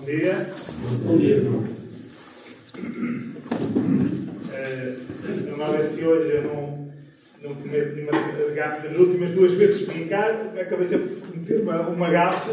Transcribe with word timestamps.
Bom 0.00 0.06
dia. 0.06 0.48
Bom 1.04 1.18
dia. 1.18 1.42
Uh, 1.42 1.66
não 5.58 5.74
é 5.74 5.82
se 5.84 6.02
hoje 6.02 6.36
eu 6.36 6.42
não, 6.44 6.90
não 7.42 7.54
cometo 7.54 7.96
nenhuma 7.96 8.54
gafe 8.54 8.88
nas 8.88 8.96
últimas 8.96 9.32
duas 9.32 9.52
vezes 9.52 9.86
cá, 10.08 10.30
acabei 10.58 10.86
sempre 10.86 11.16
por 11.16 11.28
cometer 11.28 11.60
uma, 11.60 11.80
uma 11.82 12.08
gafe, 12.08 12.50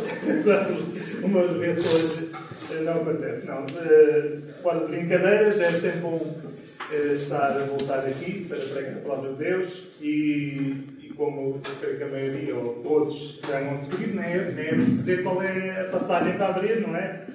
umas 1.23 1.53
vezes 1.53 1.85
hoje 1.85 2.33
uh, 2.79 2.83
não 2.83 2.95
acontece. 2.95 3.47
Não. 3.47 3.63
Uh, 3.63 4.41
fora 4.61 4.81
de 4.81 4.87
brincadeiras, 4.87 5.57
é 5.61 5.71
sempre 5.71 6.01
bom 6.01 6.17
uh, 6.17 7.15
estar 7.15 7.53
a 7.53 7.63
voltar 7.63 7.99
aqui 7.99 8.43
para 8.43 8.57
pregar 8.57 8.97
a 8.97 8.99
palavra 9.07 9.31
de 9.31 9.37
Deus 9.37 9.83
e 10.01 10.96
como 11.17 11.59
eu 11.65 11.75
creio 11.79 11.97
que 11.97 12.03
a 12.03 12.07
maioria 12.07 12.55
ou 12.55 12.75
todos 12.83 13.39
já 13.45 13.59
não 13.59 13.79
percebido, 13.79 14.15
nem 14.15 14.25
é, 14.25 14.51
nem 14.51 14.65
é 14.67 14.69
preciso 14.69 14.97
dizer 14.97 15.23
qual 15.23 15.41
é 15.41 15.81
a 15.81 15.85
passagem 15.85 16.33
para 16.37 16.49
abrir, 16.49 16.81
não 16.81 16.95
é? 16.95 17.25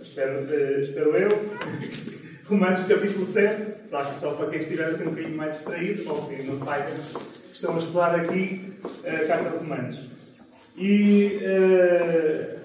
Espero, 0.00 0.40
espero 0.82 1.16
eu. 1.16 1.28
Romanos 2.46 2.86
capítulo 2.88 3.24
7, 3.24 3.66
só 4.18 4.32
para 4.32 4.50
quem 4.50 4.58
estiver 4.58 4.86
assim 4.86 5.04
um 5.04 5.10
bocadinho 5.10 5.36
mais 5.36 5.56
distraído, 5.56 6.12
ou 6.12 6.26
que 6.26 6.42
não 6.42 6.58
saibam 6.58 6.96
que 6.96 7.54
estão 7.54 7.76
a 7.76 7.78
estudar 7.78 8.14
aqui 8.16 8.74
a 9.04 9.24
carta 9.26 9.50
de 9.50 9.56
Romanos. 9.58 10.10
E 10.76 11.38
uh, 11.42 12.58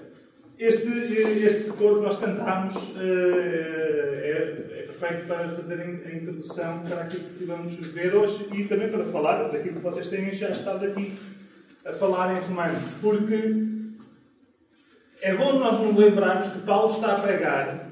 este, 0.58 0.88
este 0.88 1.70
coro 1.70 2.00
que 2.00 2.06
nós 2.06 2.18
cantamos 2.18 2.74
uh, 2.74 4.18
é, 4.22 4.85
perfeito 4.98 5.26
para 5.26 5.54
fazer 5.54 5.80
a 5.80 6.16
introdução 6.16 6.80
para 6.80 7.02
aquilo 7.02 7.28
que 7.30 7.44
vamos 7.44 7.74
ver 7.74 8.14
hoje 8.14 8.48
e 8.54 8.64
também 8.64 8.90
para 8.90 9.04
falar 9.06 9.48
daquilo 9.48 9.76
que 9.76 9.82
vocês 9.82 10.08
têm 10.08 10.34
já 10.34 10.50
estado 10.50 10.86
aqui 10.86 11.18
a 11.84 11.92
falar 11.92 12.36
em 12.36 12.40
Romanos. 12.46 12.82
Porque 13.00 13.66
é 15.20 15.34
bom 15.34 15.58
nós 15.58 15.80
nos 15.80 15.96
lembrarmos 15.96 16.48
que 16.48 16.60
Paulo 16.60 16.92
está 16.92 17.16
a 17.16 17.20
pregar 17.20 17.90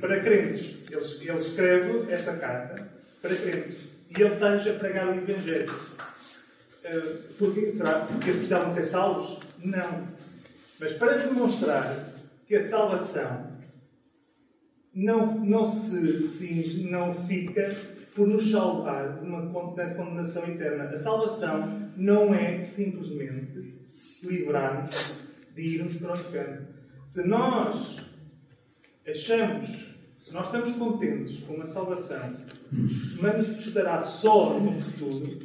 para 0.00 0.20
crentes. 0.20 0.76
Ele, 0.90 1.30
ele 1.30 1.38
escreve 1.38 2.12
esta 2.12 2.36
carta 2.36 2.88
para 3.22 3.34
crentes. 3.34 3.78
E 4.10 4.20
ele 4.20 4.34
está-lhes 4.34 4.66
a 4.66 4.78
pregar 4.78 5.08
o 5.08 5.14
Evangelho. 5.14 5.72
Uh, 6.84 7.34
porquê? 7.38 7.70
Será 7.72 8.00
porque 8.00 8.24
eles 8.24 8.36
precisavam 8.36 8.74
ser 8.74 8.84
salvos? 8.84 9.38
Não. 9.62 10.08
Mas 10.78 10.92
para 10.94 11.18
demonstrar 11.18 12.06
que 12.46 12.56
a 12.56 12.60
salvação 12.60 13.49
não, 14.94 15.38
não 15.44 15.64
se 15.64 16.86
não 16.90 17.14
fica 17.14 17.74
por 18.14 18.26
nos 18.26 18.50
salvar 18.50 19.18
de 19.18 19.26
uma 19.26 19.50
condenação 19.50 20.44
eterna. 20.46 20.84
A 20.84 20.96
salvação 20.96 21.90
não 21.96 22.34
é 22.34 22.64
simplesmente 22.64 23.74
livrarmos 24.22 25.16
de 25.54 25.62
irmos 25.62 25.96
para 25.96 26.14
o 26.14 26.20
inferno. 26.20 26.66
Se 27.06 27.26
nós 27.26 27.98
achamos, 29.08 29.94
se 30.22 30.32
nós 30.32 30.46
estamos 30.46 30.72
contentes 30.72 31.40
com 31.44 31.60
a 31.60 31.66
salvação, 31.66 32.32
que 32.70 33.06
se 33.06 33.22
manifestará 33.22 34.00
só 34.00 34.58
no 34.58 34.72
futuro, 34.80 35.38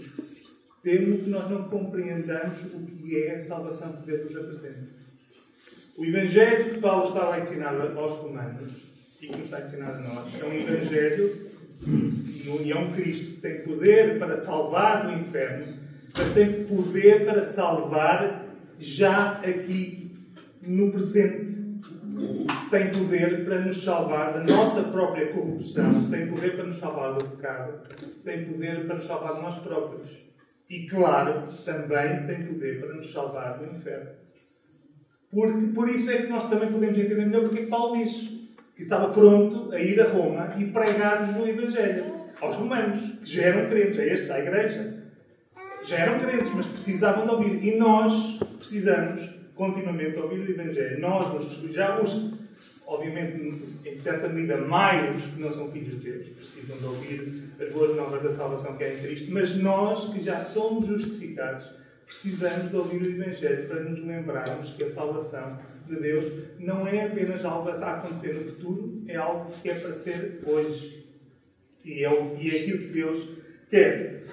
temo 0.84 1.18
que 1.20 1.30
nós 1.30 1.50
não 1.50 1.64
compreendamos 1.70 2.64
o 2.73 2.86
que 2.86 3.23
é 3.23 3.36
a 3.36 3.40
salvação 3.40 3.94
que 3.94 4.06
Deus 4.06 4.26
nos 4.26 4.38
apresenta. 4.38 4.96
O 5.98 6.06
Evangelho 6.06 6.73
que 6.73 6.82
Paulo 6.82 7.08
estava 7.08 7.36
a 7.36 7.40
ensinar 7.40 7.73
aos 7.80 8.14
romanos 8.14 8.95
que 9.28 9.38
nos 9.38 9.45
está 9.45 9.58
a 9.58 9.62
ensinar 9.62 9.95
a 9.95 10.00
nós. 10.00 10.34
É 10.40 10.45
um 10.45 10.54
Evangelho 10.54 11.52
de 11.81 12.50
união 12.50 12.92
Cristo 12.94 13.34
que 13.34 13.42
tem 13.42 13.62
poder 13.62 14.20
para 14.20 14.38
salvar 14.38 15.08
do 15.08 15.14
inferno, 15.14 15.78
mas 16.17 16.34
tem 16.34 16.64
poder 16.66 17.26
para 17.26 17.44
salvar 17.44 18.45
já 18.80 19.34
aqui 19.34 20.12
no 20.62 20.92
presente. 20.92 21.56
Tem 22.72 22.92
poder 22.92 23.44
para 23.44 23.59
nos 23.59 23.84
salvar 23.84 24.34
da 24.34 24.44
nossa 24.44 24.84
própria 24.84 25.34
corrupção, 25.34 26.10
tem 26.10 26.28
poder 26.28 26.56
para 26.56 26.64
nos 26.64 26.78
salvar 26.78 27.14
do 27.14 27.26
pecado, 27.26 27.82
tem 28.23 28.45
poder 28.45 28.86
para 28.86 28.95
nos 28.95 29.06
salvar 29.06 29.36
de 29.36 29.42
nós 29.42 29.60
próprios. 29.60 30.26
E, 30.70 30.88
claro, 30.88 31.49
também 31.64 32.26
tem 32.26 32.48
poder 32.48 32.80
para 32.80 32.95
nos 32.95 33.11
salvar 33.11 33.60
do 33.60 33.66
inferno. 33.66 34.11
Porque, 35.30 35.67
por 35.73 35.89
isso 35.89 36.10
é 36.10 36.22
que 36.22 36.28
nós 36.28 36.49
também 36.49 36.72
podemos 36.72 36.98
entender 36.98 37.26
melhor 37.26 37.42
porque 37.49 37.64
é 37.64 37.67
Paulo 37.67 37.98
diz 37.98 38.35
que 38.75 38.83
estava 38.83 39.13
pronto 39.13 39.71
a 39.71 39.80
ir 39.80 39.99
a 40.02 40.09
Roma 40.09 40.53
e 40.58 40.65
pregar-lhes 40.65 41.36
o 41.37 41.47
Evangelho 41.47 42.15
aos 42.41 42.55
romanos, 42.55 43.02
que 43.23 43.33
já 43.33 43.43
eram 43.43 43.69
crentes, 43.69 43.99
a 43.99 44.05
esta, 44.05 44.33
à 44.36 44.39
igreja. 44.39 45.05
Já 45.83 45.97
eram 45.97 46.19
crentes, 46.19 46.52
mas 46.53 46.67
precisavam 46.67 47.25
de 47.25 47.31
ouvir. 47.31 47.63
E 47.63 47.77
nós 47.77 48.39
precisamos 48.58 49.30
continuamente 49.53 50.17
ouvir 50.17 50.39
o 50.39 50.52
Evangelho. 50.52 50.99
Nós, 50.99 51.33
os, 51.36 51.73
já 51.73 51.99
os, 51.99 52.33
obviamente, 52.86 53.63
em 53.86 53.97
certa 53.97 54.27
medida, 54.27 54.58
mais 54.58 55.15
os 55.15 55.31
que 55.31 55.39
não 55.39 55.53
são 55.53 55.71
filhos 55.71 56.02
de 56.02 56.11
Deus, 56.11 56.27
precisam 56.27 56.77
de 56.77 56.86
ouvir 56.86 57.43
as 57.59 57.69
boas 57.71 57.95
novas 57.95 58.21
da 58.21 58.33
salvação 58.33 58.75
que 58.75 58.83
é 58.83 58.95
em 58.95 59.02
Cristo, 59.02 59.31
mas 59.31 59.55
nós, 59.55 60.11
que 60.11 60.21
já 60.21 60.42
somos 60.42 60.87
justificados, 60.87 61.65
precisamos 62.05 62.69
de 62.69 62.75
ouvir 62.75 63.02
o 63.02 63.09
Evangelho 63.09 63.67
para 63.67 63.83
nos 63.83 64.05
lembrarmos 64.05 64.73
que 64.73 64.83
a 64.83 64.89
salvação 64.89 65.57
de 65.88 66.00
Deus 66.00 66.32
não 66.60 66.88
é 66.88 67.06
apenas 67.06 67.44
algo 67.44 67.70
a 67.70 67.73
acontecer 67.73 68.34
no 68.34 68.42
futuro, 68.42 69.04
é 69.08 69.16
algo 69.16 69.52
que 69.62 69.70
é 69.70 69.76
para 69.76 69.94
ser 69.94 70.42
hoje. 70.46 71.06
E 71.84 72.04
é, 72.04 72.10
o, 72.10 72.36
e 72.40 72.50
é 72.50 72.62
aquilo 72.62 72.80
que 72.80 72.88
Deus 72.88 73.30
quer. 73.70 74.23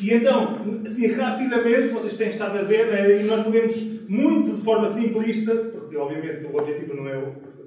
E 0.00 0.14
então, 0.14 0.58
assim, 0.86 1.08
rapidamente, 1.08 1.88
vocês 1.88 2.16
têm 2.16 2.28
estado 2.28 2.58
a 2.58 2.62
ver, 2.62 2.86
né, 2.86 3.20
e 3.20 3.24
nós 3.24 3.42
podemos, 3.42 4.08
muito 4.08 4.56
de 4.56 4.62
forma 4.62 4.92
simplista, 4.92 5.54
porque 5.54 5.96
obviamente 5.96 6.46
o 6.46 6.56
objetivo 6.56 6.94
não 6.94 7.08
é 7.08 7.20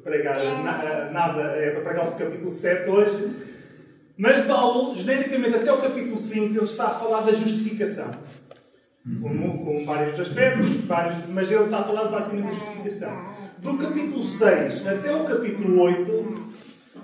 pregar 0.03 0.37
na, 0.37 1.11
nada, 1.11 1.41
é 1.57 1.71
para 1.71 1.81
pregar 1.81 2.07
o 2.07 2.17
capítulo 2.17 2.51
7 2.51 2.89
hoje, 2.89 3.31
mas 4.17 4.45
Paulo, 4.45 4.95
genericamente, 4.95 5.57
até 5.57 5.71
o 5.71 5.81
capítulo 5.81 6.19
5, 6.19 6.55
ele 6.55 6.65
está 6.65 6.87
a 6.87 6.99
falar 6.99 7.21
da 7.21 7.31
justificação 7.33 8.11
com, 9.03 9.85
vários 9.85 10.19
aspectos, 10.19 10.71
vários, 10.85 11.27
mas 11.27 11.49
ele 11.49 11.63
está 11.63 11.79
a 11.79 11.83
falar 11.83 12.05
basicamente 12.09 12.47
da 12.47 12.53
justificação. 12.53 13.39
Do 13.59 13.77
capítulo 13.77 14.23
6 14.23 14.87
até 14.87 15.15
o 15.15 15.25
capítulo 15.25 15.81
8, 15.81 16.49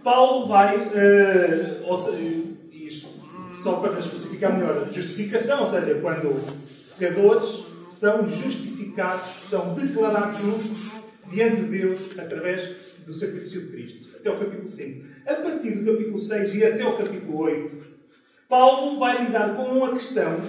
Paulo 0.03 0.47
vai, 0.47 0.77
uh, 0.77 1.83
ou 1.85 1.97
seja, 1.97 2.43
isto, 2.71 3.09
só 3.63 3.77
para 3.77 3.99
especificar 3.99 4.53
melhor, 4.53 4.91
justificação, 4.91 5.61
ou 5.61 5.67
seja, 5.67 5.95
quando 5.95 6.39
pecadores 6.97 7.65
são 7.89 8.27
justificados, 8.27 9.49
são 9.49 9.73
declarados 9.73 10.37
justos 10.39 10.91
diante 11.29 11.61
de 11.61 11.79
Deus 11.79 12.17
através 12.17 12.75
do 13.05 13.13
sacrifício 13.13 13.61
de 13.61 13.71
Cristo. 13.71 14.17
Até 14.17 14.29
o 14.29 14.39
capítulo 14.39 14.69
5. 14.69 15.05
A 15.25 15.35
partir 15.35 15.71
do 15.71 15.91
capítulo 15.91 16.19
6 16.19 16.55
e 16.55 16.65
até 16.65 16.85
o 16.85 16.97
capítulo 16.97 17.37
8, 17.39 17.77
Paulo 18.47 18.99
vai 18.99 19.25
lidar 19.25 19.55
com 19.55 19.63
uma 19.63 19.93
questão 19.93 20.39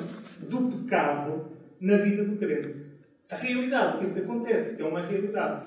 do 0.41 0.73
pecado 0.73 1.51
na 1.81 1.97
vida 1.99 2.25
do 2.25 2.37
crente. 2.37 2.75
A 3.31 3.37
realidade, 3.37 4.07
o 4.07 4.15
que 4.15 4.21
acontece, 4.21 4.77
que 4.77 4.83
é 4.83 4.85
uma 4.85 5.05
realidade. 5.05 5.67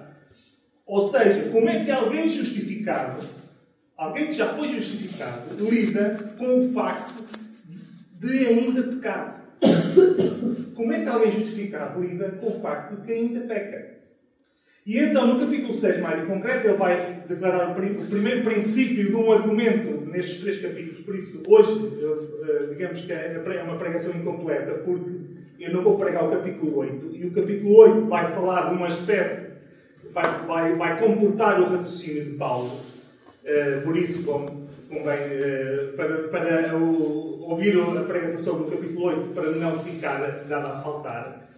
Ou 0.86 1.02
seja, 1.02 1.50
como 1.50 1.70
é 1.70 1.84
que 1.84 1.92
alguém 1.92 2.30
justificado, 2.30 3.22
alguém 3.96 4.28
que 4.28 4.34
já 4.34 4.54
foi 4.54 4.70
justificado, 4.70 5.70
lida 5.70 6.18
com 6.38 6.60
o 6.60 6.74
facto 6.74 7.24
de 8.20 8.48
ainda 8.48 8.84
pecar? 8.84 9.40
Como 10.74 10.94
é 10.94 11.02
que 11.02 11.10
alguém 11.10 11.32
justificado 11.34 12.02
lida 12.02 12.30
com 12.32 12.48
o 12.48 12.62
facto 12.62 12.96
de 12.96 13.06
que 13.06 13.12
ainda 13.12 13.42
peca? 13.42 13.99
E 14.90 14.98
então, 14.98 15.28
no 15.28 15.40
capítulo 15.40 15.80
6, 15.80 16.02
mais 16.02 16.24
em 16.24 16.26
concreto, 16.26 16.68
ele 16.68 16.78
vai 16.78 17.22
declarar 17.28 17.74
o 17.74 17.76
primeiro 17.76 18.44
princípio 18.44 19.06
de 19.06 19.16
um 19.16 19.32
argumento 19.32 20.04
nestes 20.10 20.42
três 20.42 20.60
capítulos. 20.60 21.02
Por 21.02 21.16
isso, 21.16 21.44
hoje, 21.48 21.94
eh, 22.42 22.66
digamos 22.70 23.02
que 23.02 23.14
é, 23.14 23.36
é 23.36 23.62
uma 23.62 23.78
pregação 23.78 24.12
incompleta, 24.16 24.82
porque 24.84 25.12
eu 25.60 25.72
não 25.72 25.84
vou 25.84 25.96
pregar 25.96 26.26
o 26.26 26.32
capítulo 26.32 26.76
8. 26.76 27.10
E 27.14 27.28
o 27.28 27.32
capítulo 27.32 27.76
8 27.76 28.08
vai 28.08 28.32
falar 28.34 28.70
de 28.70 28.82
um 28.82 28.84
aspecto, 28.84 29.58
vai, 30.12 30.48
vai, 30.48 30.76
vai 30.76 31.00
completar 31.00 31.62
o 31.62 31.70
raciocínio 31.70 32.26
de 32.26 32.32
Paulo. 32.32 32.72
Uh, 33.46 33.82
por 33.84 33.96
isso, 33.96 34.24
como 34.24 34.70
convém, 34.90 35.20
uh, 35.20 35.94
para, 35.96 36.18
para 36.30 36.76
ouvir 36.76 37.80
a 37.80 38.04
pregação 38.06 38.40
sobre 38.40 38.64
o 38.64 38.72
capítulo 38.72 39.06
8, 39.06 39.34
para 39.36 39.52
não 39.52 39.78
ficar 39.78 40.46
nada 40.50 40.68
a 40.68 40.82
faltar. 40.82 41.49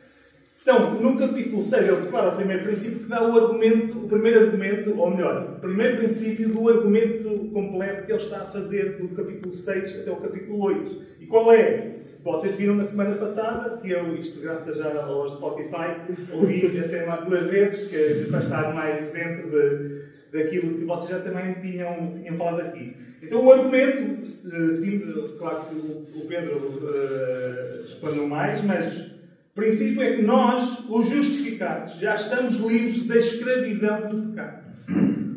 Então, 0.62 0.94
no 0.94 1.18
capítulo 1.18 1.64
6, 1.64 1.88
ele 1.88 2.02
declara 2.02 2.30
o 2.30 2.36
primeiro 2.36 2.64
princípio 2.64 3.00
que 3.00 3.10
dá 3.10 3.28
o 3.28 3.36
argumento, 3.36 3.98
o 3.98 4.08
primeiro 4.08 4.42
argumento, 4.42 4.96
ou 4.96 5.10
melhor, 5.10 5.56
o 5.58 5.60
primeiro 5.60 5.98
princípio 5.98 6.48
do 6.50 6.70
argumento 6.70 7.50
completo 7.52 8.06
que 8.06 8.12
ele 8.12 8.22
está 8.22 8.42
a 8.42 8.46
fazer 8.46 8.98
do 8.98 9.10
capítulo 9.10 9.52
6 9.52 10.02
até 10.02 10.12
o 10.12 10.18
capítulo 10.18 10.64
8. 10.64 11.02
E 11.20 11.26
qual 11.26 11.52
é? 11.52 11.96
Vocês 12.24 12.56
viram 12.56 12.76
na 12.76 12.84
semana 12.84 13.16
passada, 13.16 13.78
que 13.78 13.90
eu, 13.90 14.16
isto 14.16 14.40
graças 14.40 14.78
já 14.78 15.04
ao 15.04 15.28
Spotify, 15.28 15.96
ouvi 16.32 16.80
até 16.80 17.06
lá 17.06 17.16
duas 17.16 17.48
vezes, 17.48 17.90
que 17.90 18.30
para 18.30 18.42
estar 18.42 18.72
mais 18.76 19.12
dentro 19.12 19.50
de, 19.50 20.02
daquilo 20.32 20.78
que 20.78 20.86
vocês 20.86 21.10
já 21.10 21.20
também 21.22 21.56
tinham, 21.56 22.14
tinham 22.20 22.38
falado 22.38 22.62
aqui. 22.62 22.96
Então, 23.24 23.44
o 23.44 23.52
argumento, 23.52 24.28
sim, 24.28 25.02
claro 25.40 25.66
que 25.66 25.76
o 25.76 26.26
Pedro 26.28 26.58
uh, 26.58 28.28
mais, 28.28 28.64
mas 28.64 29.21
O 29.52 29.54
princípio 29.54 30.02
é 30.02 30.16
que 30.16 30.22
nós, 30.22 30.80
os 30.88 31.10
justificados, 31.10 31.96
já 31.96 32.16
estamos 32.16 32.56
livres 32.56 33.06
da 33.06 33.18
escravidão 33.18 34.10
do 34.10 34.30
pecado. 34.30 34.64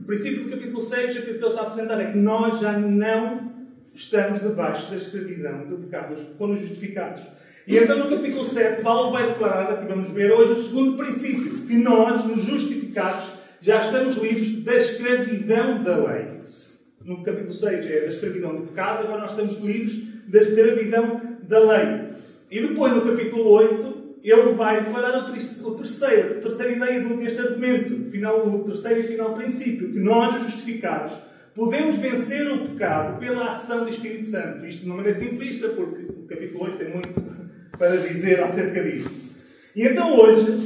O 0.02 0.06
princípio 0.06 0.44
do 0.44 0.50
capítulo 0.50 0.82
6, 0.84 1.11
aquilo 1.11 1.25
que 1.25 1.31
ele 1.31 1.46
está 1.46 1.62
a 1.62 1.66
apresentar, 1.66 2.00
é 2.00 2.12
que 2.12 2.19
nós 2.19 2.61
já 2.61 2.78
não 2.78 3.52
estamos 3.93 4.40
debaixo 4.40 4.88
da 4.88 4.96
escravidão 4.99 5.66
do 5.66 5.78
pecado, 5.78 6.14
os 6.14 6.20
que 6.20 6.34
foram 6.34 6.56
justificados. 6.56 7.26
E 7.66 7.76
então 7.76 7.99
no 7.99 8.08
capítulo 8.08 8.49
7, 8.49 8.82
Paulo 8.82 9.11
vai 9.11 9.26
declarar, 9.26 9.72
aqui 9.72 9.88
vamos 9.88 10.08
ver 10.11 10.31
hoje, 10.31 10.52
o 10.52 10.62
segundo 10.62 10.96
princípio, 10.96 11.67
que 11.67 11.75
nós, 11.75 12.25
os 12.25 12.44
justificados, 12.44 13.32
já 13.60 13.81
estamos 13.81 14.14
livres 14.14 14.62
da 14.62 14.76
escravidão 14.76 15.82
da 15.82 15.96
lei. 15.96 16.26
No 17.05 17.25
capítulo 17.25 17.52
6 17.52 17.87
é 17.87 18.00
da 18.02 18.06
escravidão 18.06 18.55
do 18.55 18.62
pecado, 18.69 19.06
agora 19.06 19.22
nós 19.22 19.32
estamos 19.32 19.58
livres 19.58 20.05
da 20.28 20.40
escravidão 20.40 21.20
da 21.49 21.58
lei. 21.58 22.05
E 22.49 22.60
depois, 22.60 22.93
no 22.93 23.02
capítulo 23.02 23.50
8, 23.50 23.94
ele 24.25 24.55
vai 24.55 24.82
declarar 24.82 25.19
o 25.19 25.75
terceiro, 25.76 26.38
a 26.38 26.41
terceira 26.41 26.73
ideia 26.73 27.00
deste 27.00 27.41
argumento, 27.41 28.11
final, 28.11 28.49
o 28.49 28.65
terceiro 28.65 29.00
e 29.00 29.03
final 29.03 29.35
princípio, 29.35 29.93
que 29.93 29.99
nós, 29.99 30.43
justificados, 30.44 31.15
podemos 31.55 31.97
vencer 31.97 32.50
o 32.50 32.69
pecado 32.69 33.19
pela 33.19 33.49
ação 33.49 33.85
do 33.85 33.91
Espírito 33.91 34.26
Santo. 34.26 34.65
Isto 34.65 34.81
de 34.81 34.87
uma 34.87 34.97
maneira 34.97 35.19
simplista, 35.19 35.69
porque 35.69 36.05
o 36.05 36.26
capítulo 36.26 36.65
8 36.65 36.79
tem 36.79 36.91
muito 36.91 37.09
para 37.76 37.97
dizer 37.99 38.43
acerca 38.43 38.82
disso. 38.82 39.11
E 39.76 39.82
então 39.82 40.19
hoje, 40.19 40.59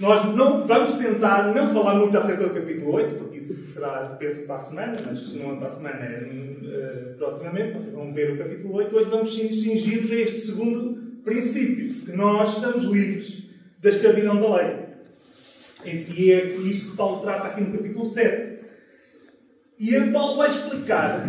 nós 0.00 0.24
não 0.34 0.66
vamos 0.66 0.94
tentar 0.94 1.54
não 1.54 1.72
falar 1.72 1.94
muito 1.94 2.16
acerca 2.18 2.48
do 2.48 2.54
capítulo 2.54 2.94
8, 2.94 3.14
porque 3.14 3.38
isso 3.38 3.54
será, 3.72 4.16
penso, 4.18 4.46
para 4.46 4.56
a 4.56 4.58
semana, 4.58 4.96
mas 5.06 5.20
se 5.20 5.38
não 5.38 5.52
é 5.52 5.56
para 5.56 5.68
a 5.68 5.70
semana, 5.70 5.98
é 5.98 7.12
uh, 7.12 7.16
proximamente, 7.16 7.74
vocês 7.74 7.94
vão 7.94 8.12
ver 8.12 8.32
o 8.32 8.38
capítulo 8.38 8.74
8. 8.74 8.96
Hoje 8.96 9.10
vamos 9.10 9.34
cingir-nos 9.34 10.10
a 10.10 10.14
este 10.14 10.40
segundo 10.40 11.10
princípio, 11.22 11.89
que 12.00 12.12
nós 12.12 12.56
estamos 12.56 12.84
livres 12.84 13.44
da 13.80 13.90
escravidão 13.90 14.40
da 14.40 14.56
lei. 14.56 14.76
E 15.84 16.32
é 16.32 16.44
isso 16.44 16.90
que 16.90 16.96
Paulo 16.96 17.22
trata 17.22 17.48
aqui 17.48 17.62
no 17.62 17.76
capítulo 17.76 18.08
7. 18.08 18.58
E 19.78 20.00
Paulo 20.12 20.36
vai 20.36 20.50
explicar 20.50 21.26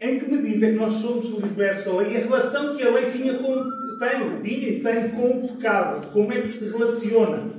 em 0.00 0.18
que 0.18 0.30
medida 0.30 0.66
é 0.66 0.70
que 0.70 0.76
nós 0.76 0.94
somos 0.94 1.26
libertos 1.26 1.84
da 1.84 1.96
lei 1.98 2.12
e 2.12 2.16
a 2.16 2.20
relação 2.20 2.74
que 2.74 2.82
a 2.82 2.90
lei 2.90 3.10
tinha 3.10 3.34
com, 3.34 3.70
tem, 3.98 4.42
tinha 4.42 4.68
e 4.70 4.80
tem 4.80 5.10
com 5.10 5.28
o 5.28 5.48
pecado, 5.48 6.10
como 6.10 6.32
é 6.32 6.40
que 6.40 6.48
se 6.48 6.70
relaciona. 6.70 7.50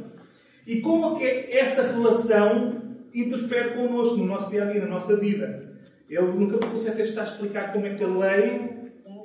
E 0.65 0.81
como 0.81 1.17
é 1.17 1.19
que 1.19 1.55
essa 1.55 1.83
relação 1.83 2.81
interfere 3.13 3.75
connosco, 3.75 4.17
no 4.17 4.25
nosso 4.25 4.49
dia 4.49 4.63
a 4.63 4.71
dia, 4.71 4.81
na 4.81 4.87
nossa 4.87 5.17
vida. 5.17 5.69
Ele 6.09 6.21
no 6.21 6.49
capítulo 6.51 6.81
7 6.81 7.01
está 7.01 7.21
a 7.21 7.25
explicar 7.25 7.71
como 7.71 7.85
é 7.85 7.93
que 7.93 8.03
a 8.03 8.07
lei, 8.07 8.69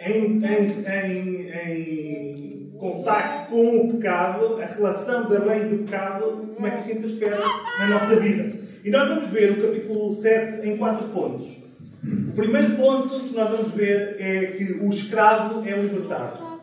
em, 0.00 0.44
em, 0.44 0.84
em, 0.86 1.50
em 1.50 2.45
contacto 2.78 3.50
com 3.50 3.76
o 3.78 3.94
pecado, 3.94 4.60
a 4.60 4.66
relação 4.66 5.28
da 5.28 5.38
lei 5.38 5.64
do 5.64 5.84
pecado, 5.84 6.52
como 6.54 6.66
é 6.66 6.70
que 6.70 6.80
isso 6.80 6.98
interfere 6.98 7.36
na 7.78 7.88
nossa 7.88 8.16
vida. 8.16 8.56
E 8.84 8.90
nós 8.90 9.08
vamos 9.08 9.28
ver 9.28 9.52
o 9.52 9.62
capítulo 9.62 10.14
7 10.14 10.66
em 10.66 10.76
quatro 10.76 11.08
pontos. 11.08 11.56
O 12.04 12.32
primeiro 12.36 12.76
ponto 12.76 13.18
que 13.18 13.34
nós 13.34 13.50
vamos 13.50 13.72
ver 13.72 14.16
é 14.20 14.46
que 14.52 14.74
o 14.74 14.90
escravo 14.90 15.66
é 15.66 15.72
libertado. 15.72 16.60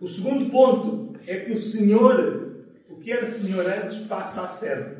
O 0.00 0.08
segundo 0.08 0.50
ponto 0.50 1.18
é 1.26 1.36
que 1.36 1.52
o 1.52 1.60
Senhor, 1.60 2.64
o 2.88 2.96
que 2.96 3.12
era 3.12 3.26
Senhor 3.26 3.64
antes, 3.66 3.98
passa 4.00 4.42
a 4.42 4.46
servo. 4.46 4.96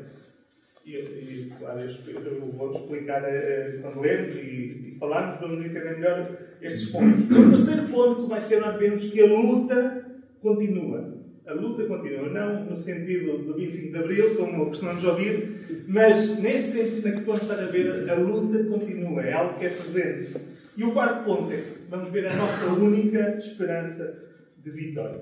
E, 0.85 0.95
e 0.95 1.53
claro, 1.59 1.81
eu 1.81 2.51
vou 2.57 2.71
explicar 2.71 3.21
uh, 3.21 3.81
quando 3.81 3.99
lermos 3.99 4.35
e, 4.35 4.39
e 4.39 4.97
falarmos, 4.99 5.39
vamos 5.39 5.65
entender 5.65 5.97
melhor 5.97 6.37
estes 6.61 6.89
pontos. 6.89 7.25
O 7.25 7.49
terceiro 7.51 7.83
ponto 7.89 8.27
vai 8.27 8.41
ser 8.41 8.59
nós 8.61 8.77
vemos 8.77 9.05
que 9.05 9.21
a 9.21 9.27
luta 9.27 10.08
continua. 10.41 11.19
A 11.45 11.53
luta 11.53 11.83
continua, 11.85 12.29
não 12.29 12.65
no 12.65 12.77
sentido 12.77 13.39
do 13.39 13.55
25 13.55 13.91
de 13.91 13.97
Abril, 13.97 14.35
como 14.35 14.67
costumamos 14.67 15.03
ouvir, 15.03 15.85
mas 15.87 16.37
neste 16.37 16.77
sentido 16.77 17.09
na 17.09 17.15
que 17.15 17.23
vamos 17.23 17.41
estar 17.41 17.59
a 17.59 17.65
ver, 17.65 18.07
a 18.09 18.15
luta 18.15 18.63
continua, 18.65 19.21
é 19.23 19.33
algo 19.33 19.57
que 19.57 19.65
é 19.65 19.69
presente. 19.69 20.37
E 20.77 20.83
o 20.83 20.91
quarto 20.91 21.25
ponto 21.25 21.51
é 21.51 21.63
vamos 21.89 22.11
ver 22.11 22.27
a 22.27 22.35
nossa 22.35 22.67
única 22.67 23.37
esperança 23.39 24.15
de 24.63 24.69
vitória. 24.69 25.21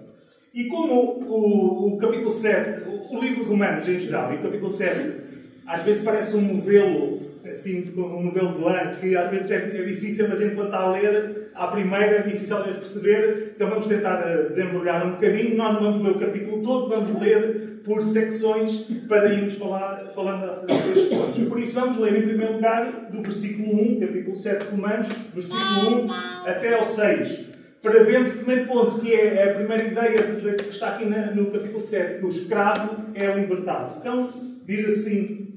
E 0.54 0.66
como 0.66 1.22
o, 1.28 1.94
o 1.94 1.98
capítulo 1.98 2.34
7, 2.34 2.90
o, 2.90 3.16
o 3.16 3.22
livro 3.22 3.44
de 3.44 3.50
Romanos 3.50 3.88
em 3.88 4.00
geral, 4.00 4.34
e 4.34 4.38
o 4.38 4.42
capítulo 4.42 4.72
7 4.72 5.28
às 5.66 5.84
vezes 5.84 6.04
parece 6.04 6.36
um 6.36 6.42
modelo, 6.42 7.22
assim, 7.58 7.94
um 7.98 8.24
modelo 8.24 8.54
de 8.54 8.64
lã, 8.64 8.92
que 9.00 9.16
às 9.16 9.30
vezes 9.30 9.52
é, 9.52 9.56
é 9.56 9.84
difícil 9.84 10.26
a 10.26 10.36
gente, 10.36 10.56
quando 10.56 10.68
está 10.68 10.80
a 10.80 10.92
ler, 10.92 11.50
à 11.54 11.68
primeira 11.68 12.18
é 12.18 12.22
difícil 12.22 12.58
às 12.58 12.66
vezes 12.66 12.80
perceber, 12.80 13.54
então 13.56 13.70
vamos 13.70 13.88
tentar 13.88 14.22
eh, 14.28 14.48
desembrulhar 14.50 15.06
um 15.06 15.12
bocadinho. 15.14 15.58
Nós 15.58 15.74
não 15.74 15.82
vamos 15.82 16.04
ler 16.04 16.12
o 16.12 16.20
capítulo 16.20 16.64
todo, 16.64 16.90
vamos 16.90 17.22
ler 17.22 17.82
por 17.84 18.04
secções 18.04 18.86
para 19.08 19.34
irmos 19.34 19.56
falar, 19.56 20.12
falando 20.14 20.66
destes 20.66 21.06
pontos. 21.06 21.44
Por 21.48 21.60
isso 21.60 21.74
vamos 21.74 21.98
ler, 21.98 22.18
em 22.18 22.28
primeiro 22.28 22.54
lugar, 22.54 23.08
do 23.10 23.22
versículo 23.22 23.96
1, 23.96 24.00
capítulo 24.00 24.38
7 24.38 24.66
de 24.66 24.72
Romanos, 24.72 25.08
versículo 25.34 26.06
1 26.06 26.10
até 26.46 26.74
ao 26.74 26.86
6 26.86 27.48
para 27.82 28.04
vermos 28.04 28.34
o 28.34 28.38
primeiro 28.38 28.68
ponto, 28.68 29.00
que 29.00 29.14
é 29.14 29.52
a 29.52 29.54
primeira 29.56 29.84
ideia 29.84 30.18
que 30.18 30.70
está 30.70 30.90
aqui 30.90 31.06
no 31.06 31.52
capítulo 31.52 31.82
7, 31.82 32.20
que 32.20 32.26
o 32.26 32.30
escravo 32.30 33.06
é 33.14 33.28
libertado. 33.34 33.98
Então, 34.00 34.30
diz 34.66 34.86
assim 34.88 35.48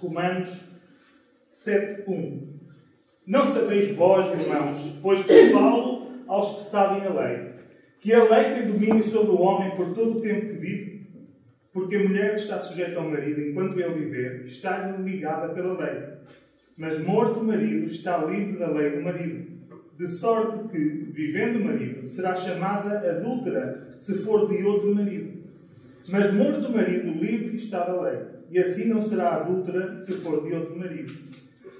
Romanos 0.00 0.67
7.1 1.58 2.38
Não 3.26 3.52
sabeis 3.52 3.96
vós, 3.96 4.26
irmãos, 4.40 4.96
pois 5.02 5.24
que 5.24 5.50
falo 5.50 6.06
aos 6.28 6.56
que 6.56 6.70
sabem 6.70 7.04
a 7.04 7.12
lei, 7.12 7.50
que 8.00 8.14
a 8.14 8.22
lei 8.22 8.54
tem 8.54 8.68
domínio 8.68 9.02
sobre 9.02 9.32
o 9.32 9.40
homem 9.40 9.74
por 9.74 9.92
todo 9.92 10.18
o 10.18 10.20
tempo 10.20 10.46
que 10.46 10.52
vive, 10.52 11.10
porque 11.72 11.96
a 11.96 12.04
mulher 12.04 12.36
que 12.36 12.42
está 12.42 12.60
sujeita 12.60 13.00
ao 13.00 13.10
marido 13.10 13.40
enquanto 13.40 13.78
ele 13.80 14.04
viver 14.04 14.44
está 14.46 14.86
ligada 14.98 15.52
pela 15.52 15.76
lei. 15.76 16.00
Mas 16.76 17.04
morto 17.04 17.40
o 17.40 17.44
marido 17.44 17.86
está 17.86 18.24
livre 18.24 18.56
da 18.56 18.70
lei 18.70 18.90
do 18.90 19.02
marido, 19.02 19.58
de 19.98 20.06
sorte 20.06 20.68
que, 20.68 20.78
vivendo 20.78 21.56
o 21.56 21.64
marido, 21.64 22.06
será 22.06 22.36
chamada 22.36 23.00
adúltera 23.10 23.96
se 23.98 24.18
for 24.18 24.48
de 24.48 24.62
outro 24.62 24.94
marido. 24.94 25.38
Mas 26.08 26.32
morto 26.32 26.68
o 26.68 26.72
marido, 26.72 27.10
livre 27.10 27.56
está 27.56 27.84
da 27.84 28.00
lei 28.00 28.38
e 28.50 28.58
assim 28.58 28.88
não 28.88 29.02
será 29.02 29.36
adúltera 29.36 29.98
se 30.00 30.12
for 30.14 30.46
de 30.46 30.54
outro 30.54 30.76
marido. 30.78 31.12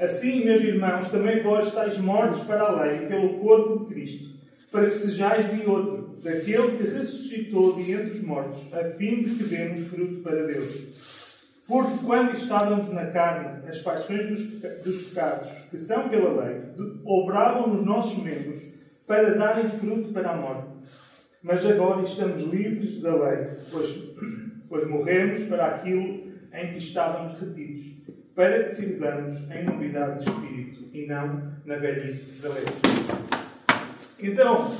Assim, 0.00 0.44
meus 0.44 0.62
irmãos, 0.62 1.08
também 1.08 1.42
vós 1.42 1.66
estáis 1.66 1.98
mortos 1.98 2.42
para 2.42 2.62
a 2.62 2.82
lei 2.82 3.06
pelo 3.06 3.38
corpo 3.40 3.84
de 3.84 3.94
Cristo, 3.94 4.30
para 4.70 4.86
que 4.86 4.92
sejais 4.92 5.50
de 5.50 5.68
outro, 5.68 6.18
daquele 6.22 6.76
que 6.76 6.84
ressuscitou 6.84 7.74
de 7.74 7.92
entre 7.92 8.18
os 8.18 8.22
mortos, 8.22 8.72
a 8.72 8.84
fim 8.96 9.16
de 9.16 9.34
que 9.34 9.44
demos 9.44 9.88
fruto 9.88 10.22
para 10.22 10.46
Deus. 10.46 11.28
Porque 11.66 12.04
quando 12.06 12.34
estávamos 12.34 12.88
na 12.90 13.06
carne, 13.06 13.68
as 13.68 13.80
paixões 13.80 14.28
dos, 14.28 14.82
dos 14.82 15.02
pecados, 15.08 15.50
que 15.70 15.78
são 15.78 16.08
pela 16.08 16.44
lei, 16.44 16.62
obravam 17.04 17.74
nos 17.74 17.84
nossos 17.84 18.22
membros 18.22 18.62
para 19.06 19.34
darem 19.34 19.68
fruto 19.68 20.12
para 20.12 20.30
a 20.30 20.36
morte. 20.36 20.68
Mas 21.42 21.66
agora 21.66 22.02
estamos 22.02 22.40
livres 22.42 23.00
da 23.00 23.14
lei, 23.14 23.48
pois, 23.70 23.98
pois 24.68 24.88
morremos 24.88 25.44
para 25.44 25.66
aquilo 25.66 26.28
em 26.52 26.72
que 26.72 26.78
estávamos 26.78 27.38
retidos, 27.38 27.84
para 28.38 28.62
que 28.62 28.74
sirvamos 28.76 29.34
em 29.50 29.64
novidade 29.64 30.24
de 30.24 30.30
espírito 30.30 30.88
e 30.92 31.06
não 31.08 31.54
na 31.66 31.74
velhice 31.74 32.40
da 32.40 32.50
lei. 32.50 32.66
Então, 34.20 34.70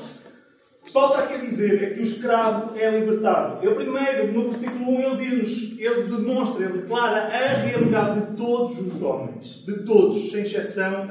o 0.81 0.85
que 0.85 0.87
está 0.87 1.19
aqui 1.19 1.35
a 1.35 1.39
dizer 1.39 1.83
é 1.83 1.91
que 1.91 1.99
o 1.99 2.05
escravo 2.05 2.79
é 2.79 2.89
libertado. 2.89 3.67
Ele 3.67 3.75
primeiro, 3.75 4.33
no 4.33 4.53
versículo 4.53 4.89
1, 4.89 5.01
ele 5.01 5.17
diz 5.17 5.77
ele 5.77 6.05
demonstra, 6.05 6.67
ele 6.67 6.83
declara 6.83 7.25
a 7.25 7.49
realidade 7.57 8.21
de 8.21 8.37
todos 8.37 8.79
os 8.79 9.03
homens, 9.03 9.65
de 9.67 9.83
todos, 9.83 10.31
sem 10.31 10.43
exceção, 10.43 11.09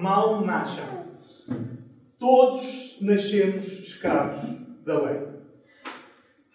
mal 0.00 0.42
nascem. 0.42 0.84
Todos 2.18 2.96
nascemos 3.02 3.66
escravos 3.66 4.40
da 4.86 5.02
lei. 5.02 5.20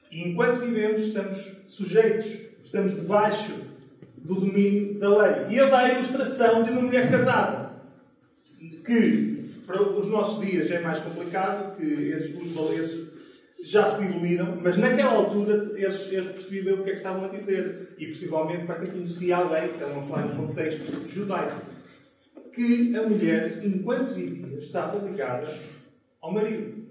E 0.10 0.28
enquanto 0.28 0.62
vivemos, 0.62 1.04
estamos 1.04 1.38
sujeitos 1.68 2.46
estamos 2.64 2.96
debaixo 2.96 3.65
do 4.26 4.36
domínio 4.36 5.00
da 5.00 5.10
lei. 5.10 5.46
E 5.50 5.60
ele 5.60 5.70
dá 5.70 5.80
a 5.80 5.94
ilustração 5.94 6.64
de 6.64 6.72
uma 6.72 6.82
mulher 6.82 7.10
casada, 7.12 7.72
que 8.84 9.46
para 9.66 9.82
os 9.82 10.10
nossos 10.10 10.46
dias 10.46 10.70
é 10.72 10.80
mais 10.80 11.00
complicado, 11.00 11.78
que 11.78 11.84
esses, 11.84 12.36
os 12.36 12.52
valores 12.52 13.06
já 13.64 13.88
se 13.88 14.06
diluíram, 14.06 14.60
mas 14.62 14.78
naquela 14.78 15.14
altura 15.14 15.72
eles, 15.76 16.12
eles 16.12 16.32
percebiam 16.32 16.76
o 16.76 16.84
que 16.84 16.90
é 16.90 16.94
que 16.94 17.00
estavam 17.00 17.26
a 17.26 17.28
dizer. 17.30 17.94
E 17.98 18.06
principalmente 18.06 18.66
para 18.66 18.80
quem 18.80 18.92
conhecia 18.92 19.38
a 19.38 19.50
lei, 19.50 19.66
estavam 19.66 20.02
a 20.02 20.06
falar 20.06 20.26
no 20.26 20.48
contexto 20.48 21.08
judaico, 21.08 21.62
que 22.52 22.96
a 22.96 23.04
mulher, 23.04 23.64
enquanto 23.64 24.14
vivia, 24.14 24.60
estava 24.60 24.98
ligada 25.08 25.48
ao 26.22 26.32
marido. 26.32 26.86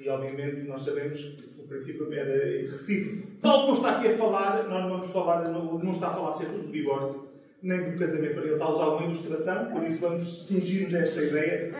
E 0.00 0.08
obviamente 0.08 0.62
nós 0.68 0.84
sabemos 0.84 1.20
que 1.20 1.57
princípio 1.68 2.12
era 2.12 2.62
recíproco. 2.62 3.28
Paulo 3.40 3.66
não 3.68 3.74
está 3.74 3.90
aqui 3.92 4.08
a 4.08 4.16
falar, 4.16 4.64
nós 4.68 4.82
não 4.82 4.90
vamos 4.98 5.12
falar, 5.12 5.48
não, 5.48 5.78
não 5.78 5.92
está 5.92 6.08
a 6.08 6.14
falar 6.14 6.34
sempre 6.34 6.58
do 6.58 6.72
divórcio, 6.72 7.28
nem 7.62 7.82
do 7.82 7.98
casamento, 7.98 8.38
ele 8.40 8.52
está 8.52 8.64
a 8.64 8.72
usar 8.72 8.86
uma 8.88 9.04
ilustração, 9.04 9.66
por 9.66 9.82
isso 9.84 10.00
vamos 10.00 10.46
cingir-nos 10.46 10.94
a 10.94 10.98
esta 10.98 11.22
ideia. 11.22 11.72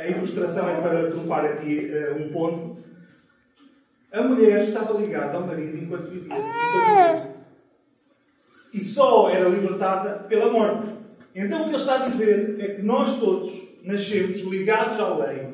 A 0.00 0.08
ilustração 0.08 0.68
é 0.68 0.80
para 0.80 1.10
trupar 1.10 1.44
aqui 1.44 1.90
um 2.18 2.28
ponto. 2.32 2.78
A 4.12 4.22
mulher 4.22 4.62
estava 4.62 4.98
ligada 4.98 5.38
ao 5.38 5.46
marido 5.46 5.76
enquanto 5.76 6.10
vivia, 6.10 6.34
vivia. 6.34 7.34
E 8.72 8.84
só 8.84 9.28
era 9.30 9.48
libertada 9.48 10.24
pela 10.28 10.52
morte. 10.52 10.88
Então 11.34 11.62
o 11.62 11.64
que 11.64 11.70
ele 11.70 11.76
está 11.76 12.04
a 12.04 12.08
dizer 12.08 12.56
é 12.58 12.74
que 12.74 12.82
nós 12.82 13.18
todos 13.20 13.52
nascemos 13.84 14.40
ligados 14.40 14.98
à 14.98 15.16
lei 15.16 15.48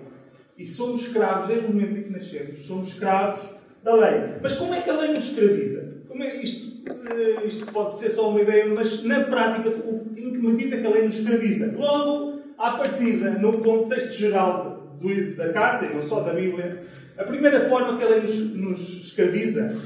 e 0.59 0.67
somos 0.67 1.03
escravos 1.03 1.49
desde 1.49 1.67
o 1.67 1.69
momento 1.69 1.99
em 1.99 2.03
nascemos. 2.17 2.61
Somos 2.67 2.89
escravos 2.89 3.43
da 3.83 3.95
lei. 3.95 4.21
Mas 4.43 4.55
como 4.55 4.75
é 4.75 4.81
que 4.81 4.91
a 4.91 4.97
lei 4.97 5.13
nos 5.13 5.25
escraviza? 5.25 5.97
É, 6.19 6.43
isto, 6.43 6.83
eh, 6.89 7.47
isto 7.47 7.67
pode 7.67 7.99
ser 7.99 8.11
só 8.11 8.31
uma 8.31 8.41
ideia, 8.41 8.67
mas 8.67 9.03
na 9.05 9.21
prática, 9.25 9.71
em 10.17 10.33
que 10.33 10.39
medida 10.39 10.79
que 10.79 10.87
a 10.87 10.91
lei 10.91 11.05
nos 11.05 11.19
escraviza? 11.19 11.75
Logo, 11.77 12.41
à 12.59 12.73
partida, 12.73 13.31
no 13.31 13.59
contexto 13.59 14.13
geral 14.13 14.97
do, 14.99 15.37
da 15.37 15.53
carta, 15.53 15.87
e 15.87 15.95
não 15.95 16.03
só 16.03 16.21
da 16.21 16.33
Bíblia, 16.33 16.83
a 17.19 17.25
primeira 17.25 17.69
forma 17.69 17.99
que 17.99 18.05
a 18.05 18.09
lei 18.09 18.21
nos, 18.21 18.55
nos 18.55 19.07
escraviza 19.07 19.77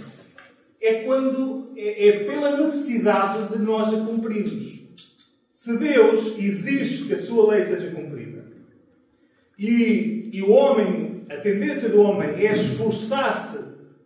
é 0.81 1.03
quando 1.03 1.73
é, 1.77 2.09
é 2.09 2.25
pela 2.25 2.57
necessidade 2.57 3.49
de 3.49 3.63
nós 3.63 3.93
a 3.93 4.05
cumprirmos. 4.05 4.81
Se 5.53 5.77
Deus 5.77 6.39
exige 6.39 7.07
que 7.07 7.15
a 7.15 7.21
sua 7.21 7.53
lei 7.53 7.65
seja 7.65 7.91
cumprida 7.91 8.45
e, 9.59 10.31
e 10.33 10.43
o 10.43 10.51
homem, 10.51 11.10
a 11.31 11.37
tendência 11.37 11.89
do 11.89 12.03
homem 12.03 12.45
é 12.45 12.53
esforçar-se, 12.53 13.61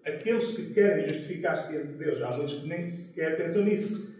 aqueles 0.06 0.48
que 0.48 0.74
querem 0.74 1.08
justificar-se 1.08 1.72
diante 1.72 1.86
de 1.88 1.94
Deus, 1.94 2.20
há 2.20 2.30
muitos 2.36 2.58
que 2.58 2.68
nem 2.68 2.82
sequer 2.82 3.38
pensam 3.38 3.64
nisso, 3.64 4.14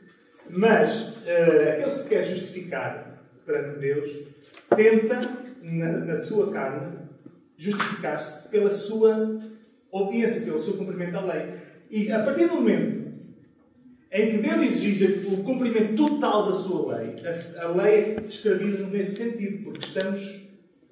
mas 0.49 1.11
uh, 1.11 1.69
aquele 1.69 1.91
que 1.91 1.99
se 1.99 2.09
quer 2.09 2.23
justificar 2.25 3.23
perante 3.45 3.79
Deus 3.79 4.11
tenta, 4.75 5.21
na, 5.63 5.93
na 5.99 6.17
sua 6.17 6.51
carne, 6.51 6.99
justificar-se 7.59 8.49
pela 8.49 8.71
sua 8.71 9.39
obediência, 9.91 10.41
pelo 10.41 10.61
seu 10.61 10.75
cumprimento 10.75 11.17
à 11.17 11.21
lei. 11.21 11.55
E 11.91 12.11
a 12.11 12.23
partir 12.23 12.49
do 12.49 12.55
momento 12.55 13.05
em 14.11 14.31
que 14.31 14.39
Deus 14.39 14.67
exige 14.67 15.27
o 15.29 15.45
cumprimento 15.45 15.95
total 15.95 16.47
da 16.47 16.53
sua 16.53 16.97
lei, 16.97 17.17
a, 17.59 17.69
lei 17.69 18.17
escraviza-nos 18.27 18.91
nesse 18.91 19.17
sentido, 19.17 19.65
porque 19.65 19.87
estamos 19.87 20.44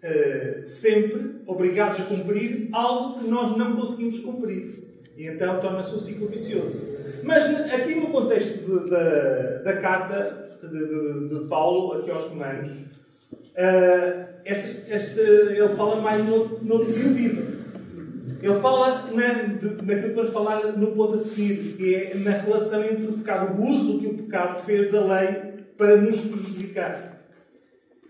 uh, 0.02 0.66
sempre 0.66 1.42
obrigados 1.46 2.00
a 2.00 2.04
cumprir 2.04 2.68
algo 2.72 3.20
que 3.20 3.28
nós 3.28 3.56
não 3.56 3.76
conseguimos 3.76 4.20
cumprir. 4.20 4.82
E 5.16 5.26
então 5.26 5.60
torna-se 5.60 5.94
um 5.94 6.00
ciclo 6.00 6.28
vicioso. 6.28 6.92
Mas 7.22 7.44
aqui 7.72 7.94
no 7.94 8.08
contexto 8.08 8.58
de, 8.58 8.84
de, 8.84 9.64
da 9.64 9.76
carta 9.80 10.58
de, 10.62 11.28
de, 11.28 11.46
Paulo 11.48 12.00
aqui 12.00 12.10
aos 12.10 12.24
Romanos, 12.24 12.72
uh, 12.72 14.32
este, 14.44 14.92
este, 14.92 15.20
ele 15.20 15.68
fala 15.70 16.00
mais 16.00 16.26
no, 16.26 16.58
no 16.62 16.84
sentido. 16.84 17.62
Ele 18.42 18.54
fala 18.54 19.08
na, 19.12 19.34
naquilo 19.84 20.08
que 20.08 20.14
vamos 20.14 20.32
falar 20.32 20.76
no 20.76 20.88
ponto 20.88 21.14
a 21.14 21.18
seguir, 21.22 21.76
que 21.76 21.94
é 21.94 22.14
na 22.16 22.32
relação 22.32 22.82
entre 22.82 23.06
o 23.06 23.12
pecado, 23.18 23.60
o 23.60 23.64
uso 23.64 24.00
que 24.00 24.06
o 24.08 24.14
pecado 24.14 24.64
fez 24.64 24.90
da 24.90 25.00
lei 25.00 25.52
para 25.76 25.96
nos 25.96 26.24
prejudicar. 26.24 27.11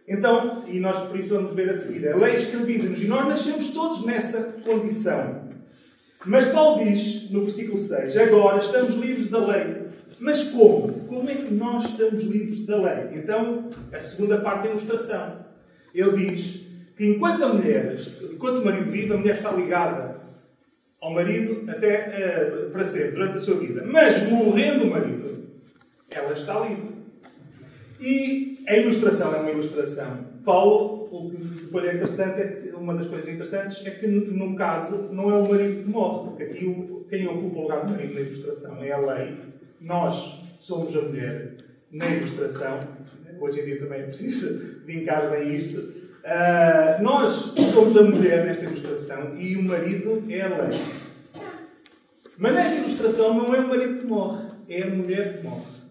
Então, 0.07 0.65
e 0.67 0.81
nós 0.81 0.99
por 1.09 1.19
isso 1.19 1.35
vamos 1.35 1.55
ver 1.55 1.71
a 1.71 1.75
seguir, 1.75 2.09
a 2.09 2.17
lei 2.17 2.35
escraviza-nos 2.35 3.01
e 3.01 3.07
nós 3.07 3.27
nascemos 3.29 3.71
todos 3.71 4.05
nessa 4.05 4.43
condição. 4.65 5.43
Mas 6.25 6.47
Paulo 6.47 6.85
diz 6.85 7.31
no 7.31 7.43
versículo 7.43 7.79
6: 7.79 8.17
Agora 8.17 8.59
estamos 8.59 8.95
livres 8.95 9.29
da 9.31 9.39
lei. 9.39 9.83
Mas 10.21 10.45
como? 10.45 10.93
Como 11.07 11.29
é 11.29 11.35
que 11.35 11.53
nós 11.53 11.85
estamos 11.85 12.23
livres 12.23 12.65
da 12.65 12.77
lei? 12.77 13.19
Então, 13.19 13.71
a 13.93 13.99
segunda 13.99 14.41
parte 14.41 14.65
da 14.65 14.71
ilustração. 14.71 15.43
Ele 15.95 16.27
diz 16.27 16.67
que 16.97 17.07
enquanto 17.07 17.45
a 17.45 17.53
mulher, 17.53 17.97
enquanto 18.33 18.59
o 18.59 18.65
marido 18.65 18.91
vive, 18.91 19.13
a 19.13 19.17
mulher 19.17 19.37
está 19.37 19.51
ligada 19.51 20.17
ao 21.01 21.13
marido 21.13 21.69
até 21.69 22.67
uh, 22.69 22.71
para 22.71 22.85
sempre, 22.85 23.11
durante 23.13 23.37
a 23.37 23.41
sua 23.41 23.57
vida. 23.57 23.83
Mas 23.85 24.29
morrendo 24.31 24.85
o 24.85 24.91
marido, 24.91 25.49
ela 26.11 26.33
está 26.33 26.61
livre. 26.61 26.93
E 28.03 28.65
a 28.67 28.77
ilustração 28.77 29.33
é 29.33 29.39
uma 29.39 29.51
ilustração. 29.51 30.33
Paulo, 30.45 31.09
o 31.13 31.31
que 31.31 31.87
é 31.87 31.95
interessante, 31.95 32.41
é 32.41 32.49
que, 32.49 32.69
uma 32.71 32.95
das 32.95 33.07
coisas 33.07 33.33
interessantes 33.33 33.87
é 33.87 33.91
que, 33.91 34.09
no 34.09 34.57
caso, 34.57 35.09
não 35.13 35.31
é 35.31 35.35
o 35.35 35.49
marido 35.49 35.85
que 35.85 35.89
morre, 35.89 36.29
porque 36.29 36.43
aqui 36.43 37.05
quem 37.09 37.29
ocupa 37.29 37.59
o 37.59 37.63
lugar 37.63 37.87
do 37.87 37.93
marido 37.93 38.15
na 38.15 38.21
ilustração 38.21 38.83
é 38.83 38.91
a 38.91 38.99
lei. 38.99 39.37
Nós 39.81 40.41
somos 40.59 40.97
a 40.97 41.03
mulher 41.03 41.59
na 41.93 42.09
ilustração. 42.09 42.81
Hoje 43.41 43.61
em 43.61 43.65
dia 43.65 43.79
também 43.81 44.01
é 44.01 44.05
preciso 44.05 44.61
vincar 44.85 45.31
bem 45.31 45.55
isto. 45.55 45.79
Uh, 45.81 47.03
nós 47.03 47.53
somos 47.73 47.97
a 47.97 48.03
mulher 48.03 48.47
nesta 48.47 48.65
ilustração 48.65 49.37
e 49.39 49.57
o 49.57 49.63
marido 49.63 50.25
é 50.29 50.41
a 50.41 50.49
lei. 50.49 50.81
Mas 52.37 52.55
nesta 52.55 52.81
ilustração 52.81 53.35
não 53.35 53.55
é 53.55 53.61
o 53.61 53.69
marido 53.69 54.01
que 54.01 54.07
morre, 54.07 54.45
é 54.69 54.83
a 54.83 54.91
mulher 54.91 55.39
que 55.39 55.45
morre. 55.47 55.82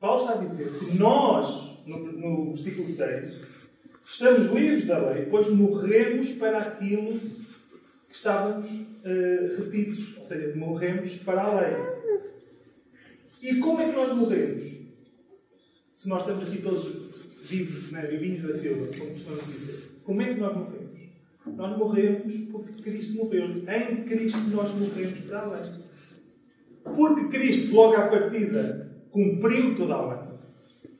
Paulo 0.00 0.20
está 0.20 0.34
a 0.34 0.44
dizer 0.44 0.78
que 0.78 0.98
nós, 0.98 1.86
no, 1.86 1.98
no 1.98 2.50
versículo 2.52 2.88
6, 2.88 3.34
estamos 4.04 4.52
livres 4.52 4.86
da 4.86 4.98
lei, 4.98 5.26
pois 5.26 5.48
morremos 5.48 6.32
para 6.32 6.58
aquilo 6.58 7.18
que 7.18 8.14
estávamos 8.14 8.70
uh, 8.70 9.64
retidos, 9.64 10.18
ou 10.18 10.24
seja, 10.24 10.54
morremos 10.56 11.14
para 11.16 11.42
a 11.42 11.60
lei. 11.60 11.76
E 13.42 13.56
como 13.56 13.80
é 13.80 13.88
que 13.90 13.96
nós 13.96 14.12
morremos? 14.12 14.64
Se 15.94 16.08
nós 16.08 16.20
estamos 16.20 16.44
aqui 16.44 16.60
todos 16.60 17.06
vivos, 17.42 17.92
né, 17.92 18.06
vivinhos 18.06 18.42
da 18.42 18.54
Silva, 18.54 18.86
como 18.96 19.12
costumamos 19.12 19.46
dizer. 19.46 19.90
Como 20.04 20.20
é 20.20 20.34
que 20.34 20.40
nós 20.40 20.56
morremos? 20.56 20.86
Nós 21.46 21.78
morremos 21.78 22.34
porque 22.50 22.82
Cristo 22.82 23.14
morreu. 23.14 23.48
Em 23.48 24.04
Cristo 24.04 24.38
nós 24.50 24.74
morremos 24.74 25.20
para 25.20 25.40
a 25.40 25.54
lei. 25.54 25.70
Porque 26.84 27.28
Cristo, 27.28 27.74
logo 27.74 27.94
à 27.94 28.08
partida, 28.08 28.85
cumpriu 29.16 29.74
toda 29.74 29.94
a 29.94 30.06
lei. 30.08 30.18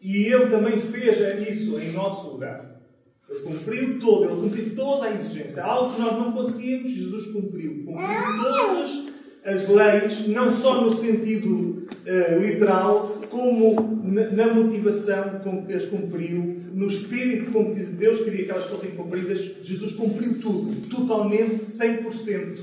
E 0.00 0.32
Ele 0.32 0.46
também 0.46 0.80
fez 0.80 1.18
isso 1.50 1.78
em 1.78 1.92
nosso 1.92 2.30
lugar. 2.30 2.80
Ele 3.28 3.40
cumpriu 3.40 4.00
todo, 4.00 4.24
Ele 4.24 4.40
cumpriu 4.40 4.74
toda 4.74 5.06
a 5.06 5.14
exigência. 5.14 5.62
Algo 5.62 5.94
que 5.94 6.00
nós 6.00 6.18
não 6.18 6.32
conseguimos, 6.32 6.92
Jesus 6.92 7.26
cumpriu. 7.26 7.84
Cumpriu 7.84 8.42
todas 8.42 9.04
as 9.44 9.68
leis, 9.68 10.28
não 10.28 10.50
só 10.50 10.80
no 10.80 10.96
sentido 10.96 11.86
uh, 11.90 12.40
literal, 12.40 13.18
como 13.28 14.02
na 14.32 14.54
motivação 14.54 15.40
com 15.42 15.66
que 15.66 15.74
as 15.74 15.84
cumpriu, 15.84 16.62
no 16.72 16.86
espírito 16.86 17.50
com 17.50 17.74
que 17.74 17.82
Deus 17.82 18.20
queria 18.20 18.44
que 18.46 18.50
elas 18.50 18.66
fossem 18.66 18.92
cumpridas, 18.92 19.40
Jesus 19.62 19.92
cumpriu 19.92 20.40
tudo, 20.40 20.88
totalmente, 20.88 21.64
100%, 21.64 22.58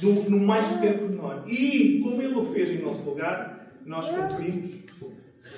do, 0.00 0.30
no 0.30 0.38
mais 0.38 0.70
pequeno 0.70 0.98
pormenor. 0.98 1.42
E, 1.48 2.00
como 2.02 2.22
Ele 2.22 2.34
o 2.34 2.44
fez 2.46 2.74
em 2.74 2.82
nosso 2.82 3.02
lugar, 3.02 3.56
nós 3.86 4.08
cumprimos 4.08 4.85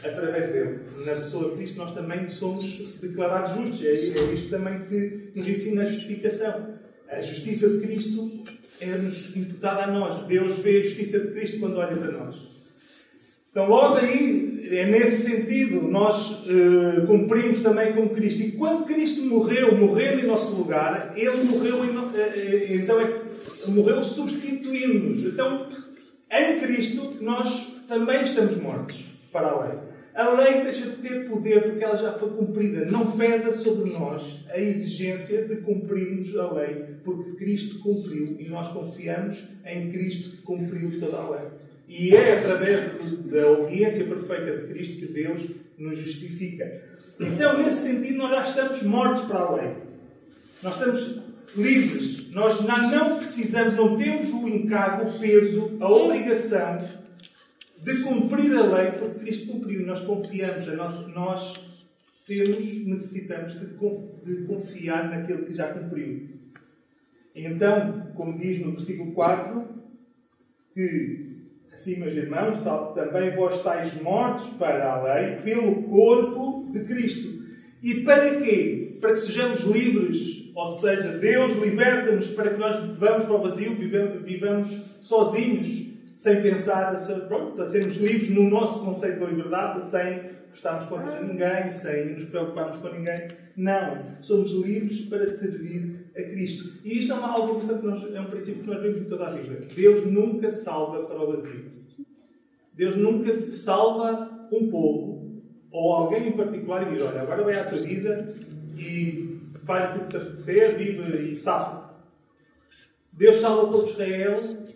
através 0.05 0.51
dele. 0.51 0.81
Na 1.05 1.15
pessoa 1.15 1.51
de 1.51 1.57
Cristo, 1.57 1.79
nós 1.79 1.95
também 1.95 2.31
somos 2.31 2.79
declarados 3.01 3.55
justos. 3.55 3.85
É, 3.85 3.91
é 3.91 4.35
isto 4.35 4.51
também 4.51 4.81
que 4.81 5.31
nos 5.35 5.49
ensina 5.49 5.83
a 5.83 5.87
justificação. 5.87 6.75
A 7.09 7.23
justiça 7.23 7.69
de 7.69 7.81
Cristo 7.81 8.43
é-nos 8.81 9.37
imputada 9.37 9.85
a 9.85 9.87
nós. 9.87 10.27
Deus 10.27 10.59
vê 10.59 10.81
a 10.81 10.83
justiça 10.85 11.21
de 11.21 11.29
Cristo 11.29 11.59
quando 11.59 11.77
olha 11.77 11.97
para 11.97 12.13
nós. 12.13 12.37
Então, 13.51 13.67
logo 13.67 13.97
aí, 13.97 14.69
é 14.71 14.85
nesse 14.85 15.23
sentido, 15.23 15.89
nós 15.89 16.45
uh, 16.47 17.07
cumprimos 17.07 17.63
também 17.63 17.95
com 17.95 18.11
Cristo. 18.11 18.43
E 18.43 18.53
quando 18.53 18.85
Cristo 18.85 19.23
morreu, 19.23 19.75
morrendo 19.75 20.21
em 20.21 20.27
nosso 20.27 20.55
lugar, 20.55 21.15
Ele 21.17 21.43
morreu, 21.45 21.85
em, 21.85 21.97
uh, 21.97 22.83
então, 22.83 23.01
é, 23.01 23.21
morreu 23.69 24.05
substituindo-nos. 24.05 25.25
Então, 25.25 25.67
em 26.31 26.61
Cristo, 26.61 27.17
nós 27.21 27.79
também 27.89 28.23
estamos 28.23 28.57
mortos 28.59 29.09
para 29.33 29.49
a 29.49 29.67
lei. 29.67 29.79
A 30.15 30.31
lei 30.31 30.65
deixa 30.65 30.91
de 30.91 30.97
ter 30.97 31.29
poder 31.29 31.63
porque 31.63 31.85
ela 31.85 31.97
já 31.97 32.13
foi 32.13 32.31
cumprida. 32.31 32.87
Não 32.87 33.13
pesa 33.13 33.53
sobre 33.53 33.93
nós 33.93 34.45
a 34.51 34.59
exigência 34.59 35.45
de 35.45 35.57
cumprirmos 35.59 36.37
a 36.37 36.53
lei, 36.53 36.87
porque 37.05 37.37
Cristo 37.37 37.79
cumpriu 37.79 38.37
e 38.37 38.49
nós 38.49 38.67
confiamos 38.73 39.47
em 39.65 39.93
Cristo 39.93 40.31
que 40.31 40.43
cumpriu 40.43 40.99
toda 40.99 41.19
a 41.19 41.31
lei. 41.31 41.49
E 41.89 42.15
é 42.15 42.39
através 42.39 42.93
da 43.27 43.51
obediência 43.53 44.05
perfeita 44.07 44.57
de 44.57 44.73
Cristo 44.73 45.07
que 45.07 45.13
Deus 45.13 45.49
nos 45.79 45.97
justifica. 45.97 46.83
Então, 47.21 47.59
nesse 47.59 47.83
sentido, 47.89 48.19
nós 48.19 48.31
já 48.31 48.43
estamos 48.43 48.83
mortos 48.83 49.25
para 49.25 49.39
a 49.39 49.55
lei. 49.55 49.75
Nós 50.63 50.75
estamos 50.75 51.21
livres. 51.57 52.31
Nós 52.33 52.61
não 52.61 53.19
precisamos, 53.19 53.77
não 53.77 53.97
temos 53.97 54.33
o 54.33 54.49
encargo, 54.49 55.11
o 55.11 55.21
peso, 55.21 55.77
a 55.81 55.89
obrigação 55.89 56.99
de 57.83 58.03
cumprir 58.03 58.57
a 58.57 58.63
lei, 58.63 58.93
porque 58.93 59.21
Cristo 59.21 59.53
cumpriu 59.53 59.83
e 59.83 59.87
nós 59.87 60.01
confiamos. 60.01 60.67
Nós, 60.67 61.07
nós 61.09 61.55
temos, 62.27 62.87
necessitamos 62.87 63.55
de 64.25 64.47
confiar 64.47 65.11
naquele 65.11 65.47
que 65.47 65.55
já 65.55 65.73
cumpriu. 65.73 66.29
Então, 67.35 68.11
como 68.15 68.39
diz 68.39 68.59
no 68.61 68.73
versículo 68.73 69.13
4, 69.13 69.69
que 70.75 71.29
Assim, 71.79 71.95
meus 72.01 72.13
irmãos, 72.13 72.57
também 72.93 73.37
vós 73.37 73.59
estáis 73.59 73.95
mortos 74.03 74.49
para 74.59 74.95
a 74.95 75.01
lei 75.01 75.37
pelo 75.43 75.85
corpo 75.85 76.69
de 76.73 76.81
Cristo. 76.81 77.41
E 77.81 78.01
para 78.01 78.41
quê? 78.41 78.97
Para 79.01 79.13
que 79.13 79.21
sejamos 79.21 79.61
livres 79.61 80.51
Ou 80.57 80.67
seja, 80.67 81.17
Deus 81.19 81.53
liberta-nos 81.53 82.31
para 82.31 82.51
que 82.51 82.59
nós 82.59 82.99
vamos 82.99 83.27
para 83.27 83.35
o 83.37 83.43
vazio, 83.43 83.77
vivamos 83.77 84.71
sozinhos, 85.01 85.69
sem 86.19 86.43
pensar 86.43 86.97
pronto, 87.29 87.63
a 87.63 87.65
sermos 87.65 87.95
livres 87.95 88.31
no 88.31 88.51
nosso 88.51 88.85
conceito 88.85 89.25
de 89.25 89.27
liberdade, 89.27 89.89
sem 89.89 90.31
estarmos 90.53 90.87
contra 90.87 91.23
ninguém, 91.23 91.71
sem 91.71 92.13
nos 92.13 92.25
preocuparmos 92.25 92.79
com 92.79 92.89
ninguém. 92.89 93.29
Não. 93.57 94.03
Somos 94.21 94.51
livres 94.51 95.03
para 95.03 95.29
servir 95.29 96.11
a 96.17 96.23
Cristo. 96.23 96.73
E 96.85 96.99
isto 96.99 97.13
é 97.13 97.15
uma, 97.15 97.29
algo 97.29 97.61
que 97.61 97.87
nós, 97.87 98.13
é 98.13 98.21
um 98.21 98.25
princípio 98.25 98.63
que 98.63 98.67
nós 98.69 98.83
vemos 98.83 99.03
em 99.03 99.05
toda 99.05 99.29
a 99.29 99.31
Bíblia. 99.31 99.61
Deus 99.77 100.07
nunca 100.07 100.51
salva 100.51 101.07
para 101.07 101.23
o 101.23 101.37
vazio. 101.37 101.71
Deus 102.75 102.97
nunca 102.97 103.51
salva 103.53 104.49
um 104.51 104.69
povo 104.69 105.41
ou 105.71 105.93
alguém 105.93 106.31
em 106.31 106.33
particular 106.33 106.83
e 106.83 106.95
diz: 106.95 107.03
Olha, 107.03 107.23
agora 107.23 107.45
vai 107.45 107.55
à 107.55 107.65
tua 107.65 107.79
vida 107.79 108.35
e 108.77 109.39
faz 109.65 109.95
o 109.95 110.01
que 110.01 110.09
te 110.09 110.17
apetecer, 110.17 110.77
vive 110.77 111.31
e 111.31 111.37
safa. 111.37 111.95
Deus 113.13 113.37
salva 113.37 113.67
o 113.67 113.73
povo 113.73 113.85
de 113.85 113.93
Israel, 113.93 114.68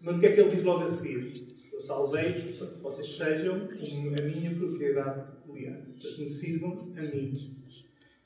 mas 0.00 0.16
o 0.16 0.20
que 0.20 0.26
é 0.26 0.32
que 0.32 0.40
ele 0.40 0.50
diz 0.50 0.64
logo 0.64 0.84
a 0.84 0.88
seguir? 0.88 1.32
Eu 1.72 1.80
salvei-vos 1.80 2.56
para 2.56 2.66
que 2.66 2.80
vocês 2.80 3.16
sejam 3.16 3.54
a 3.56 4.22
minha 4.22 4.54
propriedade 4.54 5.30
peculiar, 5.32 5.80
para 6.00 6.10
que 6.10 6.22
me 6.22 6.28
sirvam 6.28 6.92
a 6.96 7.02
mim. 7.02 7.56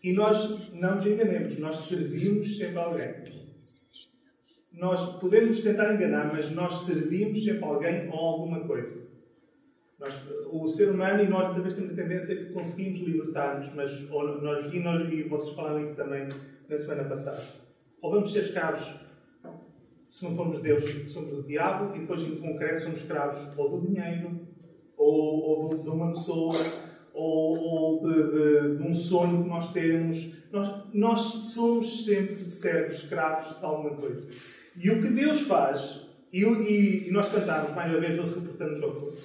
E 0.02 0.12
nós 0.12 0.72
não 0.72 0.96
nos 0.96 1.06
enganemos, 1.06 1.58
nós 1.58 1.76
servimos 1.76 2.56
sempre 2.56 2.78
alguém. 2.78 3.14
Nós 4.72 5.20
podemos 5.20 5.60
tentar 5.60 5.94
enganar, 5.94 6.32
mas 6.32 6.50
nós 6.50 6.82
servimos 6.82 7.44
sempre 7.44 7.64
alguém 7.64 8.08
ou 8.08 8.18
alguma 8.18 8.60
coisa. 8.66 9.02
Nós, 10.00 10.20
o 10.50 10.66
ser 10.68 10.90
humano 10.90 11.22
e 11.22 11.28
nós 11.28 11.52
talvez 11.54 11.74
temos 11.74 11.92
a 11.92 11.94
tendência 11.94 12.34
que 12.34 12.46
conseguimos 12.46 13.00
libertar-nos, 13.00 13.72
mas 13.74 14.10
ou 14.10 14.42
nós, 14.42 14.72
e, 14.72 14.80
nós, 14.80 15.12
e 15.12 15.22
vocês 15.22 15.54
falaram 15.54 15.84
isso 15.84 15.94
também 15.94 16.28
na 16.68 16.78
semana 16.78 17.04
passada. 17.04 17.44
Ou 18.00 18.10
vamos 18.10 18.32
ser 18.32 18.40
escravos 18.40 18.96
se 20.12 20.26
não 20.26 20.36
formos 20.36 20.60
Deus, 20.60 20.84
somos 21.10 21.32
o 21.32 21.42
diabo 21.42 21.96
e 21.96 22.00
depois, 22.00 22.20
em 22.20 22.36
concreto, 22.36 22.82
somos 22.82 23.00
escravos 23.00 23.58
ou 23.58 23.80
do 23.80 23.86
dinheiro, 23.86 24.46
ou, 24.94 25.40
ou 25.42 25.68
de, 25.70 25.84
de, 25.84 25.88
uma 25.88 26.12
pessoa, 26.12 26.54
ou, 27.14 27.58
ou 27.58 28.02
de, 28.02 28.12
de, 28.12 28.76
de, 28.76 28.82
um 28.82 28.92
sonho 28.92 29.42
que 29.42 29.48
nós 29.48 29.72
temos. 29.72 30.34
Nós, 30.52 30.84
nós 30.92 31.20
somos 31.54 32.04
sempre 32.04 32.44
servos, 32.44 32.98
escravos 32.98 33.58
de 33.58 33.64
alguma 33.64 33.96
coisa. 33.96 34.28
E 34.76 34.90
o 34.90 35.00
que 35.00 35.08
Deus 35.08 35.40
faz, 35.40 36.06
e, 36.30 36.44
e, 36.44 37.08
e 37.08 37.10
nós 37.10 37.32
cantamos, 37.32 37.74
mais 37.74 37.90
uma 37.90 38.00
vez, 38.00 38.14
nós 38.14 38.34
reportamos 38.34 38.82
ao 38.82 38.92
povo. 38.92 39.18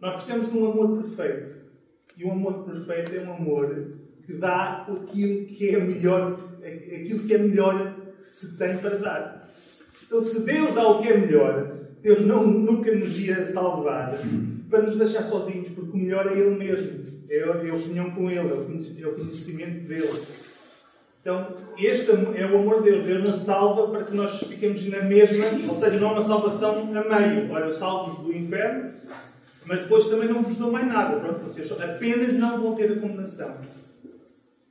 Nós 0.00 0.14
precisamos 0.14 0.52
de 0.52 0.56
um 0.56 0.70
amor 0.70 1.02
perfeito. 1.02 1.64
E 2.16 2.24
um 2.24 2.30
amor 2.30 2.64
perfeito 2.64 3.12
é 3.12 3.28
um 3.28 3.34
amor 3.34 3.96
que 4.24 4.34
dá 4.34 4.86
aquilo 4.88 5.46
que 5.46 5.68
é 5.70 5.80
melhor, 5.80 6.38
aquilo 6.62 7.26
que 7.26 7.34
é 7.34 7.38
melhor 7.38 7.96
que 8.20 8.24
se 8.24 8.56
tem 8.56 8.78
para 8.78 8.98
dar. 8.98 9.44
Então, 10.14 10.22
se 10.22 10.42
Deus 10.42 10.74
dá 10.74 10.86
o 10.86 11.02
que 11.02 11.08
é 11.08 11.18
melhor, 11.18 11.72
Deus 12.00 12.20
não, 12.20 12.46
nunca 12.46 12.94
nos 12.94 13.18
ia 13.18 13.44
salvar 13.44 14.14
para 14.70 14.82
nos 14.82 14.96
deixar 14.96 15.24
sozinhos, 15.24 15.70
porque 15.74 15.90
o 15.90 15.96
melhor 15.96 16.28
é 16.28 16.38
Ele 16.38 16.54
mesmo. 16.54 17.02
É, 17.28 17.38
é 17.38 17.70
a 17.70 17.74
opinião 17.74 18.12
com 18.12 18.30
Ele, 18.30 18.38
é 18.38 19.06
o 19.08 19.14
conhecimento 19.14 19.88
dele. 19.88 20.22
Então, 21.20 21.56
este 21.76 22.12
é 22.12 22.46
o 22.46 22.58
amor 22.60 22.84
de 22.84 22.92
Deus. 22.92 23.04
Deus 23.04 23.24
nos 23.24 23.40
salva 23.40 23.88
para 23.88 24.04
que 24.04 24.14
nós 24.14 24.38
fiquemos 24.38 24.86
na 24.88 25.02
mesma, 25.02 25.46
ou 25.68 25.74
seja, 25.74 25.98
não 25.98 26.10
é 26.10 26.12
uma 26.12 26.22
salvação 26.22 26.92
a 26.96 27.18
meio. 27.18 27.50
Olha, 27.50 27.64
eu 27.64 27.72
salvo-vos 27.72 28.24
do 28.24 28.32
inferno, 28.32 28.92
mas 29.66 29.80
depois 29.80 30.06
também 30.06 30.28
não 30.28 30.44
vos 30.44 30.54
dou 30.54 30.70
mais 30.70 30.86
nada. 30.86 31.18
Pronto, 31.18 31.40
vocês 31.40 31.72
apenas 31.72 32.34
não 32.34 32.62
vão 32.62 32.76
ter 32.76 32.92
a 32.92 33.00
condenação. 33.00 33.56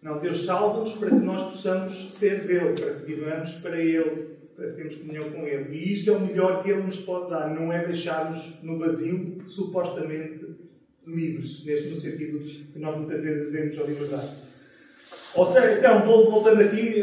Não, 0.01 0.19
Deus 0.19 0.45
salva-nos 0.45 0.93
para 0.93 1.09
que 1.09 1.15
nós 1.15 1.51
possamos 1.51 2.13
ser 2.13 2.47
dele, 2.47 2.79
para 2.79 2.93
que 2.93 3.13
vivamos 3.13 3.55
para 3.55 3.77
Ele 3.77 4.32
para 4.55 4.71
termos 4.71 4.95
comunhão 4.95 5.29
com 5.31 5.47
Ele. 5.47 5.75
E 5.75 5.93
isto 5.93 6.09
é 6.11 6.13
o 6.13 6.19
melhor 6.19 6.63
que 6.63 6.69
Ele 6.69 6.83
nos 6.83 6.97
pode 6.97 7.29
dar, 7.29 7.53
não 7.53 7.71
é 7.71 7.85
deixar-nos 7.85 8.61
no 8.61 8.79
vazio, 8.79 9.37
supostamente 9.47 10.45
livres, 11.05 11.63
neste 11.65 11.89
no 11.89 11.99
sentido 11.99 12.39
que 12.39 12.79
nós 12.79 12.97
muitas 12.97 13.21
vezes 13.21 13.51
vemos 13.51 13.77
a 13.77 13.83
liberdade. 13.83 14.29
Ou 15.35 15.51
seja, 15.51 15.77
então, 15.79 16.05
voltando 16.05 16.61
aqui, 16.61 17.01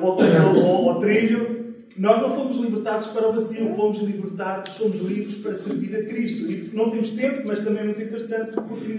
voltando 0.00 0.60
ao, 0.60 0.88
ao 0.90 1.00
trilho, 1.00 1.64
nós 1.96 2.20
não 2.20 2.34
fomos 2.34 2.56
libertados 2.56 3.06
para 3.08 3.28
o 3.28 3.32
vazio, 3.32 3.74
fomos 3.74 3.98
libertados, 3.98 4.74
somos 4.74 5.00
livres 5.00 5.36
para 5.36 5.54
servir 5.54 5.96
a 5.96 6.04
Cristo. 6.04 6.50
E 6.50 6.70
não 6.72 6.90
temos 6.90 7.10
tempo, 7.10 7.42
mas 7.46 7.60
também 7.60 7.82
é 7.82 7.84
muito 7.84 8.02
interessante, 8.02 8.52
porque 8.52 8.94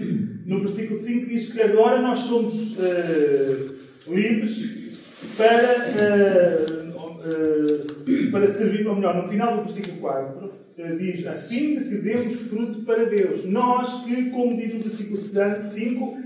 no 0.46 0.60
versículo 0.60 0.98
5 0.98 1.26
diz 1.26 1.52
que 1.52 1.62
agora 1.62 2.00
nós 2.00 2.20
somos 2.20 2.72
uh, 2.72 3.74
livres 4.08 4.96
para. 5.36 6.72
Uh, 6.72 6.75
eh, 7.26 8.30
para 8.30 8.46
servir, 8.46 8.86
ou 8.86 8.94
melhor, 8.94 9.16
no 9.16 9.28
final 9.28 9.56
do 9.56 9.64
versículo 9.64 9.98
4, 9.98 10.52
eh, 10.78 10.94
diz: 10.96 11.26
a 11.26 11.32
fim 11.32 11.74
de 11.74 11.84
que 11.84 11.96
demos 11.96 12.34
fruto 12.42 12.82
para 12.82 13.04
Deus. 13.06 13.44
Nós 13.44 14.04
que, 14.04 14.30
como 14.30 14.56
diz 14.56 14.74
o 14.74 14.78
versículo 14.78 15.20
5, 15.20 16.18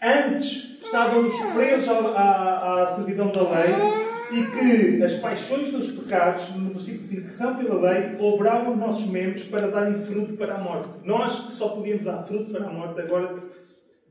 antes 0.00 0.78
estávamos 0.84 1.34
presos 1.54 1.88
à, 1.88 1.92
à, 1.92 2.84
à 2.84 2.86
servidão 2.88 3.32
da 3.32 3.42
lei 3.42 4.04
e 4.30 4.44
que 4.46 5.02
as 5.02 5.14
paixões 5.14 5.72
dos 5.72 5.90
pecados, 5.90 6.50
no 6.56 6.70
versículo 6.70 7.04
5, 7.04 7.26
que 7.26 7.32
são 7.32 7.56
pela 7.56 7.80
lei, 7.90 8.16
obravam 8.18 8.74
os 8.74 8.78
nossos 8.78 9.06
membros 9.06 9.44
para 9.44 9.68
darem 9.68 9.94
fruto 10.04 10.34
para 10.34 10.54
a 10.54 10.58
morte. 10.58 10.88
Nós 11.04 11.46
que 11.46 11.52
só 11.52 11.70
podíamos 11.70 12.04
dar 12.04 12.22
fruto 12.22 12.52
para 12.52 12.66
a 12.66 12.72
morte, 12.72 13.00
agora 13.00 13.42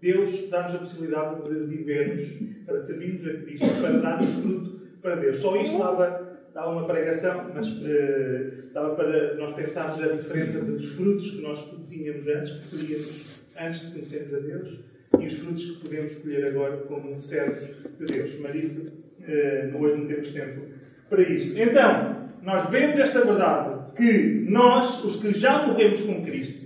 Deus 0.01 0.49
dá-nos 0.49 0.75
a 0.75 0.79
possibilidade 0.79 1.41
de 1.43 1.65
vivermos, 1.65 2.23
para 2.65 2.79
servirmos 2.79 3.25
a 3.25 3.33
Cristo, 3.41 3.81
para 3.81 3.97
darmos 3.99 4.29
fruto 4.29 4.81
para 5.01 5.15
Deus. 5.15 5.37
Só 5.39 5.55
isto 5.57 5.77
dava 5.77 6.22
dava 6.53 6.71
uma 6.71 6.85
pregação, 6.85 7.51
mas 7.53 7.67
uh, 7.67 8.71
dava 8.73 8.95
para 8.95 9.35
nós 9.35 9.55
pensarmos 9.55 10.01
a 10.01 10.07
diferença 10.13 10.59
dos 10.59 10.95
frutos 10.95 11.31
que 11.31 11.41
nós 11.41 11.71
tínhamos 11.89 12.27
antes, 12.27 12.51
que 12.51 12.69
colhíamos 12.69 13.43
antes 13.59 13.81
de 13.81 13.91
conhecermos 13.91 14.33
a 14.33 14.39
Deus, 14.39 14.79
e 15.19 15.25
os 15.25 15.33
frutos 15.35 15.65
que 15.65 15.81
podemos 15.81 16.15
colher 16.15 16.45
agora 16.47 16.77
como 16.77 17.19
servos 17.19 17.75
de 17.99 18.05
Deus. 18.05 18.39
Mas 18.39 18.63
isso, 18.63 18.81
uh, 18.87 19.77
hoje 19.77 19.97
não 19.97 20.07
temos 20.07 20.27
tempo 20.29 20.61
para 21.09 21.21
isto. 21.21 21.59
Então, 21.59 22.29
nós 22.41 22.69
vemos 22.69 22.99
esta 22.99 23.23
verdade, 23.23 23.93
que 23.95 24.45
nós, 24.49 25.03
os 25.03 25.17
que 25.17 25.37
já 25.37 25.65
morremos 25.65 26.01
com 26.01 26.23
Cristo, 26.23 26.63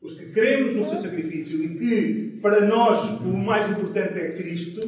os 0.00 0.14
que 0.14 0.26
cremos 0.26 0.74
no 0.74 0.88
seu 0.88 0.98
sacrifício 0.98 1.62
e 1.62 1.78
que 1.78 2.38
para 2.40 2.66
nós 2.66 3.20
o 3.20 3.28
mais 3.28 3.70
importante 3.70 4.18
é 4.18 4.28
Cristo, 4.30 4.80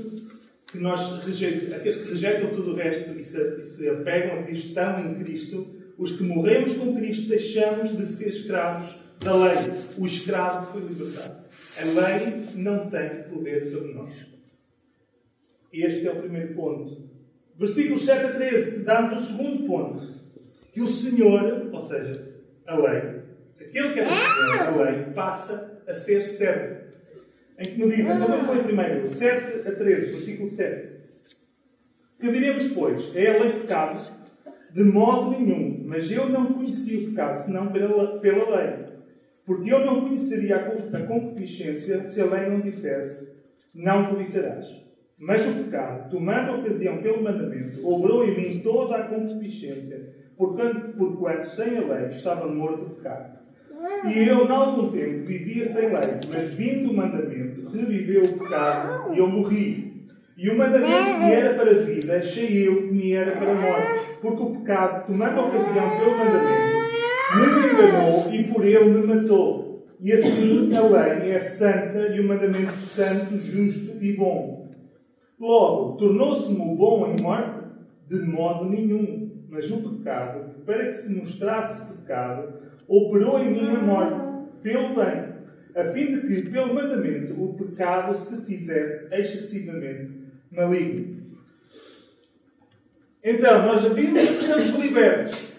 que 0.75 0.81
nós 0.81 1.21
aqueles 1.21 1.97
que 1.97 2.11
rejeitam 2.11 2.51
tudo 2.51 2.73
o 2.73 2.75
resto 2.75 3.17
e 3.17 3.23
se, 3.23 3.61
e 3.61 3.63
se 3.63 3.89
apegam 3.89 4.41
a 4.41 4.43
Cristo, 4.43 4.67
estão 4.67 5.01
em 5.01 5.15
Cristo, 5.23 5.73
os 5.97 6.17
que 6.17 6.25
morremos 6.25 6.73
com 6.73 6.97
Cristo, 6.97 7.29
deixamos 7.29 7.97
de 7.97 8.05
ser 8.07 8.31
escravos 8.31 8.97
da 9.21 9.37
lei. 9.37 9.73
O 9.97 10.05
escravo 10.05 10.73
foi 10.73 10.83
libertado. 10.83 11.45
A 11.79 11.85
lei 11.85 12.47
não 12.57 12.91
tem 12.91 13.23
poder 13.33 13.65
sobre 13.71 13.95
nós. 13.95 14.11
Este 15.73 16.09
é 16.09 16.11
o 16.11 16.17
primeiro 16.17 16.55
ponto. 16.55 17.09
Versículos 17.57 18.05
7 18.05 18.27
a 18.27 18.33
13 18.33 18.79
dá-nos 18.81 19.23
o 19.23 19.27
segundo 19.27 19.67
ponto. 19.69 20.13
Que 20.73 20.81
o 20.81 20.89
Senhor, 20.89 21.71
ou 21.73 21.81
seja, 21.81 22.35
a 22.67 22.77
lei, 22.77 23.23
aquele 23.61 23.93
que 23.93 24.01
é 24.01 24.09
a 24.59 24.71
lei, 24.71 25.05
passa 25.15 25.81
a 25.87 25.95
ser 25.95 26.21
servo 26.21 26.84
em 27.59 27.67
que 27.67 27.87
medida, 27.87 28.19
também 28.19 28.43
foi 28.43 28.63
primeiro, 28.63 29.07
7 29.07 29.69
a 29.69 29.73
13, 29.73 30.11
versículo 30.11 30.51
7. 30.51 30.95
Que 32.19 32.33
diremos, 32.33 32.69
pois? 32.69 33.15
É 33.15 33.37
a 33.37 33.43
lei 33.43 33.53
pecado? 33.53 34.11
De 34.73 34.83
modo 34.83 35.31
nenhum, 35.31 35.85
mas 35.87 36.11
eu 36.11 36.29
não 36.29 36.53
conhecia 36.53 37.07
o 37.07 37.11
pecado 37.11 37.45
senão 37.45 37.71
pela, 37.71 38.19
pela 38.19 38.57
lei. 38.57 38.85
Porque 39.47 39.73
eu 39.73 39.85
não 39.85 40.01
conheceria 40.01 40.57
a 40.57 41.07
concupiscência 41.07 42.09
se 42.09 42.21
a 42.21 42.25
lei 42.25 42.49
não 42.49 42.61
dissesse: 42.61 43.37
Não 43.75 44.07
cobiçarás. 44.07 44.67
Mas 45.17 45.47
o 45.47 45.65
pecado, 45.65 46.11
tomando 46.11 46.61
ocasião 46.61 46.99
pelo 46.99 47.23
mandamento, 47.23 47.87
obrou 47.87 48.25
em 48.25 48.37
mim 48.37 48.61
toda 48.61 48.97
a 48.97 49.05
concupiscência, 49.05 50.13
porquanto, 50.37 50.97
porquanto 50.97 51.51
sem 51.51 51.79
a 51.79 51.81
lei 51.83 52.11
estava 52.11 52.49
morto 52.49 52.87
o 52.87 52.91
pecado. 52.97 53.39
E 54.07 54.27
eu, 54.27 54.49
na 54.49 54.55
algum 54.55 54.91
tempo, 54.91 55.25
vivia 55.25 55.67
sem 55.67 55.89
lei, 55.89 56.21
mas 56.33 56.55
vindo 56.55 56.91
o 56.91 56.95
mandamento, 56.95 57.44
reviveu 57.73 58.23
o 58.25 58.39
pecado 58.39 59.15
e 59.15 59.19
eu 59.19 59.27
morri. 59.27 59.95
E 60.37 60.51
o 60.51 60.59
mandamento 60.59 61.19
que 61.19 61.33
era 61.33 61.55
para 61.55 61.71
a 61.71 61.75
vida, 61.75 62.17
achei 62.17 62.67
eu 62.67 62.89
que 62.89 62.93
me 62.93 63.13
era 63.13 63.33
para 63.33 63.53
a 63.53 63.55
morte, 63.55 64.19
porque 64.21 64.43
o 64.43 64.51
pecado, 64.57 65.07
tomando 65.07 65.41
ocasião 65.41 65.91
pelo 65.91 66.19
mandamento, 66.19 66.85
me 67.37 67.73
enganou 67.73 68.35
e 68.35 68.45
por 68.45 68.65
ele 68.65 68.85
me 68.85 69.07
matou. 69.07 69.87
E 70.01 70.13
assim 70.13 70.77
a 70.77 70.83
lei 70.83 71.31
é 71.31 71.41
santa 71.41 72.09
e 72.15 72.21
o 72.21 72.29
mandamento 72.29 72.77
santo, 72.79 73.39
justo 73.39 73.97
e 74.03 74.13
bom. 74.17 74.69
Logo, 75.39 75.97
tornou-se-me 75.97 76.77
bom 76.77 77.15
em 77.17 77.23
morte? 77.23 77.61
De 78.09 78.21
modo 78.21 78.69
nenhum. 78.69 79.31
Mas 79.49 79.71
o 79.71 79.89
pecado, 79.89 80.63
para 80.67 80.87
que 80.87 80.95
se 80.95 81.15
mostrasse 81.15 81.93
pecado, 81.93 82.55
operou 82.89 83.39
em 83.39 83.51
mim 83.53 83.69
a 83.71 83.79
morte, 83.81 84.21
pelo 84.63 84.95
bem, 84.95 85.34
a 85.75 85.85
fim 85.93 86.13
de 86.13 86.21
que, 86.21 86.51
pelo 86.51 86.73
mandamento, 86.73 87.35
o 87.43 87.55
pecado 87.55 88.17
se 88.19 88.45
fizesse 88.45 89.13
excessivamente 89.13 90.11
maligno. 90.53 91.25
Então, 93.23 93.67
nós 93.67 93.83
já 93.83 93.89
vimos 93.89 94.23
que 94.23 94.41
estamos 94.41 94.69
libertos. 94.69 95.55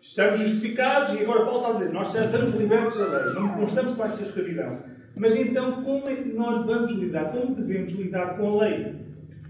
Estamos 0.00 0.40
justificados 0.40 1.14
e 1.14 1.22
agora 1.22 1.44
Paulo 1.44 1.58
está 1.58 1.70
a 1.70 1.72
dizer, 1.74 1.92
nós 1.92 2.12
já 2.12 2.24
estamos 2.24 2.54
libertos 2.54 2.98
da 2.98 3.06
lei, 3.06 3.34
não, 3.34 3.64
estamos 3.64 3.94
para 3.94 4.06
essa 4.06 4.22
escravidão. 4.22 4.78
Mas 5.14 5.36
então, 5.36 5.82
como 5.82 6.08
é 6.08 6.16
que 6.16 6.32
nós 6.32 6.66
vamos 6.66 6.92
lidar? 6.92 7.32
Como 7.32 7.54
devemos 7.54 7.92
lidar 7.92 8.36
com 8.36 8.60
a 8.60 8.64
lei? 8.64 8.94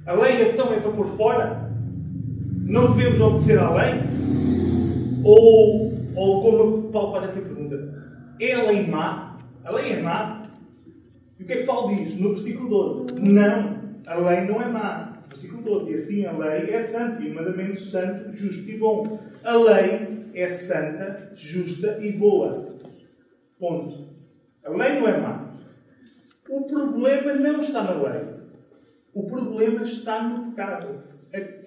A 0.05 0.13
lei 0.15 0.51
então 0.51 0.73
é 0.73 0.81
para 0.81 0.91
pôr 0.91 1.09
fora? 1.17 1.71
Não 2.67 2.95
devemos 2.95 3.21
obedecer 3.21 3.59
à 3.59 3.73
lei? 3.75 4.01
Ou, 5.25 5.93
ou 6.15 6.43
como 6.43 6.91
Paulo 6.91 7.13
faz 7.13 7.31
aqui 7.31 7.39
a 7.39 7.43
pergunta, 7.43 8.05
é 8.41 8.53
a 8.55 8.63
lei 8.65 8.87
má? 8.89 9.32
A 9.65 9.71
lei 9.71 9.93
é 9.93 10.01
má? 10.01 10.43
E 11.39 11.43
o 11.43 11.47
que 11.47 11.53
é 11.53 11.57
que 11.59 11.67
Paulo 11.67 11.95
diz 11.95 12.19
no 12.19 12.31
versículo 12.31 12.69
12? 12.69 13.15
Não, 13.33 13.81
a 14.07 14.15
lei 14.17 14.41
não 14.43 14.61
é 14.61 14.69
má. 14.69 15.21
Versículo 15.29 15.63
12. 15.63 15.91
E 15.91 15.95
assim 15.95 16.27
a 16.27 16.33
lei 16.33 16.71
é 16.71 16.83
santa, 16.83 17.23
e 17.23 17.31
o 17.31 17.35
mandamento 17.35 17.81
santo, 17.81 18.37
justo 18.37 18.69
e 18.69 18.77
bom. 18.77 19.21
A 19.45 19.57
lei 19.57 20.31
é 20.35 20.49
santa, 20.49 21.33
justa 21.37 21.99
e 22.01 22.13
boa. 22.13 22.77
Ponto. 23.59 24.09
A 24.65 24.71
lei 24.71 25.01
não 25.01 25.09
é 25.09 25.19
má. 25.19 25.53
O 26.49 26.65
problema 26.67 27.33
não 27.35 27.61
está 27.61 27.83
na 27.83 28.03
lei. 28.03 28.23
O 29.15 29.27
problema 29.27 29.85
está 29.85 30.23
no 30.23 30.51
pecado. 30.51 31.03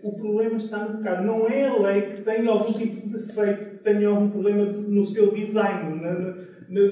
O 0.03 0.13
problema 0.13 0.58
está 0.58 0.79
no 0.79 0.97
pecado. 0.97 1.25
Não 1.25 1.47
é 1.47 1.67
a 1.67 1.77
lei 1.77 2.01
que 2.03 2.21
tem 2.21 2.47
algum 2.47 2.71
tipo 2.73 3.08
de 3.08 3.17
defeito, 3.17 3.69
que 3.71 3.84
tenha 3.84 4.10
algum 4.10 4.29
problema 4.29 4.65
no 4.65 5.05
seu 5.05 5.31
design. 5.31 6.01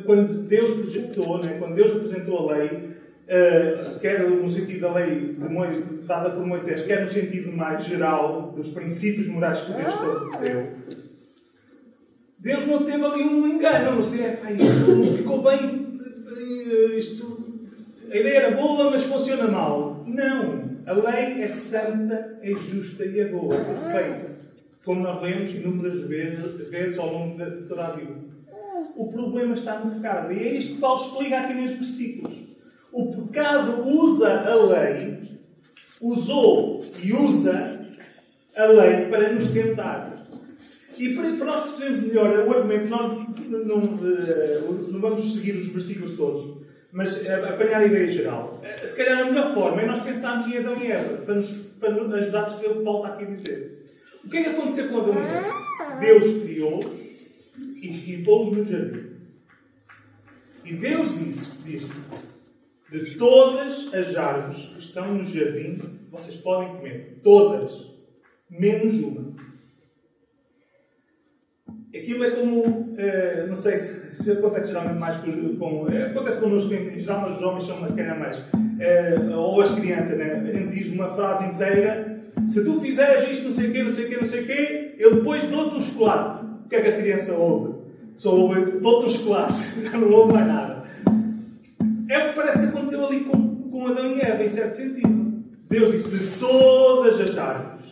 Quando 0.06 0.44
Deus 0.44 0.72
projetou, 0.72 1.40
né? 1.40 1.58
quando 1.60 1.76
Deus 1.76 1.96
apresentou 1.96 2.50
a 2.50 2.56
lei, 2.56 2.68
uh, 2.68 4.00
quer 4.00 4.30
no 4.30 4.52
sentido 4.52 4.82
da 4.82 4.94
lei 4.94 5.36
dada 6.06 6.30
por 6.30 6.46
Moisés, 6.46 6.84
quer 6.84 7.04
no 7.06 7.12
sentido 7.12 7.52
mais 7.52 7.84
geral 7.86 8.54
dos 8.56 8.70
princípios 8.70 9.28
morais 9.28 9.62
que 9.62 9.74
Deus 9.74 9.94
estabeleceu, 9.94 10.68
Deus 12.44 12.68
não 12.68 12.84
teve 12.84 13.06
ali 13.06 13.24
um 13.24 13.48
engano. 13.48 13.96
Não 13.96 14.04
sei, 14.04 14.26
é, 14.26 14.32
pá, 14.32 14.52
isto 14.52 14.92
não 14.92 15.16
ficou 15.16 15.42
bem. 15.42 15.98
Isto, 16.98 17.42
a 18.12 18.18
ideia 18.18 18.38
era 18.40 18.56
boa, 18.56 18.92
mas 18.92 19.04
funciona 19.04 19.48
mal. 19.48 20.04
Não. 20.06 20.74
A 20.86 20.92
lei 20.92 21.42
é 21.42 21.48
santa, 21.48 22.38
é 22.42 22.52
justa 22.52 23.06
e 23.06 23.22
é 23.22 23.30
boa, 23.30 23.56
é 23.56 23.64
perfeita. 23.64 24.34
Como 24.84 25.02
nós 25.02 25.22
lemos 25.24 25.54
inúmeras 25.54 26.02
vezes, 26.02 26.70
vezes 26.70 27.00
ao 27.00 27.14
longo 27.14 27.38
de 27.38 27.66
toda 27.66 27.88
a 27.88 27.92
Bíblia. 27.92 28.33
O 28.96 29.12
problema 29.12 29.54
está 29.54 29.80
no 29.80 29.96
pecado. 29.96 30.32
E 30.32 30.40
é 30.40 30.54
isto 30.58 30.76
que 30.76 30.80
Paulo 30.80 31.02
explica 31.02 31.40
aqui 31.40 31.54
nestes 31.54 31.80
versículos. 31.80 32.36
O 32.92 33.12
pecado 33.12 33.88
usa 33.88 34.30
a 34.42 34.56
lei, 34.56 35.40
usou 36.00 36.84
e 37.02 37.14
usa 37.14 37.88
a 38.56 38.66
lei 38.66 39.08
para 39.10 39.34
nos 39.34 39.50
tentar. 39.50 40.14
E 40.98 41.16
para, 41.16 41.30
nós 41.32 41.62
percebermos 41.62 42.04
melhor 42.04 42.48
o 42.48 42.54
argumento, 42.54 42.88
nós 42.88 43.28
não, 43.50 43.66
não, 43.66 44.00
eh, 44.08 44.62
vamos 45.00 45.34
seguir 45.34 45.58
os 45.58 45.68
versículos 45.68 46.16
todos 46.16 46.64
mas 46.94 47.26
eh, 47.26 47.34
apanhar 47.34 47.82
a 47.82 47.86
ideia 47.86 48.12
geral. 48.12 48.62
Eh, 48.64 48.86
se 48.86 48.96
calhar 48.96 49.24
a 49.24 49.26
melhor 49.26 49.52
forma 49.56 49.82
é 49.82 49.86
nós 49.88 50.00
pensarmos 50.00 50.46
em 50.48 50.60
Adão 50.60 50.78
e 50.78 50.92
Eva, 50.92 51.18
para 51.26 51.36
nos, 51.36 51.52
para 51.80 51.90
nos 51.90 52.14
ajudar 52.14 52.42
a 52.42 52.46
perceber 52.46 52.68
o 52.68 52.78
que 52.78 52.84
Paulo 52.84 53.04
está 53.04 53.16
aqui 53.16 53.24
a 53.24 53.36
dizer. 53.36 53.90
O 54.24 54.30
que 54.30 54.38
é 54.38 54.44
que 54.44 54.50
aconteceu 54.52 54.90
com 54.90 55.00
Adão 55.00 55.16
e 55.16 55.26
Eva? 55.26 56.00
Deus 56.00 56.44
criou-os 56.44 57.13
e, 57.88 58.14
e 58.14 58.24
pô-los 58.24 58.52
no 58.52 58.64
jardim. 58.64 59.14
E 60.66 60.74
Deus 60.74 61.18
disse, 61.20 61.52
disse, 61.66 61.90
de 62.92 63.18
todas 63.18 63.94
as 63.94 64.16
árvores 64.16 64.66
que 64.68 64.80
estão 64.80 65.14
no 65.14 65.26
jardim, 65.26 65.80
vocês 66.10 66.36
podem 66.38 66.70
comer. 66.70 67.20
Todas. 67.24 67.92
Menos 68.50 69.00
uma. 69.00 69.34
Aquilo 71.94 72.24
é 72.24 72.32
como, 72.32 72.62
uh, 72.62 73.48
não 73.48 73.56
sei 73.56 74.04
isso 74.14 74.32
acontece 74.32 74.68
geralmente 74.68 75.00
mais 75.00 75.18
com. 75.18 75.56
com 75.58 75.90
é, 75.92 76.08
acontece 76.08 76.40
connosco 76.40 76.74
em 76.74 77.00
geral, 77.00 77.22
mas 77.22 77.38
os 77.38 77.42
homens 77.42 77.66
são, 77.66 77.88
se 77.88 77.96
calhar, 77.96 78.20
mais. 78.20 78.42
É, 78.80 79.16
ou 79.36 79.62
as 79.62 79.74
crianças, 79.74 80.18
né? 80.18 80.34
A 80.34 80.52
gente 80.52 80.78
diz 80.78 80.94
uma 80.94 81.10
frase 81.10 81.52
inteira: 81.52 82.22
se 82.48 82.64
tu 82.64 82.80
fizeres 82.80 83.32
isto, 83.32 83.50
não 83.50 83.56
sei 83.56 83.70
o 83.70 83.74
quê, 83.74 83.84
não 83.84 83.92
sei 83.92 84.06
o 84.06 84.10
quê, 84.10 84.18
não 84.22 84.28
sei 84.28 84.44
o 84.44 84.46
quê, 84.46 84.96
eu 85.00 85.16
depois 85.16 85.48
dou-te 85.48 85.78
um 85.78 85.82
chocolate. 85.82 86.44
O 86.66 86.70
que 86.70 86.76
é 86.76 86.82
que 86.82 86.88
a 86.88 87.02
criança 87.02 87.34
ouve? 87.34 87.84
Só 88.16 88.36
ouve: 88.36 88.80
dou-te 88.80 89.08
um 89.08 89.10
chocolate. 89.10 89.60
não 89.98 90.12
ouve 90.12 90.34
mais 90.34 90.48
nada. 90.48 90.84
É 92.10 92.26
o 92.26 92.30
que 92.30 92.36
parece 92.36 92.60
que 92.60 92.66
aconteceu 92.66 93.06
ali 93.06 93.22
com, 93.22 93.70
com 93.70 93.88
Adão 93.88 94.12
e 94.12 94.22
Eva, 94.22 94.44
em 94.44 94.50
certo 94.50 94.76
sentido. 94.76 95.44
Deus 95.70 95.92
disse: 95.92 96.10
de 96.10 96.40
todas 96.40 97.20
as 97.20 97.38
árvores. 97.38 97.84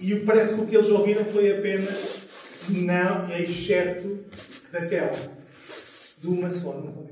E 0.00 0.14
parece 0.20 0.54
que 0.54 0.60
o 0.60 0.66
que 0.66 0.76
eles 0.76 0.90
ouviram 0.90 1.24
foi 1.24 1.58
apenas 1.58 2.26
não, 2.70 3.34
exceto 3.34 4.24
daquela. 4.70 5.10
De 6.18 6.26
uma 6.28 6.50
só, 6.50 6.74
não. 6.74 7.06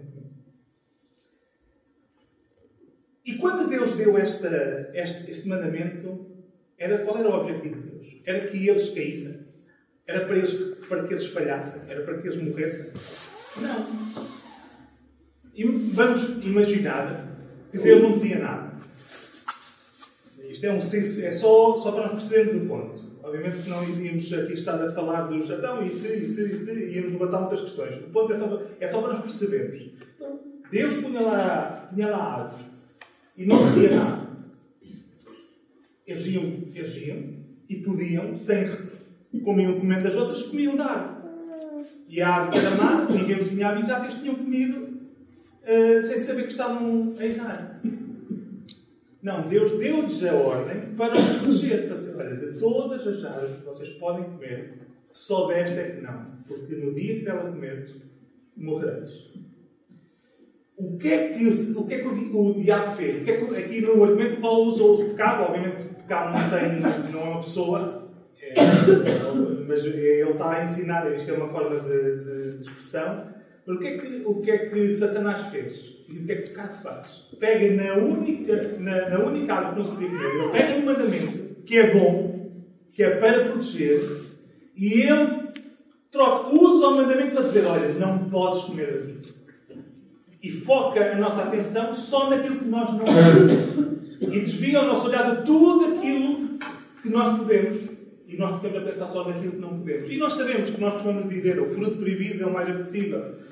E 3.24 3.36
quando 3.36 3.70
Deus 3.70 3.94
deu 3.94 4.18
esta, 4.18 4.90
este, 4.92 5.30
este 5.30 5.48
mandamento, 5.48 6.26
era, 6.76 6.98
qual 7.04 7.18
era 7.18 7.28
o 7.28 7.40
objetivo 7.40 7.80
de 7.80 7.88
Deus? 7.88 8.06
Era 8.26 8.46
que 8.46 8.68
eles 8.68 8.90
caíssem? 8.90 9.43
Era 10.06 10.26
para, 10.26 10.36
eles, 10.36 10.52
para 10.88 11.06
que 11.06 11.14
eles 11.14 11.26
falhassem? 11.26 11.82
Era 11.88 12.02
para 12.02 12.18
que 12.18 12.28
eles 12.28 12.42
morressem? 12.42 12.90
Não. 13.60 14.26
E 15.54 15.64
vamos 15.64 16.44
imaginar 16.44 17.38
que 17.70 17.78
Deus 17.78 18.02
não 18.02 18.12
dizia 18.12 18.38
nada. 18.40 18.74
Isto 20.48 20.66
é, 20.66 20.72
um, 20.72 20.78
é 20.78 21.32
só, 21.32 21.74
só 21.76 21.92
para 21.92 22.12
nós 22.12 22.22
percebermos 22.22 22.62
o 22.62 22.66
ponto. 22.68 23.04
Obviamente, 23.22 23.62
senão 23.62 23.82
íamos 23.82 24.32
aqui 24.32 24.52
estar 24.52 24.80
a 24.80 24.92
falar 24.92 25.22
dos 25.22 25.48
então, 25.48 25.84
e 25.84 25.88
se, 25.88 26.08
e 26.08 26.28
se, 26.28 26.42
e 26.42 26.56
se, 26.56 26.90
íamos 26.90 27.12
levantar 27.12 27.40
muitas 27.40 27.62
questões. 27.62 28.04
O 28.04 28.10
ponto 28.10 28.32
é 28.32 28.38
só, 28.38 28.62
é 28.80 28.88
só 28.88 29.00
para 29.00 29.14
nós 29.14 29.22
percebermos. 29.22 29.90
Então, 30.14 30.40
Deus 30.70 30.96
punha 30.96 31.22
lá, 31.22 31.88
punha 31.90 32.10
lá 32.10 32.18
a 32.18 32.42
árvore 32.42 32.64
e 33.36 33.46
não 33.46 33.64
dizia 33.66 33.96
nada. 33.96 34.28
Eles 36.06 36.26
iam, 36.26 36.42
eles 36.74 36.96
iam 36.96 37.34
e 37.68 37.76
podiam, 37.76 38.36
sem 38.38 38.68
comiam 39.40 39.78
comendo 39.78 40.04
das 40.04 40.14
outras, 40.14 40.42
comiam 40.42 40.76
da 40.76 40.84
árvore. 40.84 41.24
E 42.08 42.22
a 42.22 42.28
árvore 42.28 42.58
era 42.58 42.70
má, 42.76 43.06
ninguém 43.10 43.38
os 43.38 43.48
tinha 43.48 43.68
avisado 43.68 44.02
que 44.02 44.12
eles 44.12 44.20
tinham 44.20 44.36
comido 44.36 45.00
uh, 45.62 46.02
sem 46.02 46.18
saber 46.20 46.42
que 46.42 46.52
estavam 46.52 47.14
a 47.18 47.24
errar. 47.24 47.80
Não, 49.22 49.48
Deus 49.48 49.78
deu-lhes 49.78 50.22
a 50.24 50.34
ordem 50.34 50.94
para 50.96 51.14
os 51.14 51.26
proteger. 51.38 51.88
Para 51.88 51.96
dizer, 51.96 52.14
olha, 52.14 52.36
de 52.36 52.60
todas 52.60 53.06
as 53.06 53.24
árvores 53.24 53.56
que 53.56 53.64
vocês 53.64 53.88
podem 53.90 54.24
comer, 54.24 54.74
só 55.08 55.46
desta 55.46 55.80
é 55.80 55.90
que 55.92 56.02
não. 56.02 56.26
Porque 56.46 56.74
no 56.74 56.94
dia 56.94 57.20
que 57.20 57.24
dela 57.24 57.50
comer, 57.50 57.88
morrereis. 58.54 59.32
O 60.76 60.98
que 60.98 61.08
é 61.08 61.28
que, 61.28 61.48
o, 61.48 61.86
que, 61.86 61.94
é 61.94 61.98
que 62.00 62.08
o, 62.08 62.50
o 62.50 62.62
diabo 62.62 62.96
fez? 62.96 63.22
O 63.22 63.24
que 63.24 63.30
é 63.30 63.36
que, 63.38 63.56
aqui 63.56 63.80
no 63.80 64.04
argumento 64.04 64.40
Paulo 64.40 64.72
usa 64.72 64.82
o 64.82 65.08
pecado. 65.08 65.44
Obviamente 65.44 65.82
o 65.82 65.94
pecado 65.94 66.38
não, 66.38 66.50
tem, 66.50 67.12
não 67.12 67.20
é 67.20 67.30
uma 67.30 67.40
pessoa, 67.40 67.93
mas 69.66 69.84
ele 69.84 70.30
está 70.30 70.50
a 70.50 70.64
ensinar, 70.64 71.14
isto 71.14 71.30
é 71.30 71.34
uma 71.34 71.48
forma 71.48 71.80
de, 71.80 72.24
de, 72.24 72.56
de 72.58 72.62
expressão. 72.62 73.34
Mas 73.66 73.76
o 73.76 73.78
que, 73.80 73.86
é 73.86 73.98
que, 73.98 74.22
o 74.26 74.40
que 74.40 74.50
é 74.50 74.58
que 74.58 74.90
Satanás 74.94 75.46
fez? 75.48 75.94
E 76.08 76.18
o 76.18 76.26
que 76.26 76.32
é 76.32 76.36
que 76.36 76.42
o 76.42 76.52
pecado 76.52 76.82
faz? 76.82 77.08
Pega 77.40 77.82
na 77.82 77.94
única, 77.94 78.76
na, 78.78 79.08
na 79.08 79.24
única 79.24 79.54
árvore 79.54 79.74
que 79.74 79.80
não 79.80 79.86
se 79.86 79.92
podia 79.92 80.08
comer, 80.08 80.42
ele 80.42 80.52
pega 80.52 80.74
um 80.74 80.84
mandamento 80.84 81.44
que 81.64 81.78
é 81.78 81.94
bom, 81.94 82.50
que 82.92 83.02
é 83.02 83.16
para 83.16 83.44
proteger, 83.44 84.00
e 84.76 85.02
ele 85.02 85.44
troca, 86.10 86.54
usa 86.54 86.88
o 86.88 86.96
mandamento 86.96 87.32
para 87.32 87.44
dizer: 87.44 87.64
Olha, 87.66 87.88
não 87.94 88.28
podes 88.28 88.62
comer 88.62 88.92
daqui. 88.92 89.34
E 90.42 90.50
foca 90.50 91.12
a 91.12 91.16
nossa 91.16 91.42
atenção 91.42 91.94
só 91.94 92.28
naquilo 92.28 92.58
que 92.58 92.66
nós 92.66 92.90
não 92.90 92.98
podemos. 92.98 94.20
E 94.20 94.40
desvia 94.40 94.82
o 94.82 94.86
nosso 94.86 95.08
olhar 95.08 95.36
de 95.36 95.44
tudo 95.44 95.96
aquilo 95.96 96.58
que 97.02 97.08
nós 97.08 97.38
podemos. 97.38 97.93
Nós 98.44 98.60
ficamos 98.60 98.78
a 98.78 98.90
pensar 98.90 99.08
só 99.08 99.28
naquilo 99.28 99.52
que 99.52 99.58
não 99.58 99.78
podemos. 99.78 100.08
E 100.08 100.16
nós 100.16 100.32
sabemos 100.34 100.70
que 100.70 100.80
nós 100.80 100.92
costumamos 100.94 101.28
dizer: 101.28 101.60
o 101.60 101.68
fruto 101.70 101.96
proibido 101.96 102.42
é 102.42 102.46
o 102.46 102.52
mais 102.52 102.68
apetecível 102.68 103.44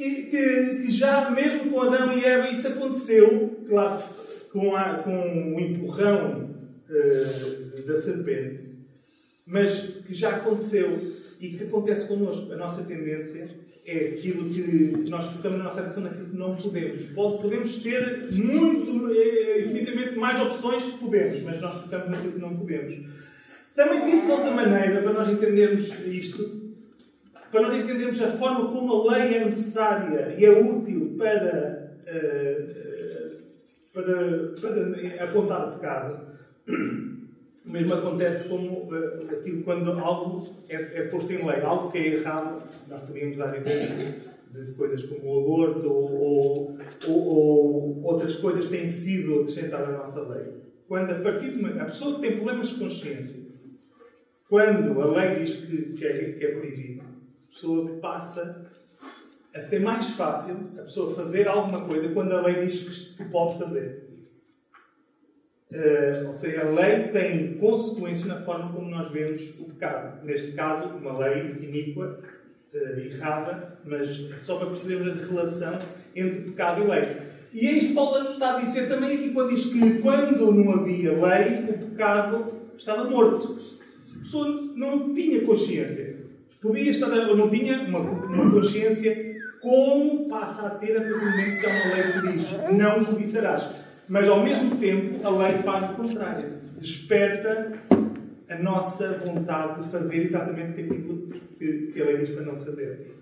que, 0.00 0.22
que, 0.22 0.82
que, 0.82 0.90
já 0.90 1.30
mesmo 1.30 1.70
com 1.70 1.82
Adão 1.82 2.16
e 2.16 2.24
Eva 2.24 2.48
isso 2.48 2.68
aconteceu, 2.68 3.64
claro, 3.68 4.02
com, 4.50 4.74
a, 4.74 4.94
com 4.94 5.54
o 5.54 5.60
empurrão 5.60 6.50
uh, 6.88 7.86
da 7.86 8.00
serpente, 8.00 8.60
mas 9.46 9.80
que 10.06 10.14
já 10.14 10.36
aconteceu 10.36 10.98
e 11.38 11.50
que 11.50 11.64
acontece 11.64 12.06
connosco. 12.06 12.50
A 12.50 12.56
nossa 12.56 12.82
tendência 12.84 13.50
é 13.84 14.14
aquilo 14.14 14.48
que 14.48 15.10
nós 15.10 15.26
focamos 15.26 15.60
a 15.60 15.64
nossa 15.64 15.80
atenção 15.80 16.02
naquilo 16.02 16.30
que 16.30 16.36
não 16.36 16.56
podemos. 16.56 17.04
Podemos 17.04 17.76
ter 17.82 18.32
muito, 18.32 19.12
é, 19.12 19.60
infinitamente 19.60 20.16
mais 20.16 20.40
opções 20.40 20.82
que 20.82 20.98
podemos, 20.98 21.42
mas 21.42 21.60
nós 21.60 21.82
focamos 21.82 22.08
naquilo 22.08 22.32
que 22.32 22.40
não 22.40 22.56
podemos. 22.56 23.00
Também 23.74 24.04
dito 24.04 24.26
de 24.26 24.32
outra 24.32 24.50
maneira, 24.50 25.02
para 25.02 25.12
nós 25.12 25.28
entendermos 25.28 25.88
isto, 26.06 26.60
para 27.50 27.62
nós 27.62 27.78
entendermos 27.78 28.20
a 28.22 28.30
forma 28.30 28.70
como 28.72 29.10
a 29.10 29.12
lei 29.14 29.36
é 29.36 29.44
necessária 29.44 30.34
e 30.36 30.44
é 30.44 30.50
útil 30.50 31.16
para, 31.16 31.96
uh, 32.06 33.36
para, 33.92 34.54
para 34.60 35.24
apontar 35.24 35.68
o 35.68 35.72
pecado, 35.72 36.30
O 37.64 37.70
mesmo 37.70 37.94
acontece 37.94 38.48
com 38.48 38.56
uh, 38.56 39.30
aquilo 39.30 39.62
quando 39.62 39.90
algo 39.92 40.48
é, 40.68 40.74
é, 40.74 41.02
posto 41.08 41.30
em 41.32 41.46
lei, 41.46 41.60
algo 41.60 41.92
que 41.92 41.98
é 41.98 42.06
errado, 42.16 42.62
nós 42.88 43.02
podíamos 43.02 43.36
dar 43.36 43.54
exemplo 43.54 44.30
de 44.52 44.72
coisas 44.72 45.04
como 45.04 45.20
o 45.24 45.40
aborto 45.40 45.88
ou, 45.88 46.76
ou, 47.06 47.28
ou, 47.28 48.02
outras 48.02 48.36
coisas 48.36 48.66
têm 48.66 48.88
sido 48.88 49.42
acrescentadas 49.42 49.90
à 49.90 49.98
nossa 49.98 50.22
lei. 50.22 50.54
Quando 50.88 51.10
a 51.12 51.20
partir 51.20 51.50
de 51.50 51.60
uma, 51.60 51.82
a 51.82 51.84
pessoa 51.84 52.16
que 52.16 52.22
tem 52.22 52.36
problemas 52.38 52.68
de 52.70 52.74
consciência, 52.76 53.40
quando 54.50 55.00
a 55.00 55.06
lei 55.06 55.36
diz 55.36 55.54
que, 55.60 55.92
que, 55.92 56.04
é, 56.04 56.32
que 56.32 56.44
é 56.44 56.50
proibido, 56.50 57.02
a 57.02 57.52
pessoa 57.52 57.88
passa 58.00 58.66
a 59.54 59.60
ser 59.60 59.80
mais 59.80 60.10
fácil 60.10 60.56
a 60.76 60.82
pessoa 60.82 61.14
fazer 61.14 61.46
alguma 61.46 61.82
coisa 61.82 62.08
quando 62.08 62.32
a 62.32 62.42
lei 62.42 62.66
diz 62.66 63.14
que 63.16 63.24
pode 63.26 63.58
fazer. 63.58 64.10
Uh, 65.70 66.26
ou 66.26 66.34
seja, 66.34 66.62
a 66.62 66.70
lei 66.70 67.08
tem 67.12 67.54
consequências 67.54 68.26
na 68.26 68.42
forma 68.42 68.72
como 68.72 68.90
nós 68.90 69.12
vemos 69.12 69.50
o 69.60 69.66
pecado. 69.66 70.24
Neste 70.26 70.50
caso, 70.50 70.88
uma 70.96 71.16
lei 71.18 71.42
iníqua, 71.60 72.20
uh, 72.74 72.98
errada, 72.98 73.78
mas 73.84 74.08
só 74.42 74.56
para 74.56 74.66
percebermos 74.70 75.22
a 75.22 75.26
relação 75.26 75.78
entre 76.14 76.50
pecado 76.50 76.82
e 76.82 76.86
lei. 76.88 77.16
E 77.52 77.66
é 77.68 77.72
isto 77.72 77.88
que 77.88 77.94
Paulo 77.94 78.32
está 78.32 78.56
a 78.56 78.60
dizer 78.60 78.88
também 78.88 79.14
aqui 79.14 79.30
quando 79.30 79.50
diz 79.50 79.66
que 79.66 80.00
quando 80.00 80.52
não 80.52 80.72
havia 80.72 81.12
lei, 81.12 81.70
o 81.70 81.78
pecado 81.90 82.52
estava 82.76 83.04
morto. 83.08 83.79
A 84.16 84.22
pessoa 84.22 84.72
não 84.74 85.14
tinha 85.14 85.40
consciência. 85.42 86.20
Podia 86.60 86.90
estar, 86.90 87.08
não 87.08 87.48
tinha 87.48 87.82
uma, 87.82 88.00
uma 88.00 88.50
consciência 88.50 89.30
como 89.60 90.28
passa 90.28 90.66
a 90.66 90.70
ter 90.70 90.96
a 90.96 91.00
partir 91.00 91.18
do 91.18 91.24
momento 91.24 91.60
que 91.60 91.66
há 91.66 91.70
uma 91.70 91.94
lei 91.94 92.12
que 92.12 92.38
diz 92.38 92.72
não 92.72 93.04
cobiçarás. 93.04 93.70
Mas 94.08 94.28
ao 94.28 94.42
mesmo 94.42 94.76
tempo 94.76 95.26
a 95.26 95.30
lei 95.30 95.58
faz 95.58 95.90
o 95.90 95.94
contrário. 95.94 96.60
Desperta 96.78 97.72
a 98.48 98.56
nossa 98.56 99.22
vontade 99.24 99.82
de 99.84 99.90
fazer 99.90 100.22
exatamente 100.22 100.80
aquilo 100.80 101.28
que, 101.58 101.92
que 101.92 102.02
a 102.02 102.04
lei 102.04 102.18
diz 102.18 102.30
para 102.30 102.44
não 102.44 102.56
fazer. 102.56 103.16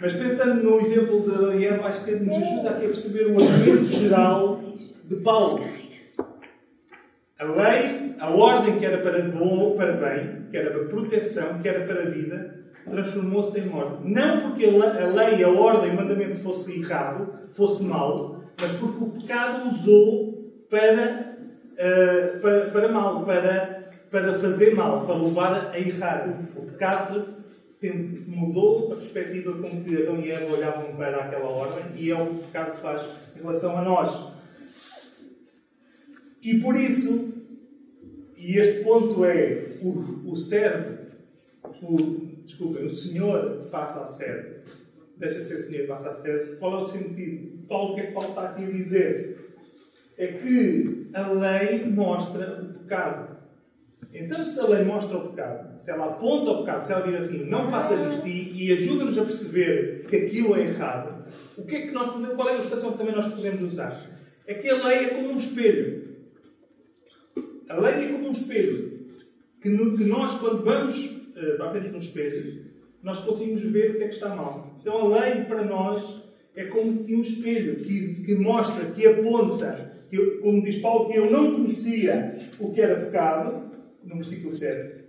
Mas 0.00 0.14
pensando 0.14 0.62
no 0.62 0.80
exemplo 0.80 1.20
de 1.28 1.66
Eva, 1.66 1.86
acho 1.86 2.06
que 2.06 2.12
nos 2.12 2.34
ajuda 2.34 2.70
aqui 2.70 2.86
a 2.86 2.88
perceber 2.88 3.26
o 3.26 3.38
argumento 3.38 3.84
geral 3.84 4.62
de 5.04 5.16
Paulo. 5.16 5.62
A 7.40 7.44
lei, 7.44 8.14
a 8.18 8.28
ordem 8.28 8.78
que 8.78 8.84
era 8.84 8.98
para 8.98 9.22
bom, 9.22 9.74
para 9.74 9.92
bem, 9.92 10.46
que 10.50 10.56
era 10.58 10.70
para 10.70 10.84
proteção, 10.84 11.58
que 11.62 11.68
era 11.68 11.86
para 11.86 12.10
vida, 12.10 12.64
transformou-se 12.84 13.58
em 13.58 13.66
morte. 13.66 14.02
Não 14.04 14.42
porque 14.42 14.66
a 14.66 15.06
lei, 15.06 15.42
a 15.42 15.48
ordem, 15.48 15.92
o 15.92 15.96
mandamento 15.96 16.38
fosse 16.40 16.78
errado, 16.78 17.32
fosse 17.56 17.82
mau, 17.84 18.42
mas 18.60 18.72
porque 18.72 19.04
o 19.04 19.10
pecado 19.12 19.70
usou 19.70 20.52
para, 20.68 21.36
uh, 21.72 22.40
para, 22.40 22.66
para 22.66 22.88
mal, 22.92 23.24
para, 23.24 23.88
para 24.10 24.34
fazer 24.34 24.74
mal, 24.74 25.06
para 25.06 25.14
levar 25.14 25.70
a 25.72 25.78
errar. 25.78 26.28
O 26.54 26.62
pecado 26.66 27.40
mudou 28.26 28.92
a 28.92 28.96
perspectiva 28.96 29.52
com 29.52 29.82
que 29.82 30.02
Adão 30.02 30.20
e 30.20 30.30
Eva 30.30 30.54
olhavam 30.54 30.94
para 30.94 31.16
aquela 31.16 31.48
ordem 31.48 31.84
e 31.96 32.10
é 32.10 32.14
o 32.14 32.26
pecado 32.26 32.72
que 32.72 32.80
faz 32.80 33.02
em 33.34 33.40
relação 33.40 33.78
a 33.78 33.82
nós. 33.82 34.30
E 36.42 36.58
por 36.58 36.74
isso, 36.76 37.29
e 38.40 38.58
este 38.58 38.82
ponto 38.82 39.22
é 39.24 39.76
o, 39.82 40.30
o 40.30 40.36
cérebro, 40.36 40.98
o, 41.82 41.96
desculpem, 42.44 42.86
o 42.86 42.94
Senhor 42.94 43.68
passa 43.70 44.00
a 44.00 44.06
ser, 44.06 44.62
deixa 45.18 45.40
de 45.40 45.44
ser 45.44 45.58
Senhor 45.58 45.86
passa 45.86 46.10
a 46.10 46.14
ser, 46.14 46.56
qual 46.58 46.80
é 46.80 46.82
o 46.82 46.88
sentido? 46.88 47.66
Paulo, 47.68 47.92
o 47.92 47.94
que 47.94 48.00
é 48.00 48.06
que 48.06 48.12
Paulo 48.12 48.30
está 48.30 48.48
aqui 48.48 48.64
a 48.64 48.70
dizer? 48.70 49.56
É 50.16 50.26
que 50.28 51.10
a 51.12 51.28
lei 51.28 51.84
mostra 51.86 52.62
o 52.62 52.78
pecado. 52.78 53.36
Então, 54.12 54.44
se 54.44 54.58
a 54.58 54.66
lei 54.66 54.84
mostra 54.84 55.18
o 55.18 55.28
pecado, 55.28 55.78
se 55.78 55.90
ela 55.90 56.06
aponta 56.06 56.50
o 56.50 56.58
pecado, 56.60 56.84
se 56.84 56.92
ela 56.92 57.02
diz 57.02 57.14
assim, 57.14 57.44
não 57.44 57.70
faças 57.70 58.14
isto 58.14 58.26
e, 58.26 58.68
e 58.68 58.72
ajuda-nos 58.72 59.18
a 59.18 59.24
perceber 59.24 60.06
que 60.08 60.16
aquilo 60.16 60.56
é 60.56 60.62
errado, 60.62 61.24
o 61.56 61.64
que 61.64 61.76
é 61.76 61.80
que 61.86 61.92
nós 61.92 62.10
podemos, 62.10 62.34
qual 62.34 62.48
é 62.48 62.52
a 62.52 62.54
ilustração 62.54 62.92
que 62.92 62.98
também 62.98 63.14
nós 63.14 63.28
podemos 63.28 63.62
usar? 63.62 63.94
É 64.46 64.54
que 64.54 64.68
a 64.68 64.84
lei 64.84 65.04
é 65.04 65.08
como 65.10 65.30
um 65.30 65.36
espelho. 65.36 66.09
A 67.70 67.78
lei 67.78 68.06
é 68.06 68.08
como 68.08 68.28
um 68.28 68.32
espelho. 68.32 69.00
Que, 69.62 69.68
nós, 69.68 70.40
quando 70.40 70.64
vamos 70.64 71.06
uh, 71.06 71.56
para 71.56 71.66
a 71.66 71.70
frente 71.70 71.90
de 71.90 71.96
um 71.96 72.00
espelho, 72.00 72.64
nós 73.00 73.20
conseguimos 73.20 73.62
ver 73.62 73.92
o 73.92 73.98
que 73.98 74.04
é 74.04 74.08
que 74.08 74.14
está 74.14 74.34
mal. 74.34 74.76
Então 74.80 75.14
a 75.14 75.20
lei 75.20 75.44
para 75.44 75.64
nós 75.64 76.20
é 76.56 76.64
como 76.64 77.04
que 77.04 77.14
um 77.14 77.22
espelho 77.22 77.76
que, 77.76 78.24
que 78.24 78.34
mostra, 78.34 78.86
que 78.86 79.06
aponta, 79.06 79.92
que 80.10 80.16
eu, 80.16 80.40
como 80.40 80.64
diz 80.64 80.78
Paulo, 80.78 81.10
que 81.10 81.16
eu 81.16 81.30
não 81.30 81.54
conhecia 81.54 82.34
o 82.58 82.72
que 82.72 82.80
era 82.80 82.98
pecado, 83.04 83.70
no 84.02 84.16
versículo 84.16 84.52
7. 84.52 85.00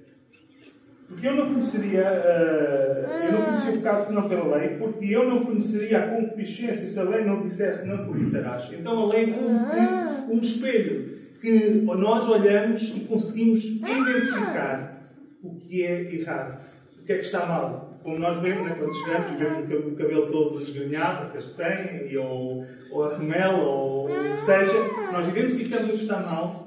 Porque 1.07 1.27
eu 1.27 1.35
não 1.35 1.47
conheceria, 1.49 2.03
uh, 2.03 3.25
eu 3.25 3.31
não 3.31 3.45
conhecia 3.45 3.71
o 3.71 3.77
pecado 3.77 4.05
senão 4.05 4.29
pela 4.29 4.55
lei, 4.55 4.77
porque 4.77 5.05
eu 5.05 5.27
não 5.27 5.45
conheceria 5.45 5.97
a 5.97 6.07
concupiscência 6.09 6.87
se 6.87 6.99
a 6.99 7.03
lei 7.03 7.25
não 7.25 7.41
dissesse 7.41 7.87
não 7.87 8.05
cobiçarás. 8.05 8.71
Então 8.71 9.05
a 9.05 9.13
lei 9.13 9.23
é 9.23 9.33
como 9.33 10.35
um 10.35 10.41
espelho 10.43 11.20
que 11.41 11.81
nós 11.81 12.29
olhamos 12.29 12.83
e 12.95 12.99
conseguimos 13.01 13.65
identificar 13.65 15.09
o 15.43 15.55
que 15.55 15.83
é 15.83 16.13
errado, 16.13 16.61
o 17.01 17.03
que 17.03 17.13
é 17.13 17.17
que 17.17 17.25
está 17.25 17.45
mal. 17.47 17.99
Como 18.03 18.17
nós 18.17 18.39
vemos 18.39 18.67
né, 18.67 18.75
quando 18.77 18.93
chegamos 18.93 19.41
e 19.41 19.43
vemos 19.65 19.93
o 19.93 19.95
cabelo 19.95 20.31
todo 20.31 20.59
desgrenhado, 20.59 21.33
castanho, 21.33 22.23
ou, 22.23 22.65
ou 22.91 23.03
a 23.03 23.17
remela, 23.17 23.57
ou 23.57 24.05
o 24.05 24.31
que 24.31 24.39
seja, 24.39 24.73
nós 25.11 25.27
identificamos 25.27 25.87
o 25.87 25.97
que 25.97 26.03
está 26.03 26.19
mal 26.19 26.61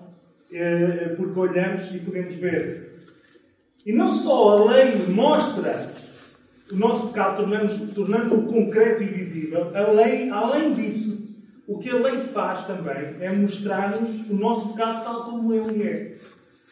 eh, 0.52 1.14
porque 1.16 1.38
olhamos 1.38 1.92
e 1.94 1.98
podemos 1.98 2.34
ver. 2.34 3.00
E 3.84 3.92
não 3.92 4.12
só 4.12 4.50
a 4.50 4.70
lei 4.72 4.94
mostra 5.08 5.90
o 6.72 6.76
nosso 6.76 7.08
pecado, 7.08 7.38
tornando-o 7.38 7.88
tornando 7.88 8.42
concreto 8.42 9.02
e 9.02 9.06
visível, 9.06 9.70
a 9.74 9.90
lei, 9.90 10.30
além 10.30 10.74
disso, 10.74 11.13
o 11.66 11.78
que 11.78 11.90
a 11.90 11.96
lei 11.96 12.20
faz 12.20 12.66
também 12.66 13.16
é 13.20 13.32
mostrar-nos 13.32 14.28
o 14.28 14.34
nosso 14.34 14.72
pecado 14.72 15.04
tal 15.04 15.24
como 15.24 15.54
ele 15.54 15.82
é. 15.82 16.16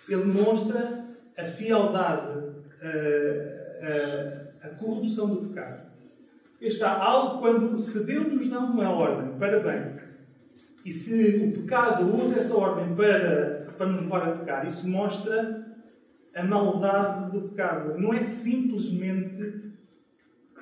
Ele 0.08 0.24
mostra 0.24 1.06
a 1.36 1.44
fialdade, 1.44 2.38
a, 2.82 4.66
a, 4.66 4.68
a 4.68 4.70
corrupção 4.74 5.28
do 5.28 5.48
pecado. 5.48 5.90
Está 6.60 7.02
algo 7.02 7.40
quando 7.40 7.78
se 7.78 8.04
Deus 8.04 8.32
nos 8.32 8.48
dá 8.48 8.58
uma 8.58 8.90
ordem 8.90 9.36
para 9.38 9.60
bem 9.60 10.12
e 10.84 10.92
se 10.92 11.44
o 11.44 11.52
pecado 11.52 12.04
usa 12.14 12.40
essa 12.40 12.56
ordem 12.56 12.94
para, 12.94 13.66
para 13.76 13.86
nos 13.86 14.02
levar 14.02 14.28
a 14.28 14.32
pecar, 14.32 14.66
isso 14.66 14.88
mostra 14.88 15.66
a 16.34 16.42
maldade 16.42 17.32
do 17.32 17.48
pecado. 17.48 17.98
Não 17.98 18.12
é 18.12 18.22
simplesmente 18.22 19.71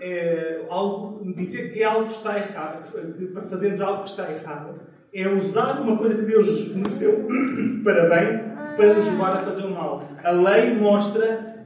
é, 0.01 0.63
algo, 0.69 1.33
dizer 1.35 1.73
que 1.73 1.83
é 1.83 1.85
algo 1.85 2.07
que 2.07 2.15
está 2.15 2.39
errado, 2.39 2.91
para 3.33 3.43
fazermos 3.43 3.81
algo 3.81 4.05
que 4.05 4.11
está 4.11 4.31
errado. 4.33 4.81
É 5.13 5.29
usar 5.29 5.81
uma 5.81 5.97
coisa 5.97 6.15
que 6.15 6.23
Deus 6.23 6.75
nos 6.75 6.95
deu 6.95 7.27
para 7.85 8.09
bem 8.09 8.51
para 8.77 8.95
nos 8.95 9.05
levar 9.05 9.37
a 9.37 9.43
fazer 9.43 9.67
o 9.67 9.71
mal. 9.71 10.09
A 10.23 10.31
lei 10.31 10.75
mostra 10.75 11.65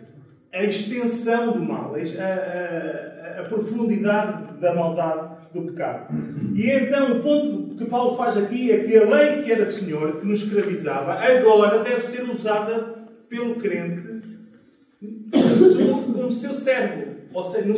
a 0.52 0.62
extensão 0.62 1.52
do 1.52 1.62
mal, 1.62 1.94
a, 1.94 3.38
a, 3.38 3.40
a, 3.40 3.44
profundidade 3.44 4.58
da 4.60 4.74
maldade 4.74 5.34
do 5.52 5.62
pecado. 5.62 6.14
E 6.54 6.70
então 6.70 7.18
o 7.18 7.22
ponto 7.22 7.74
que 7.76 7.84
Paulo 7.86 8.16
faz 8.16 8.36
aqui 8.36 8.70
é 8.70 8.84
que 8.84 8.96
a 8.96 9.04
lei 9.04 9.42
que 9.42 9.52
era 9.52 9.66
Senhor, 9.66 10.20
que 10.20 10.26
nos 10.26 10.42
escravizava, 10.42 11.14
agora 11.14 11.82
deve 11.82 12.06
ser 12.06 12.22
usada 12.22 12.94
pelo 13.28 13.56
crente 13.56 14.14
como 15.30 16.32
seu 16.32 16.54
servo. 16.54 17.13
Ou 17.34 17.44
seja, 17.44 17.68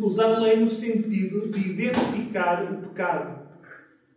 usar 0.00 0.34
a 0.34 0.40
lei 0.40 0.56
no 0.56 0.70
sentido 0.70 1.48
de 1.48 1.68
identificar 1.68 2.64
o 2.64 2.88
pecado. 2.88 3.42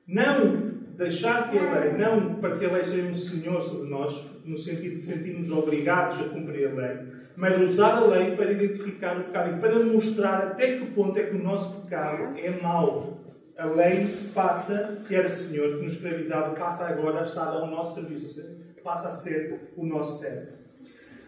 Não 0.08 0.74
deixar 0.96 1.52
que 1.52 1.58
a 1.58 1.80
lei, 1.80 1.92
não 1.94 2.36
para 2.36 2.58
que 2.58 2.66
a 2.66 2.72
lei 2.72 2.84
seja 2.84 3.08
um 3.08 3.14
Senhor 3.14 3.62
sobre 3.62 3.90
nós, 3.90 4.26
no 4.46 4.58
sentido 4.58 4.96
de 4.96 5.02
sentirmos 5.02 5.52
obrigados 5.52 6.20
a 6.22 6.30
cumprir 6.30 6.70
a 6.70 6.74
lei, 6.74 6.98
mas 7.36 7.62
usar 7.70 7.98
a 7.98 8.06
lei 8.06 8.36
para 8.38 8.52
identificar 8.52 9.20
o 9.20 9.24
pecado 9.26 9.58
e 9.58 9.60
para 9.60 9.80
mostrar 9.80 10.38
até 10.38 10.78
que 10.78 10.86
ponto 10.92 11.20
é 11.20 11.24
que 11.24 11.36
o 11.36 11.44
nosso 11.44 11.82
pecado 11.82 12.38
é 12.38 12.50
mau. 12.62 13.20
A 13.58 13.66
lei 13.66 14.08
passa, 14.34 15.00
que 15.08 15.16
era 15.16 15.30
Senhor, 15.30 15.78
que 15.78 15.84
nos 15.84 15.94
escravizava, 15.94 16.56
passa 16.56 16.88
agora 16.88 17.22
a 17.22 17.26
estar 17.26 17.48
ao 17.48 17.68
nosso 17.68 17.96
serviço, 17.96 18.26
ou 18.26 18.32
seja, 18.32 18.56
passa 18.84 19.10
a 19.10 19.14
ser 19.14 19.72
o 19.76 19.86
nosso 19.86 20.20
servo. 20.20 20.65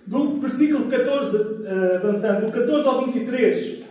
Do 0.07 0.39
versículo 0.39 0.85
14, 0.85 1.37
eh, 1.65 1.95
avançando, 1.97 2.45
do 2.45 2.51
14 2.53 2.87
ao 2.87 3.05
23, 3.05 3.83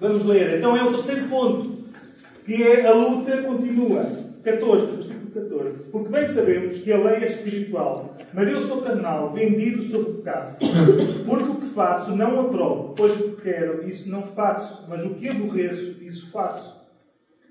vamos 0.00 0.24
ler. 0.24 0.58
Então 0.58 0.76
é 0.76 0.82
o 0.82 0.92
terceiro 0.92 1.28
ponto, 1.28 1.84
que 2.44 2.64
é 2.64 2.84
a 2.84 2.92
luta 2.92 3.42
continua. 3.42 4.04
14, 4.42 4.96
versículo 4.96 5.30
14. 5.32 5.84
Porque 5.92 6.08
bem 6.08 6.26
sabemos 6.26 6.74
que 6.78 6.92
a 6.92 6.98
lei 6.98 7.16
é 7.16 7.26
espiritual, 7.26 8.16
mas 8.34 8.52
eu 8.52 8.60
sou 8.62 8.82
carnal, 8.82 9.32
vendido 9.32 9.84
sob 9.84 10.10
o 10.10 10.14
pecado. 10.14 10.56
Porque 11.24 11.50
o 11.50 11.54
que 11.56 11.66
faço 11.66 12.16
não 12.16 12.40
aprovo, 12.40 12.94
pois 12.96 13.20
o 13.20 13.30
que 13.30 13.42
quero, 13.42 13.88
isso 13.88 14.10
não 14.10 14.22
faço, 14.22 14.84
mas 14.88 15.04
o 15.04 15.14
que 15.14 15.28
aborreço, 15.28 16.02
isso 16.02 16.30
faço. 16.32 16.76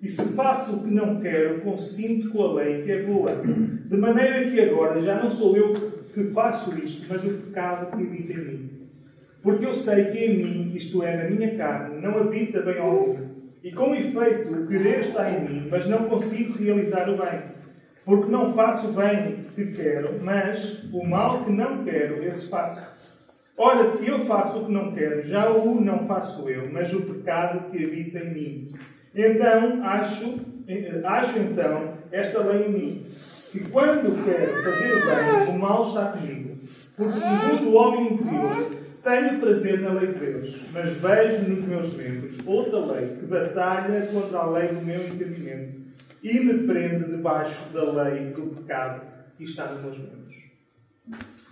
E 0.01 0.09
se 0.09 0.23
faço 0.33 0.73
o 0.73 0.83
que 0.83 0.93
não 0.93 1.19
quero, 1.21 1.61
consinto 1.61 2.29
com 2.29 2.43
a 2.43 2.53
lei 2.55 2.83
que 2.83 2.91
é 2.91 3.03
boa. 3.03 3.35
De 3.35 3.97
maneira 3.97 4.49
que 4.49 4.59
agora 4.59 5.01
já 5.01 5.21
não 5.21 5.31
sou 5.31 5.55
eu 5.55 5.73
que 5.73 5.96
faço 6.25 6.77
isto, 6.77 7.05
mas 7.09 7.23
o 7.23 7.33
pecado 7.33 7.95
que 7.95 8.03
habita 8.03 8.33
em 8.33 8.45
mim. 8.45 8.89
Porque 9.41 9.65
eu 9.65 9.73
sei 9.73 10.05
que 10.05 10.17
em 10.17 10.37
mim, 10.37 10.75
isto 10.75 11.03
é, 11.03 11.23
na 11.23 11.29
minha 11.29 11.55
carne, 11.55 12.01
não 12.01 12.19
habita 12.19 12.61
bem 12.61 12.79
algum. 12.79 13.27
E 13.63 13.71
com 13.71 13.95
efeito, 13.95 14.53
o 14.53 14.67
querer 14.67 15.01
está 15.01 15.29
em 15.31 15.41
mim, 15.41 15.67
mas 15.69 15.87
não 15.87 16.09
consigo 16.09 16.57
realizar 16.57 17.09
o 17.09 17.17
bem. 17.17 17.41
Porque 18.05 18.31
não 18.31 18.53
faço 18.53 18.87
o 18.87 18.93
bem 18.93 19.45
que 19.55 19.65
quero, 19.71 20.23
mas 20.23 20.83
o 20.93 21.05
mal 21.05 21.43
que 21.43 21.51
não 21.51 21.83
quero, 21.83 22.23
esse 22.23 22.49
faço. 22.49 22.81
Ora, 23.57 23.85
se 23.85 24.07
eu 24.07 24.19
faço 24.19 24.59
o 24.59 24.65
que 24.67 24.71
não 24.71 24.93
quero, 24.93 25.23
já 25.23 25.49
o 25.49 25.81
não 25.81 26.05
faço 26.05 26.47
eu, 26.47 26.71
mas 26.71 26.93
o 26.93 27.01
pecado 27.01 27.71
que 27.71 27.83
habita 27.83 28.19
em 28.19 28.33
mim. 28.33 28.67
Então, 29.15 29.83
acho, 29.83 30.39
acho 31.03 31.39
então 31.39 31.93
esta 32.11 32.39
lei 32.43 32.67
em 32.67 32.71
mim, 32.71 33.05
que 33.57 33.69
quando 33.69 34.25
quero 34.25 34.63
fazer 34.63 34.93
o 34.93 35.05
bem, 35.05 35.55
o 35.55 35.59
mal 35.59 35.87
está 35.87 36.11
comigo. 36.11 36.57
Porque 36.95 37.13
segundo 37.13 37.69
o 37.69 37.75
homem 37.75 38.13
interior, 38.13 38.69
tenho 39.03 39.39
prazer 39.39 39.81
na 39.81 39.93
lei 39.93 40.07
de 40.07 40.19
Deus, 40.19 40.57
mas 40.73 40.93
vejo 40.93 41.49
nos 41.49 41.65
meus 41.65 41.93
membros 41.93 42.37
outra 42.45 42.79
lei 42.79 43.17
que 43.17 43.25
batalha 43.25 44.07
contra 44.07 44.39
a 44.39 44.51
lei 44.51 44.67
do 44.69 44.85
meu 44.85 45.07
entendimento 45.07 45.77
e 46.23 46.39
me 46.39 46.67
prende 46.67 47.11
debaixo 47.11 47.69
da 47.71 48.03
lei 48.03 48.31
do 48.31 48.55
pecado 48.55 49.01
que 49.37 49.43
está 49.43 49.71
nos 49.71 49.81
meus 49.81 49.97
membros. 49.97 50.17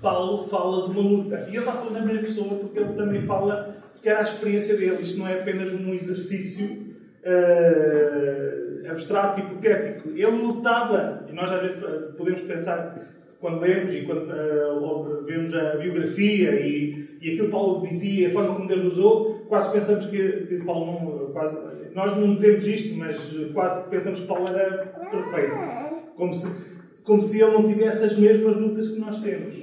Paulo 0.02 0.48
fala 0.48 0.84
de 0.84 0.92
uma 0.92 1.02
luta. 1.02 1.46
E 1.48 1.50
ele 1.50 1.60
está 1.60 1.72
falando 1.72 1.94
da 1.94 2.00
primeira 2.00 2.24
pessoa 2.24 2.60
porque 2.60 2.80
ele 2.80 2.94
também 2.94 3.22
fala 3.22 3.78
que 4.02 4.10
era 4.10 4.20
a 4.20 4.24
experiência 4.24 4.76
dele. 4.76 5.02
Isto 5.02 5.20
não 5.20 5.28
é 5.28 5.40
apenas 5.40 5.72
um 5.72 5.94
exercício 5.94 6.66
uh, 6.66 8.65
abstrato, 8.90 9.40
hipotético. 9.40 10.10
Ele 10.10 10.26
lutava. 10.26 11.26
E 11.30 11.34
nós 11.34 11.52
às 11.52 11.62
vezes 11.62 11.78
podemos 12.18 12.42
pensar, 12.44 13.06
quando 13.40 13.62
lemos 13.62 13.94
e 13.94 14.02
quando 14.04 14.30
uh, 14.32 15.24
vemos 15.26 15.54
a 15.54 15.76
biografia 15.76 16.60
e, 16.60 17.18
e 17.22 17.32
aquilo 17.32 17.46
que 17.46 17.52
Paulo 17.52 17.88
dizia, 17.88 18.30
a 18.30 18.32
forma 18.32 18.56
como 18.56 18.68
Deus 18.68 18.84
usou, 18.84 19.46
quase 19.48 19.72
pensamos 19.72 20.06
que, 20.08 20.46
que 20.48 20.64
Paulo 20.64 20.86
não. 20.86 21.26
Quase, 21.32 21.58
nós 21.94 22.16
não 22.18 22.34
dizemos 22.34 22.66
isto, 22.66 22.98
mas 22.98 23.20
quase 23.54 23.90
pensamos 23.90 24.22
que 24.22 24.28
Paulo 24.28 24.48
era 24.48 24.86
perfeito. 25.12 25.56
Como 26.16 26.34
se, 26.34 26.48
como 27.04 27.22
se 27.22 27.42
ele 27.42 27.52
não 27.52 27.68
tivesse 27.68 28.06
as 28.06 28.18
mesmas 28.18 28.56
lutas 28.56 28.90
que 28.90 29.00
nós 29.00 29.22
temos. 29.22 29.56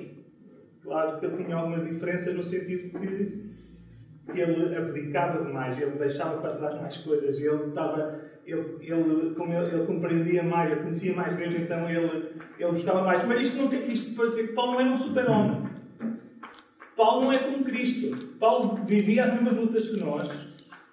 Claro 0.82 1.18
que 1.18 1.26
ele 1.26 1.44
tinha 1.44 1.56
algumas 1.56 1.84
diferenças 1.88 2.34
no 2.34 2.42
sentido 2.42 2.98
que, 2.98 4.32
que 4.32 4.40
ele 4.40 4.76
abdicava 4.76 5.44
demais, 5.44 5.80
ele 5.80 5.92
deixava 5.92 6.40
para 6.40 6.56
trás 6.56 6.80
mais 6.80 6.96
coisas, 6.98 7.38
ele 7.38 7.68
estava. 7.68 8.31
Ele, 8.46 8.76
ele, 8.80 9.34
como 9.36 9.52
ele, 9.52 9.74
ele 9.74 9.86
compreendia 9.86 10.42
mais, 10.42 10.72
ele 10.72 10.82
conhecia 10.82 11.14
mais 11.14 11.36
Deus, 11.36 11.54
então 11.54 11.88
ele, 11.88 12.30
ele 12.58 12.72
buscava 12.72 13.02
mais. 13.02 13.24
Mas 13.24 13.40
isto, 13.40 13.58
não, 13.58 13.72
isto 13.72 14.16
para 14.16 14.30
dizer 14.30 14.48
que 14.48 14.52
Paulo 14.54 14.72
não 14.72 14.80
era 14.80 14.90
um 14.90 14.98
super-homem. 14.98 15.62
Paulo 16.96 17.22
não 17.22 17.32
é 17.32 17.38
como 17.38 17.64
Cristo. 17.64 18.16
Paulo 18.38 18.80
vivia 18.84 19.24
as 19.24 19.34
mesmas 19.34 19.56
lutas 19.56 19.88
que 19.88 20.00
nós, 20.00 20.28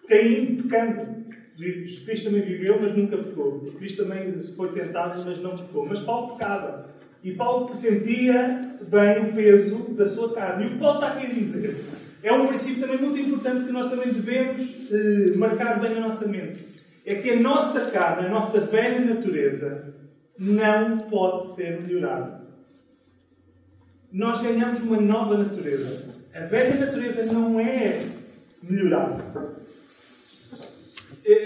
caindo, 0.08 0.64
pecando. 0.64 1.20
Cristo 1.58 2.26
também 2.26 2.42
viveu, 2.42 2.80
mas 2.80 2.96
nunca 2.96 3.18
pecou. 3.18 3.60
Cristo 3.78 4.04
também 4.04 4.42
foi 4.56 4.70
tentado, 4.72 5.22
mas 5.26 5.40
não 5.40 5.58
pecou. 5.58 5.86
Mas 5.86 6.00
Paulo 6.02 6.36
pecava. 6.36 6.90
E 7.24 7.34
Paulo 7.34 7.76
sentia 7.76 8.78
bem 8.90 9.30
o 9.30 9.34
peso 9.34 9.76
da 9.94 10.06
sua 10.06 10.34
carne. 10.34 10.66
E 10.66 10.68
o 10.68 10.72
que 10.72 10.78
Paulo 10.78 11.00
está 11.00 11.14
aqui 11.14 11.26
a 11.26 11.34
dizer 11.34 11.76
é 12.24 12.34
um 12.34 12.48
princípio 12.48 12.82
também 12.82 12.98
muito 12.98 13.20
importante 13.20 13.66
que 13.66 13.72
nós 13.72 13.90
também 13.90 14.12
devemos 14.12 14.92
eh, 14.92 15.38
marcar 15.38 15.80
bem 15.80 15.96
na 15.96 16.02
nossa 16.02 16.28
mente. 16.28 16.79
É 17.06 17.16
que 17.16 17.32
a 17.32 17.40
nossa 17.40 17.92
carne, 17.92 18.28
a 18.28 18.30
nossa 18.30 18.62
velha 18.62 19.00
natureza, 19.02 19.94
não 20.38 20.98
pode 20.98 21.48
ser 21.48 21.82
melhorada. 21.82 22.42
Nós 24.12 24.42
ganhamos 24.42 24.80
uma 24.80 25.00
nova 25.00 25.38
natureza. 25.38 26.06
A 26.34 26.42
velha 26.42 26.76
natureza 26.86 27.32
não 27.34 27.60
é 27.60 28.06
melhorada. 28.62 29.24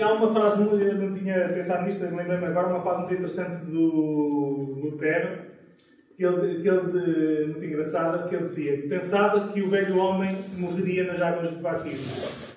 Há 0.02 0.14
uma 0.14 0.34
frase, 0.34 0.62
eu 0.62 0.96
não 0.96 1.14
tinha 1.14 1.50
pensado 1.50 1.84
nisto, 1.84 2.02
lembrei-me 2.04 2.46
agora, 2.46 2.68
uma 2.68 2.82
frase 2.82 3.00
muito 3.00 3.14
interessante 3.16 3.66
do 3.66 4.80
Lutero, 4.82 5.53
que 6.16 6.24
ele, 6.24 6.62
que 6.62 6.68
ele, 6.70 7.46
muito 7.48 7.66
engraçada, 7.66 8.28
que 8.28 8.36
ele 8.36 8.46
dizia 8.46 8.78
que 8.78 8.88
pensava 8.88 9.52
que 9.52 9.62
o 9.62 9.70
velho 9.70 9.98
homem 9.98 10.36
morreria 10.58 11.06
nas 11.06 11.22
águas 11.22 11.52
do 11.52 11.60
batismo, 11.60 12.06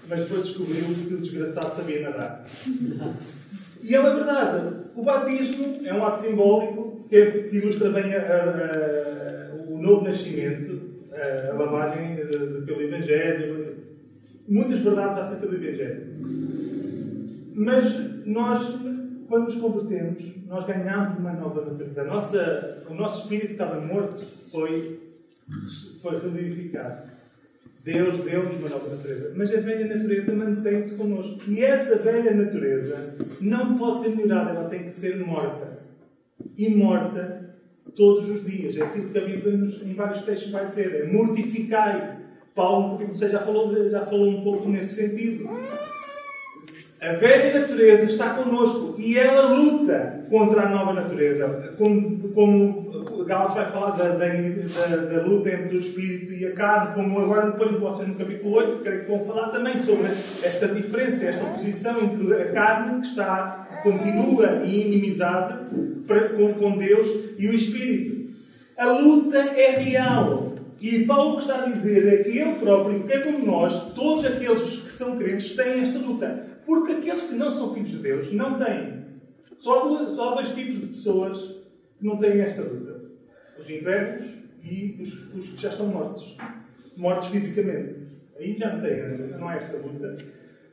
mas 0.09 0.21
depois 0.21 0.43
descobriu 0.43 0.85
que 0.85 1.15
o 1.15 1.19
desgraçado 1.19 1.75
sabia 1.75 2.03
nadar. 2.03 2.45
E 3.83 3.95
é 3.95 4.01
uma 4.01 4.15
verdade. 4.15 4.77
O 4.95 5.03
batismo 5.03 5.81
é 5.85 5.95
um 5.95 6.05
ato 6.05 6.21
simbólico 6.21 7.07
que, 7.09 7.17
é, 7.17 7.31
que 7.45 7.57
ilustra 7.57 7.91
bem 7.91 8.15
a, 8.15 8.21
a, 8.21 9.53
a, 9.53 9.73
o 9.73 9.81
novo 9.81 10.05
nascimento, 10.05 10.81
a, 11.13 11.55
lavagem 11.55 12.17
pelo 12.67 12.83
Evangelho, 12.83 13.77
muitas 14.49 14.81
verdades 14.81 15.25
acerca 15.25 15.47
do 15.47 15.55
Evangelho. 15.55 16.07
Mas 17.55 18.27
nós 18.27 18.79
quando 19.29 19.45
nos 19.45 19.57
convertemos, 19.57 20.23
nós 20.47 20.67
ganhamos 20.67 21.19
uma 21.19 21.33
nova 21.33 21.65
natureza. 21.65 22.05
Nossa, 22.05 22.83
o 22.89 22.95
nosso 22.95 23.23
espírito 23.23 23.53
estava 23.53 23.81
morto 23.81 24.25
foi, 24.51 25.01
foi 26.01 26.19
revivificado. 26.19 27.09
Deus 27.85 28.19
deu-nos 28.19 28.57
uma 28.57 28.69
nova 28.69 28.89
natureza. 28.89 29.33
Mas 29.37 29.55
a 29.55 29.61
velha 29.61 29.95
natureza 29.95 30.33
mantém-se 30.33 30.97
connosco. 30.97 31.39
E 31.49 31.63
essa 31.63 31.97
velha 31.97 32.35
natureza 32.35 33.15
não 33.41 33.79
pode 33.79 34.03
ser 34.03 34.09
melhorada, 34.17 34.51
ela 34.51 34.69
tem 34.69 34.83
que 34.83 34.91
ser 34.91 35.25
morta. 35.25 35.79
E 36.57 36.69
morta 36.71 37.55
todos 37.95 38.29
os 38.29 38.45
dias. 38.45 38.77
É 38.77 38.83
aquilo 38.83 39.11
que 39.11 39.19
a 39.19 39.25
Bíblia 39.25 39.55
em 39.85 39.95
vários 39.95 40.23
textos 40.23 40.51
vai 40.51 40.67
dizer: 40.67 40.95
é 40.95 41.13
mortificai. 41.13 42.17
Paulo, 42.55 42.93
capítulo 42.93 43.15
6, 43.15 43.33
já 43.33 43.41
falou, 43.41 43.91
já 43.91 44.07
falou 44.07 44.31
um 44.31 44.43
pouco 44.43 44.69
nesse 44.69 44.95
sentido. 44.95 45.47
A 47.01 47.13
velha 47.13 47.61
natureza 47.61 48.07
está 48.07 48.31
connosco 48.31 48.95
e 48.99 49.19
ela 49.19 49.53
luta 49.53 50.25
contra 50.31 50.63
a 50.63 50.71
nova 50.71 50.95
natureza. 50.95 51.75
Como, 51.77 52.31
como 52.31 53.25
Gales 53.27 53.53
vai 53.53 53.67
falar 53.67 53.91
da, 53.91 54.09
da, 54.15 54.97
da, 54.97 55.23
luta 55.23 55.51
entre 55.51 55.77
o 55.77 55.81
espírito 55.81 56.33
e 56.33 56.47
a 56.47 56.53
carne, 56.53 56.95
como 56.95 57.21
agora 57.21 57.51
depois 57.51 57.73
vocês 57.79 58.09
no 58.09 58.15
capítulo 58.15 58.55
8, 58.55 58.79
creio 58.79 59.05
que 59.05 59.11
vão 59.11 59.25
falar 59.25 59.49
também 59.49 59.79
sobre 59.79 60.07
esta 60.43 60.69
diferença, 60.69 61.27
esta 61.27 61.45
oposição 61.45 62.03
entre 62.03 62.35
a 62.35 62.53
carne, 62.53 63.01
que 63.03 63.09
está, 63.09 63.81
continua 63.83 64.63
e 64.65 64.87
inimizade 64.87 65.55
para, 66.07 66.31
com, 66.31 66.55
com 66.55 66.79
Deus, 66.79 67.09
e 67.37 67.47
o 67.47 67.53
espírito. 67.53 68.35
A 68.79 68.87
luta 68.87 69.39
é 69.39 69.73
real. 69.73 70.55
E 70.81 71.05
Paulo 71.05 71.39
está 71.39 71.63
a 71.63 71.67
dizer 71.67 72.07
é 72.07 72.23
que 72.23 72.39
ele 72.39 72.57
próprio, 72.57 73.05
cada 73.05 73.29
um 73.31 73.41
de 73.41 73.47
nós, 73.47 73.93
todos 73.95 74.25
aqueles 74.27 74.63
que 74.63 74.93
são 74.93 75.17
crentes, 75.17 75.57
têm 75.57 75.83
esta 75.83 75.99
luta. 75.99 76.56
Porque 76.67 76.93
aqueles 76.93 77.23
que 77.23 77.35
não 77.37 77.51
são 77.51 77.73
filhos 77.73 77.93
de 77.93 77.99
Deus 77.99 78.33
não 78.33 78.59
têm. 78.59 79.07
Só, 79.57 79.87
dois, 79.87 80.11
só 80.11 80.35
dois 80.35 80.51
tipos 80.51 80.81
de 80.81 80.87
pessoas 80.89 81.41
que 81.99 82.05
não 82.05 82.19
têm 82.19 82.41
esta 82.41 82.63
luta: 82.63 83.03
os 83.59 83.71
incrédulos 83.71 84.27
e 84.63 84.99
os, 85.01 85.35
os, 85.35 85.49
que 85.51 85.63
já 85.63 85.69
estão 85.69 85.87
mortos. 85.87 86.37
Mortos 86.97 87.29
fisicamente. 87.29 87.95
Aí 88.39 88.57
já 88.57 88.75
não 88.75 88.83
têm, 88.83 89.39
não 89.39 89.51
é 89.51 89.57
esta 89.59 89.77
luta. 89.77 90.17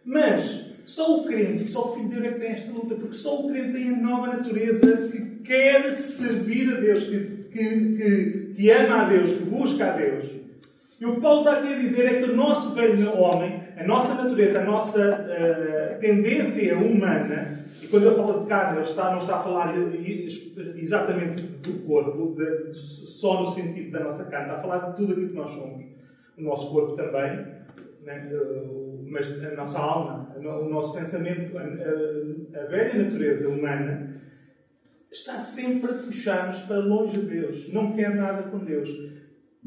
Mas 0.03 0.65
só 0.85 1.19
o 1.19 1.25
crente, 1.25 1.63
só 1.63 1.91
o 1.91 1.95
filho 1.95 2.09
de 2.09 2.15
Deus 2.15 2.25
é 2.25 2.31
que 2.33 2.39
tem 2.39 2.51
esta 2.51 2.71
luta, 2.71 2.95
porque 2.95 3.13
só 3.13 3.39
o 3.39 3.49
crente 3.49 3.73
tem 3.73 3.89
a 3.89 3.97
nova 3.97 4.27
natureza 4.27 5.09
que 5.09 5.19
quer 5.43 5.93
servir 5.93 6.73
a 6.73 6.79
Deus, 6.79 7.03
que, 7.05 7.19
que, 7.51 7.95
que, 7.95 8.53
que 8.55 8.71
ama 8.71 9.03
a 9.03 9.09
Deus, 9.09 9.31
que 9.31 9.43
busca 9.45 9.93
a 9.93 9.97
Deus. 9.97 10.25
E 10.99 11.05
o 11.05 11.15
que 11.15 11.21
Paulo 11.21 11.39
está 11.39 11.57
a 11.57 11.75
dizer 11.75 12.05
é 12.05 12.21
que 12.21 12.31
o 12.31 12.35
nosso 12.35 12.73
velho 12.73 13.17
homem 13.17 13.62
a 13.77 13.83
nossa 13.83 14.15
natureza, 14.15 14.61
a 14.61 14.63
nossa 14.65 14.99
uh, 14.99 15.99
tendência 15.99 16.77
humana, 16.77 17.65
e 17.81 17.87
quando 17.87 18.07
ele 18.07 18.15
fala 18.15 18.41
de 18.41 18.47
carne, 18.47 18.81
está, 18.81 19.11
não 19.11 19.19
está 19.19 19.35
a 19.35 19.39
falar 19.39 19.73
exatamente 20.75 21.41
do 21.41 21.85
corpo, 21.85 22.35
de, 22.35 22.73
só 22.73 23.43
no 23.43 23.51
sentido 23.51 23.91
da 23.91 24.03
nossa 24.03 24.25
carne, 24.25 24.47
está 24.47 24.59
a 24.59 24.61
falar 24.61 24.77
de 24.89 24.95
tudo 24.97 25.13
aquilo 25.13 25.29
que 25.29 25.35
nós 25.35 25.51
somos. 25.51 25.85
O 26.37 26.41
nosso 26.41 26.71
corpo 26.71 26.95
também, 26.95 27.45
né? 28.03 28.29
mas 29.09 29.43
a 29.43 29.55
nossa 29.55 29.77
alma, 29.77 30.35
o 30.35 30.69
nosso 30.69 30.93
pensamento, 30.93 31.57
a, 31.57 31.61
a 31.61 32.65
velha 32.65 33.03
natureza 33.03 33.49
humana, 33.49 34.21
está 35.11 35.37
sempre 35.37 35.91
a 35.91 35.93
puxar-nos 35.93 36.61
para 36.61 36.79
longe 36.79 37.19
de 37.19 37.25
Deus. 37.27 37.71
Não 37.71 37.93
quer 37.93 38.15
nada 38.15 38.43
com 38.49 38.57
Deus. 38.59 38.89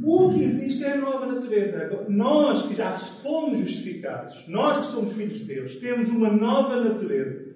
O 0.03 0.31
que 0.31 0.43
existe 0.43 0.85
é 0.85 0.93
a 0.93 0.97
nova 0.97 1.27
natureza. 1.27 2.07
Nós 2.09 2.63
que 2.63 2.75
já 2.75 2.97
fomos 2.99 3.59
justificados, 3.61 4.47
nós 4.47 4.87
que 4.87 4.93
somos 4.93 5.15
filhos 5.15 5.39
de 5.39 5.45
Deus, 5.45 5.77
temos 5.77 6.09
uma 6.09 6.31
nova 6.31 6.83
natureza. 6.83 7.47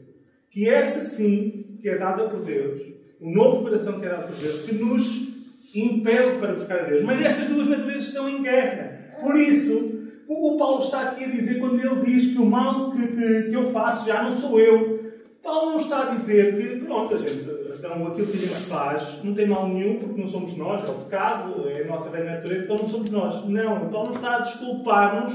Que 0.51 0.69
essa 0.69 1.05
sim, 1.05 1.77
que 1.81 1.89
é 1.89 1.99
dada 1.99 2.29
por 2.29 2.41
Deus, 2.41 2.83
um 3.21 3.33
novo 3.33 3.63
coração 3.63 4.01
que 4.01 4.07
é 4.07 4.09
dado 4.09 4.29
por 4.29 4.37
Deus, 4.37 4.63
que 4.63 4.75
nos 4.75 5.31
impele 5.75 6.39
para 6.39 6.55
buscar 6.55 6.81
a 6.81 6.85
Deus. 6.85 7.03
Mas 7.03 7.21
estas 7.21 7.49
duas 7.49 7.69
naturezas 7.69 8.09
estão 8.09 8.29
em 8.29 8.43
guerra. 8.43 9.17
Por 9.21 9.37
isso, 9.37 10.01
o 10.27 10.57
Paulo 10.57 10.81
está 10.81 11.03
aqui 11.03 11.25
a 11.25 11.29
dizer, 11.29 11.61
quando 11.61 11.79
ele 11.79 12.05
diz 12.05 12.33
que 12.33 12.39
o 12.39 12.47
mal 12.47 12.93
que, 12.93 13.07
que, 13.07 13.43
que 13.51 13.55
eu 13.55 13.71
faço 13.71 14.07
já 14.07 14.23
não 14.23 14.33
sou 14.33 14.59
eu. 14.59 14.99
Paulo 15.43 15.73
não 15.73 15.79
está 15.79 16.03
a 16.03 16.15
dizer 16.15 16.57
que, 16.57 16.85
pronto, 16.85 17.15
a 17.15 17.19
gente, 17.19 17.45
então 17.81 18.07
aquilo 18.07 18.27
que 18.27 18.37
a 18.37 18.41
gente 18.41 18.63
faz 18.69 19.25
não 19.25 19.35
tem 19.35 19.47
mal 19.47 19.67
nenhum 19.67 19.99
porque 20.01 20.21
não 20.21 20.29
somos 20.29 20.55
nós, 20.57 20.87
é 20.87 20.93
o 20.93 21.05
pecado, 21.05 21.69
é 21.69 21.83
a 21.83 21.87
nossa 21.87 22.11
velha 22.11 22.35
natureza, 22.35 22.65
então 22.65 22.77
não 22.77 22.89
somos 22.89 23.11
nós. 23.11 23.49
Não, 23.49 23.89
Paulo 23.89 24.11
não 24.11 24.17
está 24.17 24.37
a 24.37 24.41
desculpar-nos, 24.41 25.33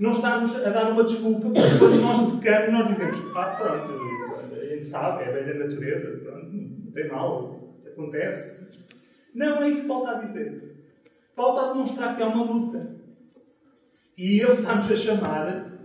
não 0.00 0.12
está-nos 0.12 0.56
a 0.56 0.70
dar 0.70 0.90
uma 0.90 1.04
desculpa 1.04 1.48
porque 1.48 1.78
quando 1.78 2.00
nós 2.02 2.34
pecamos 2.34 2.72
nós 2.72 2.88
dizemos, 2.88 3.36
ah, 3.36 3.56
pronto, 3.56 3.92
a 4.52 4.64
gente 4.64 4.84
sabe, 4.84 5.22
é 5.22 5.28
a 5.28 5.30
velha 5.30 5.66
natureza, 5.66 6.18
pronto, 6.18 6.46
não 6.52 6.92
tem 6.92 7.08
mal, 7.08 7.60
acontece. 7.86 8.68
Não 9.32 9.62
é 9.62 9.68
isso 9.68 9.82
que 9.82 9.88
Paulo 9.88 10.04
está 10.04 10.18
a 10.18 10.24
dizer. 10.24 10.68
Paulo 11.36 11.56
está 11.56 11.70
a 11.70 11.72
demonstrar 11.72 12.16
que 12.16 12.22
é 12.22 12.26
uma 12.26 12.44
luta. 12.44 12.98
E 14.16 14.40
ele 14.40 14.52
está-nos 14.52 14.90
a 14.90 14.96
chamar 14.96 15.77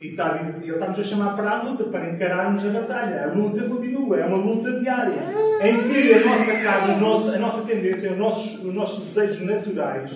e 0.00 0.08
está, 0.08 0.34
ele 0.40 0.72
está-nos 0.72 0.98
a 0.98 1.04
chamar 1.04 1.36
para 1.36 1.50
a 1.50 1.62
luta, 1.62 1.84
para 1.84 2.08
encararmos 2.08 2.64
a 2.64 2.70
batalha. 2.70 3.24
A 3.24 3.34
luta 3.34 3.64
continua, 3.64 4.18
é 4.18 4.24
uma 4.24 4.38
luta 4.38 4.80
diária. 4.80 5.26
Em 5.62 5.88
que 5.88 6.14
a 6.14 6.24
nossa 6.24 6.52
carne, 6.52 6.94
a 6.94 6.96
nossa, 6.96 7.36
a 7.36 7.38
nossa 7.38 7.62
tendência, 7.66 8.12
os 8.12 8.16
nossos, 8.16 8.64
os 8.64 8.74
nossos 8.74 9.04
desejos 9.04 9.46
naturais 9.46 10.10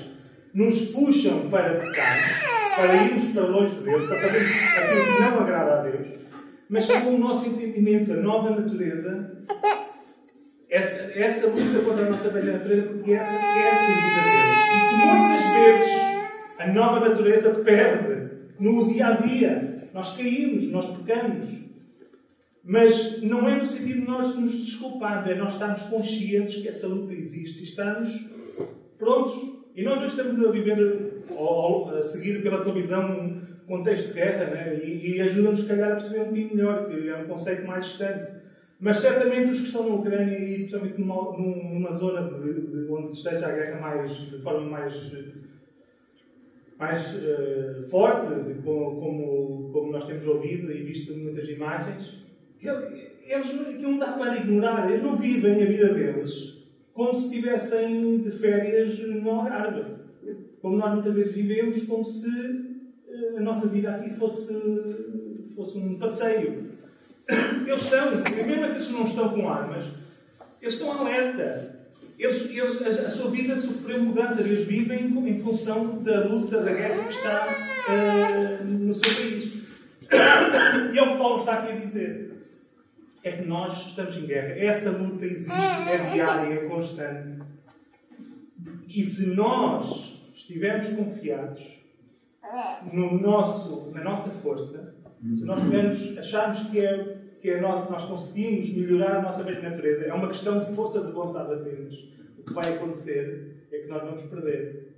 nos 0.54 0.86
puxam 0.86 1.50
para 1.50 1.80
pecar, 1.80 2.16
para 2.76 2.94
irmos 2.94 3.24
para 3.34 3.42
longe 3.42 3.74
de 3.74 3.82
Deus, 3.82 4.08
para 4.08 4.20
fazermos 4.20 4.52
aquilo 4.78 5.04
que 5.04 5.20
não 5.20 5.40
agrada 5.40 5.72
a 5.72 5.82
Deus. 5.82 6.06
Mas 6.70 6.86
com 6.86 7.10
o 7.10 7.18
nosso 7.18 7.46
entendimento, 7.46 8.12
a 8.12 8.16
nova 8.16 8.50
natureza, 8.58 9.32
essa, 10.70 11.12
essa 11.14 11.46
luta 11.46 11.84
contra 11.84 12.06
a 12.06 12.10
nossa 12.10 12.30
velha 12.30 12.54
natureza, 12.54 12.86
porque 12.88 13.12
essa 13.12 13.32
quer 13.32 13.76
servir 13.76 14.18
a 14.18 14.32
Deus. 14.32 14.64
E 14.72 14.88
que 14.88 15.06
muitas 15.06 15.44
vezes 15.52 16.58
a 16.58 16.66
nova 16.68 17.06
natureza 17.06 17.50
perde 17.50 18.14
no 18.58 18.88
dia 18.88 19.08
a 19.08 19.10
dia 19.12 19.73
nós 19.94 20.16
caímos, 20.16 20.64
nós 20.70 20.86
pecamos. 20.96 21.48
Mas 22.64 23.22
não 23.22 23.48
é 23.48 23.62
no 23.62 23.66
sentido 23.68 24.00
de 24.00 24.06
nós 24.06 24.34
nos 24.36 24.64
desculparmos, 24.64 25.30
é 25.30 25.34
nós 25.36 25.52
estarmos 25.52 25.82
conscientes 25.82 26.60
que 26.60 26.68
essa 26.68 26.88
luta 26.88 27.12
existe 27.12 27.60
e 27.60 27.64
estamos 27.64 28.28
prontos. 28.98 29.54
E 29.76 29.82
nós 29.82 29.98
hoje 29.98 30.16
estamos 30.16 30.46
a 30.46 30.50
viver, 30.50 31.24
a 31.96 32.02
seguir 32.02 32.42
pela 32.42 32.64
televisão, 32.64 33.10
um 33.20 33.66
contexto 33.66 34.08
de 34.08 34.14
guerra, 34.14 34.46
né? 34.46 34.80
e, 34.82 35.16
e 35.16 35.20
ajuda-nos, 35.20 35.60
se 35.60 35.66
calhar, 35.66 35.92
a 35.92 35.96
perceber 35.96 36.20
um 36.20 36.24
bocadinho 36.24 36.54
melhor, 36.54 36.88
que 36.88 37.08
é 37.08 37.16
um 37.16 37.26
conceito 37.26 37.66
mais 37.66 37.86
distante. 37.86 38.32
Mas 38.80 38.98
certamente 38.98 39.50
os 39.50 39.60
que 39.60 39.66
estão 39.66 39.88
na 39.88 39.94
Ucrânia 39.94 40.38
e 40.38 40.56
principalmente 40.58 41.00
numa, 41.00 41.38
numa 41.38 41.92
zona 41.94 42.40
de, 42.40 42.66
de, 42.66 42.90
onde 42.90 43.14
esteja 43.14 43.46
a 43.46 43.52
guerra 43.52 43.80
mais, 43.80 44.16
de 44.16 44.38
forma 44.38 44.68
mais 44.68 45.12
mais 46.78 47.14
uh, 47.16 47.88
forte, 47.88 48.34
de, 48.34 48.54
como, 48.62 49.70
como 49.72 49.92
nós 49.92 50.06
temos 50.06 50.26
ouvido 50.26 50.70
e 50.72 50.82
visto 50.82 51.16
muitas 51.16 51.48
imagens, 51.48 52.24
eles 52.60 53.50
aquilo 53.50 53.92
não 53.92 53.98
dá 53.98 54.12
para 54.12 54.36
ignorar, 54.36 54.90
eles 54.90 55.02
não 55.02 55.16
vivem 55.16 55.62
a 55.62 55.66
vida 55.66 55.94
deles 55.94 56.54
como 56.94 57.12
se 57.12 57.24
estivessem 57.26 58.18
de 58.18 58.30
férias 58.30 58.98
no 59.00 59.28
Algarve. 59.30 59.84
Como 60.62 60.76
nós 60.76 60.94
muitas 60.94 61.12
vezes 61.12 61.34
vivemos 61.34 61.82
como 61.82 62.04
se 62.04 62.28
uh, 62.28 63.36
a 63.36 63.40
nossa 63.40 63.66
vida 63.66 63.90
aqui 63.90 64.10
fosse, 64.10 64.54
fosse 65.54 65.76
um 65.76 65.98
passeio. 65.98 66.72
Eles 67.66 67.82
estão, 67.82 68.10
mesmo 68.46 68.64
aqueles 68.64 68.86
que 68.86 68.92
não 68.92 69.04
estão 69.04 69.28
com 69.30 69.48
armas, 69.48 69.86
eles 70.62 70.74
estão 70.74 70.92
alerta. 70.92 71.73
Eles, 72.18 72.50
eles, 72.50 72.82
a, 72.82 73.08
a, 73.08 73.10
sua 73.10 73.30
vida 73.30 73.60
sofreu 73.60 74.02
mudanças, 74.02 74.38
eles 74.38 74.66
vivem 74.66 75.06
em 75.28 75.40
função 75.40 76.02
da 76.02 76.24
luta, 76.24 76.60
da 76.60 76.72
guerra 76.72 77.04
que 77.04 77.14
está 77.14 77.48
uh, 77.88 78.64
no 78.64 78.94
seu 78.94 79.14
país. 79.14 79.54
E 80.92 80.98
é 80.98 81.02
o 81.02 81.12
que 81.12 81.18
Paulo 81.18 81.38
está 81.38 81.54
aqui 81.54 81.72
a 81.72 81.76
dizer. 81.76 82.34
É 83.22 83.32
que 83.32 83.46
nós 83.46 83.88
estamos 83.88 84.16
em 84.16 84.26
guerra. 84.26 84.54
Essa 84.58 84.90
luta 84.90 85.24
existe, 85.24 85.50
é 85.52 86.12
diária, 86.12 86.54
é 86.54 86.68
constante. 86.68 87.42
E 88.88 89.02
se 89.04 89.34
nós 89.34 90.22
estivermos 90.34 90.88
confiados 90.90 91.62
no 92.92 93.20
nosso, 93.20 93.90
na 93.92 94.04
nossa 94.04 94.30
força, 94.30 94.94
se 95.34 95.44
nós 95.44 95.60
tivermos, 95.60 96.18
acharmos 96.18 96.68
que 96.68 96.78
é 96.78 97.23
que 97.44 97.50
é 97.50 97.60
nosso, 97.60 97.92
nós 97.92 98.04
conseguimos 98.04 98.74
melhorar 98.74 99.16
a 99.18 99.20
nossa 99.20 99.42
velha 99.42 99.68
natureza. 99.68 100.06
É 100.06 100.14
uma 100.14 100.28
questão 100.28 100.60
de 100.60 100.74
força 100.74 101.04
de 101.04 101.12
vontade 101.12 101.52
apenas. 101.52 101.92
O 102.38 102.42
que 102.42 102.54
vai 102.54 102.72
acontecer 102.72 103.66
é 103.70 103.80
que 103.80 103.86
nós 103.86 104.02
vamos 104.02 104.22
perder. 104.22 104.94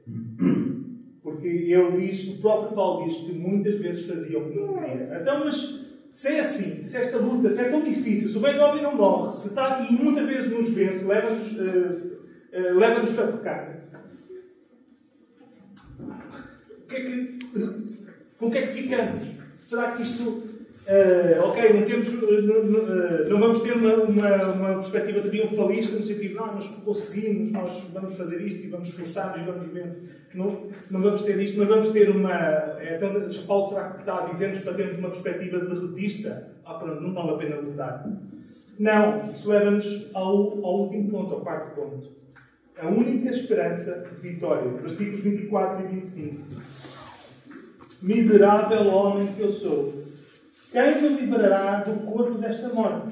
Porque 1.24 1.48
ele 1.48 1.90
diz, 1.96 2.28
o 2.28 2.40
próprio 2.40 2.76
Paulo 2.76 3.08
diz 3.08 3.16
que 3.16 3.32
muitas 3.32 3.74
vezes 3.80 4.06
fazia 4.06 4.38
o 4.38 4.48
que 4.48 4.60
não 4.60 4.74
queria. 4.74 5.18
Então, 5.20 5.44
mas 5.44 5.86
se 6.12 6.28
é 6.28 6.38
assim, 6.38 6.84
se 6.84 6.96
esta 6.96 7.18
luta, 7.18 7.50
se 7.50 7.62
é 7.62 7.68
tão 7.68 7.82
difícil, 7.82 8.28
se 8.28 8.38
o 8.38 8.40
bem 8.40 8.56
homem 8.60 8.80
não 8.80 8.94
morre, 8.94 9.36
se 9.36 9.48
está 9.48 9.80
e 9.80 9.92
muitas 9.94 10.24
vezes 10.24 10.48
nos 10.48 10.70
vence, 10.70 11.04
leva-nos 11.04 11.50
uh, 11.50 11.58
uh, 11.58 12.78
leva 12.78 13.00
a 13.00 13.32
pecar. 13.32 13.88
O 15.98 16.86
que 16.86 16.94
é 16.94 17.00
que, 17.00 17.38
com 18.38 18.46
o 18.46 18.50
que 18.52 18.58
é 18.58 18.66
que 18.68 18.72
ficamos? 18.72 19.24
Será 19.58 19.96
que 19.96 20.02
isto 20.04 20.45
Uh, 20.86 21.42
ok, 21.42 21.72
não, 21.72 21.82
temos, 21.82 22.08
uh, 22.10 23.28
não 23.28 23.40
vamos 23.40 23.60
ter 23.60 23.72
uma, 23.72 23.92
uma, 24.04 24.44
uma, 24.52 24.74
perspectiva 24.74 25.20
triunfalista 25.20 25.98
no 25.98 26.06
sentido 26.06 26.38
ah, 26.40 26.52
nós 26.54 26.68
conseguimos, 26.84 27.50
nós 27.50 27.88
vamos 27.92 28.14
fazer 28.14 28.40
isto 28.40 28.66
e 28.66 28.68
vamos 28.68 28.90
esforçar 28.90 29.36
e 29.36 29.44
vamos 29.44 29.66
vencer. 29.66 30.04
Não, 30.32 30.68
não 30.88 31.02
vamos 31.02 31.22
ter 31.22 31.40
isto, 31.40 31.58
mas 31.58 31.66
vamos 31.66 31.88
ter 31.88 32.08
uma. 32.08 32.32
É, 32.78 32.98
então, 32.98 33.10
Paulo 33.48 33.70
será 33.70 33.90
que 33.90 34.00
está 34.00 34.18
a 34.18 34.26
dizer-nos 34.26 34.60
para 34.60 34.74
termos 34.74 34.98
uma 34.98 35.10
perspectiva 35.10 35.58
derrotista? 35.58 36.52
Ah, 36.64 36.74
pronto, 36.74 37.00
não 37.00 37.12
vale 37.12 37.30
a 37.30 37.36
pena 37.36 37.56
lutar. 37.56 38.08
Não, 38.78 39.32
isso 39.34 39.50
leva-nos 39.50 40.10
ao, 40.14 40.64
ao 40.64 40.82
último 40.82 41.10
ponto, 41.10 41.34
ao 41.34 41.40
quarto 41.40 41.74
ponto. 41.74 42.12
A 42.78 42.86
única 42.86 43.30
esperança 43.30 44.06
de 44.14 44.28
vitória. 44.28 44.70
Versículos 44.70 45.20
24 45.20 45.84
e 45.84 45.88
25. 45.96 46.42
Miserável 48.02 48.86
homem 48.86 49.26
que 49.32 49.40
eu 49.40 49.50
sou 49.50 50.05
quem 50.76 51.00
me 51.00 51.20
livrará 51.20 51.76
do 51.76 52.00
corpo 52.00 52.36
desta 52.36 52.68
morte? 52.68 53.08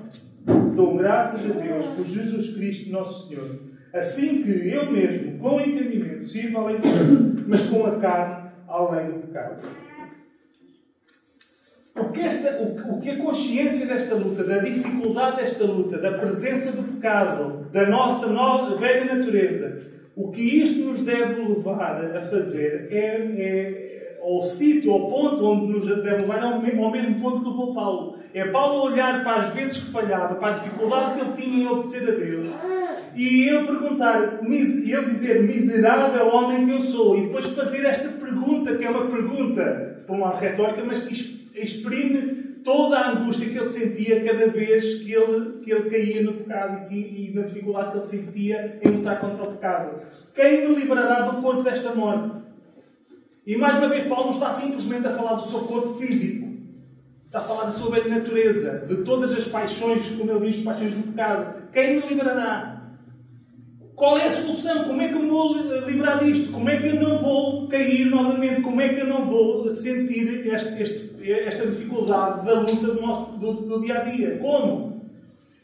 Dou 0.75 0.99
graças 0.99 1.41
a 1.51 1.55
Deus 1.55 1.87
por 1.87 2.05
Jesus 2.05 2.55
Cristo, 2.55 2.93
nosso 2.93 3.27
Senhor. 3.27 3.59
Assim 3.91 4.43
que 4.43 4.69
eu 4.69 4.93
mesmo, 4.93 5.39
com 5.39 5.59
entendimento, 5.59 6.29
sirvo 6.29 6.59
além 6.59 6.81
Deus, 6.81 7.47
mas 7.49 7.67
com 7.71 7.87
a 7.87 7.99
carne 7.99 8.51
além 8.69 9.13
do 9.13 9.27
pecado. 9.27 9.67
O 11.97 12.11
que, 12.11 12.21
esta, 12.21 12.61
o, 12.61 12.97
o 12.97 13.01
que 13.01 13.09
a 13.09 13.17
consciência 13.17 13.87
desta 13.87 14.15
luta, 14.15 14.45
da 14.45 14.59
dificuldade 14.59 15.37
desta 15.39 15.65
luta, 15.65 15.97
da 15.97 16.19
presença 16.19 16.71
do 16.73 16.83
pecado, 16.83 17.71
da 17.73 17.87
nossa, 17.87 18.27
nossa 18.27 18.77
velha 18.77 19.15
natureza, 19.15 19.81
o 20.15 20.31
que 20.31 20.43
isto 20.43 20.81
nos 20.81 21.01
deve 21.01 21.41
levar 21.41 22.15
a 22.15 22.23
fazer 22.23 22.89
é, 22.91 23.17
é 23.39 23.84
ao 24.25 24.43
sítio, 24.43 24.93
ao 24.93 25.09
ponto 25.09 25.45
onde 25.45 25.73
nos 25.73 25.87
deve 25.87 26.23
levar, 26.23 26.43
ao 26.43 26.61
mesmo, 26.61 26.85
ao 26.85 26.91
mesmo 26.91 27.21
ponto 27.21 27.41
que 27.41 27.51
levou 27.51 27.75
Paulo. 27.75 28.19
É 28.33 28.45
Paulo 28.47 28.91
olhar 28.91 29.23
para 29.23 29.43
as 29.43 29.53
vezes 29.53 29.79
que 29.79 29.91
falhava, 29.91 30.37
para 30.37 30.55
a 30.55 30.59
dificuldade 30.59 31.15
que 31.15 31.21
ele 31.21 31.33
tinha 31.37 31.65
em 31.65 31.69
obedecer 31.69 32.09
a 32.09 32.13
Deus, 32.13 32.49
e 33.15 33.49
eu 33.49 33.67
perguntar, 33.67 34.41
e 34.49 34.91
eu 34.91 35.05
dizer, 35.05 35.43
miserável 35.43 36.35
homem 36.35 36.67
que 36.67 36.73
eu 36.73 36.83
sou, 36.83 37.19
e 37.19 37.27
depois 37.27 37.47
fazer 37.49 37.85
esta 37.85 38.09
pergunta, 38.09 38.75
que 38.77 38.85
é 38.85 38.91
uma 38.91 39.07
pergunta, 39.07 40.03
por 40.07 40.17
um 40.17 40.21
lado 40.21 40.41
retórica, 40.41 40.83
mas 40.85 41.05
que 41.05 41.15
exprime 41.55 42.55
toda 42.65 42.99
a 42.99 43.11
angústia 43.11 43.49
que 43.49 43.59
ele 43.59 43.69
sentia 43.69 44.25
cada 44.25 44.47
vez 44.49 45.03
que 45.03 45.13
ele, 45.13 45.61
que 45.63 45.71
ele 45.71 45.91
caía 45.91 46.23
no 46.23 46.33
pecado 46.33 46.91
e, 46.91 47.31
e 47.31 47.35
na 47.35 47.43
dificuldade 47.43 47.93
que 47.93 47.99
ele 47.99 48.07
sentia 48.07 48.79
em 48.83 48.89
lutar 48.89 49.21
contra 49.21 49.45
o 49.45 49.53
pecado. 49.53 50.01
Quem 50.35 50.67
me 50.67 50.75
livrará 50.75 51.21
do 51.21 51.43
corpo 51.43 51.63
desta 51.63 51.95
morte? 51.95 52.45
E 53.47 53.57
mais 53.57 53.77
uma 53.77 53.89
vez, 53.89 54.07
Paulo 54.07 54.27
não 54.27 54.35
está 54.35 54.55
simplesmente 54.55 55.07
a 55.07 55.17
falar 55.17 55.35
do 55.35 55.47
seu 55.47 55.61
corpo 55.61 55.95
físico. 55.99 56.49
Está 57.27 57.41
a 57.41 57.43
falar 57.43 57.65
da 57.65 57.73
sua 57.73 57.91
velha 57.91 58.09
natureza, 58.09 58.87
de 58.89 59.03
todas 59.03 59.33
as 59.33 59.47
paixões, 59.47 60.09
como 60.09 60.31
ele 60.31 60.51
diz, 60.51 60.63
paixões 60.63 60.95
do 60.95 61.03
pecado. 61.03 61.69
Quem 61.73 61.97
me 61.97 62.07
livrará? 62.07 62.75
Qual 63.95 64.19
é 64.19 64.29
a 64.29 64.33
solução? 64.33 64.85
Como 64.85 65.01
é 65.01 65.09
que 65.09 65.15
eu 65.15 65.21
me 65.21 65.29
vou 65.29 65.57
livrar 65.87 66.23
disto? 66.23 66.53
Como 66.53 66.69
é 66.69 66.81
que 66.81 66.89
eu 66.89 67.01
não 67.01 67.19
vou 67.19 67.69
cair 67.69 68.07
novamente? 68.07 68.61
Como 68.63 68.81
é 68.81 68.89
que 68.89 69.01
eu 69.01 69.07
não 69.07 69.27
vou 69.27 69.69
sentir 69.71 70.47
este, 70.47 70.83
este, 70.83 71.33
esta 71.33 71.67
dificuldade 71.67 72.47
da 72.47 72.61
luta 72.61 72.87
do, 72.87 73.01
nosso, 73.01 73.33
do, 73.33 73.53
do 73.53 73.81
dia 73.83 74.01
a 74.01 74.05
dia? 74.05 74.39
Como? 74.39 75.11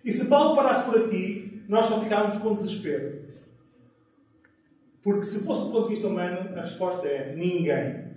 E 0.05 0.13
se 0.13 0.27
Paulo 0.27 0.55
parasse 0.55 0.85
por 0.85 0.97
aqui, 0.97 1.63
nós 1.69 1.87
só 1.87 2.01
ficávamos 2.01 2.37
com 2.37 2.55
desespero. 2.55 3.30
Porque 5.03 5.25
se 5.25 5.41
fosse 5.45 5.67
do 5.67 5.73
ponto 5.73 5.89
de 5.89 5.95
vista 5.95 6.09
humano, 6.09 6.51
a 6.57 6.61
resposta 6.61 7.07
é 7.07 7.35
ninguém. 7.35 8.11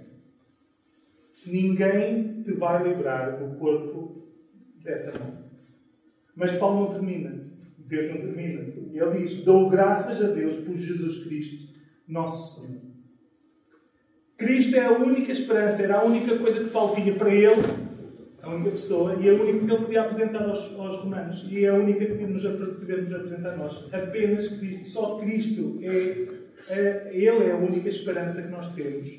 Ninguém 1.45 2.43
te 2.43 2.53
vai 2.53 2.83
livrar 2.83 3.37
do 3.37 3.57
corpo 3.57 4.27
dessa 4.83 5.17
mão. 5.17 5.43
Mas 6.35 6.53
Paulo 6.53 6.81
não 6.81 6.93
termina. 6.93 7.43
Deus 7.77 8.09
não 8.09 8.21
termina. 8.21 8.61
Ele 8.93 9.11
diz: 9.17 9.43
Dou 9.43 9.69
graças 9.69 10.21
a 10.21 10.27
Deus 10.27 10.63
por 10.65 10.75
Jesus 10.75 11.23
Cristo, 11.25 11.69
nosso 12.07 12.61
Senhor. 12.61 12.81
Cristo 14.37 14.75
é 14.75 14.85
a 14.85 14.91
única 14.91 15.31
esperança, 15.31 15.83
era 15.83 15.99
a 15.99 16.03
única 16.03 16.37
coisa 16.37 16.63
que 16.63 16.69
Paulo 16.69 16.95
tinha 16.95 17.13
para 17.15 17.33
ele. 17.33 17.83
A 18.41 18.49
única 18.49 18.71
pessoa 18.71 19.15
e 19.21 19.29
a 19.29 19.33
única 19.33 19.65
que 19.65 19.71
ele 19.71 19.85
podia 19.85 20.01
apresentar 20.01 20.49
aos, 20.49 20.77
aos 20.77 20.97
romanos. 20.97 21.45
E 21.49 21.63
é 21.63 21.69
a 21.69 21.75
única 21.75 22.05
que 22.05 22.13
podemos, 22.13 22.41
podemos 22.41 23.13
apresentar 23.13 23.53
a 23.53 23.55
nós. 23.55 23.93
Apenas 23.93 24.47
Cristo. 24.49 24.85
Só 24.85 25.17
Cristo 25.17 25.79
é, 25.81 25.87
é, 25.87 26.42
Ele 26.69 27.45
é 27.45 27.51
a 27.51 27.57
única 27.57 27.89
esperança 27.89 28.41
que 28.41 28.49
nós 28.49 28.73
temos 28.73 29.09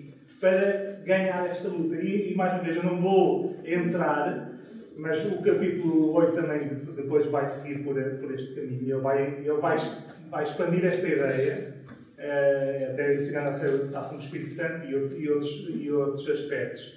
para 0.40 1.00
ganhar 1.04 1.46
esta 1.46 1.68
luta. 1.68 1.96
E, 1.96 2.32
e 2.32 2.36
mais 2.36 2.54
uma 2.54 2.62
vez, 2.62 2.76
eu 2.76 2.82
não 2.82 3.00
vou 3.00 3.56
entrar, 3.64 4.50
mas 4.96 5.24
o 5.26 5.42
capítulo 5.42 6.12
8 6.12 6.32
também 6.34 6.68
depois 6.94 7.26
vai 7.26 7.46
seguir 7.46 7.82
por, 7.82 7.94
por 7.94 8.34
este 8.34 8.54
caminho. 8.54 8.82
Ele 8.82 9.00
vai, 9.00 9.22
ele 9.22 9.60
vai, 9.60 9.76
vai 10.30 10.42
expandir 10.42 10.84
esta 10.84 11.06
ideia. 11.06 11.74
Uh, 12.16 12.92
até 12.92 13.16
ensinar 13.16 13.48
a 13.48 13.52
ser 13.52 13.90
a 13.92 14.00
ação 14.00 14.16
do 14.16 14.24
Espírito 14.24 14.50
Santo 14.50 14.86
e, 14.86 14.92
e, 14.92 15.28
outros, 15.28 15.66
e 15.68 15.90
outros 15.90 16.30
aspectos. 16.30 16.94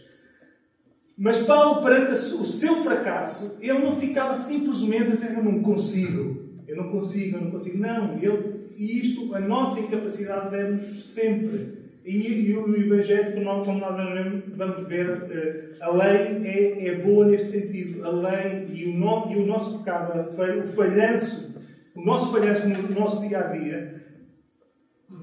Mas 1.17 1.39
Paulo, 1.39 1.81
perante 1.81 2.11
o 2.11 2.45
seu 2.45 2.75
fracasso, 2.83 3.57
ele 3.59 3.79
não 3.79 3.99
ficava 3.99 4.35
simplesmente 4.35 5.03
a 5.03 5.15
dizer: 5.15 5.33
Eu 5.35 5.43
não 5.43 5.61
consigo, 5.63 6.47
eu 6.67 6.77
não 6.77 6.91
consigo, 6.91 7.37
eu 7.37 7.41
não 7.41 7.51
consigo. 7.51 7.77
Não, 7.79 8.13
ele, 8.19 8.56
e 8.77 9.01
isto, 9.01 9.33
a 9.33 9.39
nossa 9.39 9.79
incapacidade 9.79 10.51
deve-nos 10.51 11.05
sempre. 11.05 11.77
E, 12.05 12.49
e, 12.49 12.55
o 12.55 12.73
Evangelho, 12.73 13.33
como 13.33 13.45
nós, 13.45 13.65
como 13.65 13.79
nós 13.79 14.43
vamos 14.55 14.87
ver, 14.87 15.27
eh, 15.31 15.75
a 15.81 15.89
lei 15.89 16.47
é, 16.47 16.87
é 16.87 16.95
boa 16.95 17.25
neste 17.25 17.51
sentido. 17.51 18.05
A 18.05 18.11
lei 18.11 18.67
e 18.71 18.85
o, 18.85 18.93
no, 18.93 19.31
e 19.31 19.35
o 19.35 19.45
nosso 19.47 19.79
pecado, 19.79 20.21
o 20.21 20.67
falhanço, 20.67 21.53
o 21.95 22.05
nosso 22.05 22.31
falhanço 22.31 22.67
no 22.67 22.99
nosso 22.99 23.27
dia 23.27 23.39
a 23.39 23.47
dia, 23.47 24.05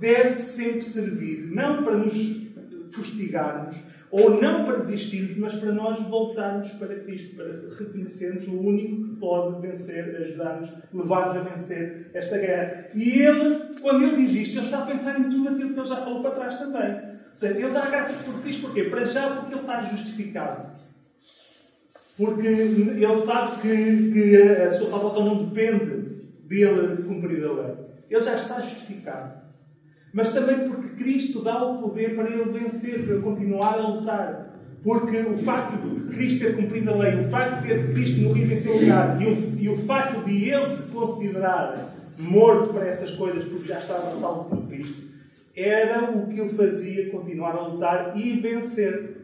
deve 0.01 0.35
sempre 0.35 0.83
servir, 0.83 1.47
não 1.51 1.85
para 1.85 1.97
nos 1.97 2.45
fustigarmos, 2.93 3.77
ou 4.17 4.41
não 4.41 4.65
para 4.65 4.77
desistirmos, 4.77 5.37
mas 5.39 5.57
para 5.57 5.73
nós 5.73 6.01
voltarmos 6.03 6.71
para 6.75 6.95
Cristo, 7.01 7.35
para 7.35 7.49
reconhecermos 7.77 8.47
o 8.47 8.61
único 8.61 9.09
que 9.09 9.17
pode 9.17 9.61
vencer, 9.61 10.23
ajudar-nos, 10.23 10.71
levar-nos 10.93 11.37
a 11.37 11.41
vencer 11.41 12.11
esta 12.15 12.39
guerra. 12.39 12.91
E 12.95 13.23
ele, 13.23 13.75
quando 13.81 14.05
ele 14.05 14.25
diz 14.25 14.47
isto, 14.47 14.59
ele 14.59 14.67
está 14.67 14.85
a 14.85 14.87
pensar 14.87 15.19
em 15.19 15.25
tudo 15.25 15.49
aquilo 15.49 15.75
que 15.75 15.81
ele 15.81 15.89
já 15.89 15.97
falou 15.97 16.23
para 16.23 16.31
trás 16.31 16.57
também. 16.61 16.93
Ou 16.93 17.39
seja, 17.39 17.59
ele 17.59 17.73
dá 17.73 17.87
graças 17.87 18.17
por 18.19 18.41
Cristo, 18.41 18.63
porquê? 18.63 18.85
Para 18.85 19.05
já, 19.05 19.31
porque 19.35 19.53
ele 19.53 19.63
está 19.63 19.83
justificado. 19.83 20.67
Porque 22.17 22.47
ele 22.47 23.17
sabe 23.17 23.63
que, 23.63 24.13
que 24.13 24.37
a 24.37 24.71
sua 24.71 24.87
salvação 24.87 25.25
não 25.25 25.45
depende 25.47 26.23
dele 26.47 27.03
cumprir 27.03 27.45
a 27.45 27.53
lei. 27.53 27.75
Ele 28.09 28.23
já 28.23 28.37
está 28.37 28.61
justificado 28.61 29.43
mas 30.15 30.33
também 30.33 30.69
porque 30.69 30.84
Cristo 30.97 31.43
dá 31.43 31.63
o 31.63 31.79
poder 31.79 32.15
para 32.15 32.31
ele 32.31 32.59
vencer, 32.59 33.05
para 33.07 33.21
continuar 33.21 33.75
a 33.75 33.89
lutar. 33.89 34.55
Porque 34.83 35.17
o 35.17 35.39
facto 35.39 35.77
de 35.79 36.15
Cristo 36.15 36.41
ter 36.41 36.57
cumprido 36.57 36.91
a 36.91 36.97
lei, 36.97 37.21
o 37.21 37.29
facto 37.31 37.63
de 37.63 37.69
ter 37.69 37.93
Cristo 37.93 38.21
morrido 38.21 38.53
em 38.53 38.57
seu 38.57 38.79
lugar 38.79 39.21
e 39.21 39.27
o, 39.27 39.59
e 39.61 39.69
o 39.71 39.79
facto 39.79 40.25
de 40.25 40.51
ele 40.51 40.67
se 40.67 40.91
considerar 40.91 41.95
morto 42.19 42.73
para 42.75 42.87
essas 42.87 43.13
coisas 43.13 43.45
porque 43.45 43.69
já 43.69 43.79
estava 43.79 44.15
salvo 44.21 44.51
por 44.51 44.69
Cristo, 44.69 45.03
era 45.57 46.11
o 46.11 46.27
que 46.29 46.41
o 46.41 46.49
fazia 46.51 47.11
continuar 47.11 47.57
a 47.57 47.69
lutar 47.69 48.13
e 48.17 48.41
vencer. 48.41 49.17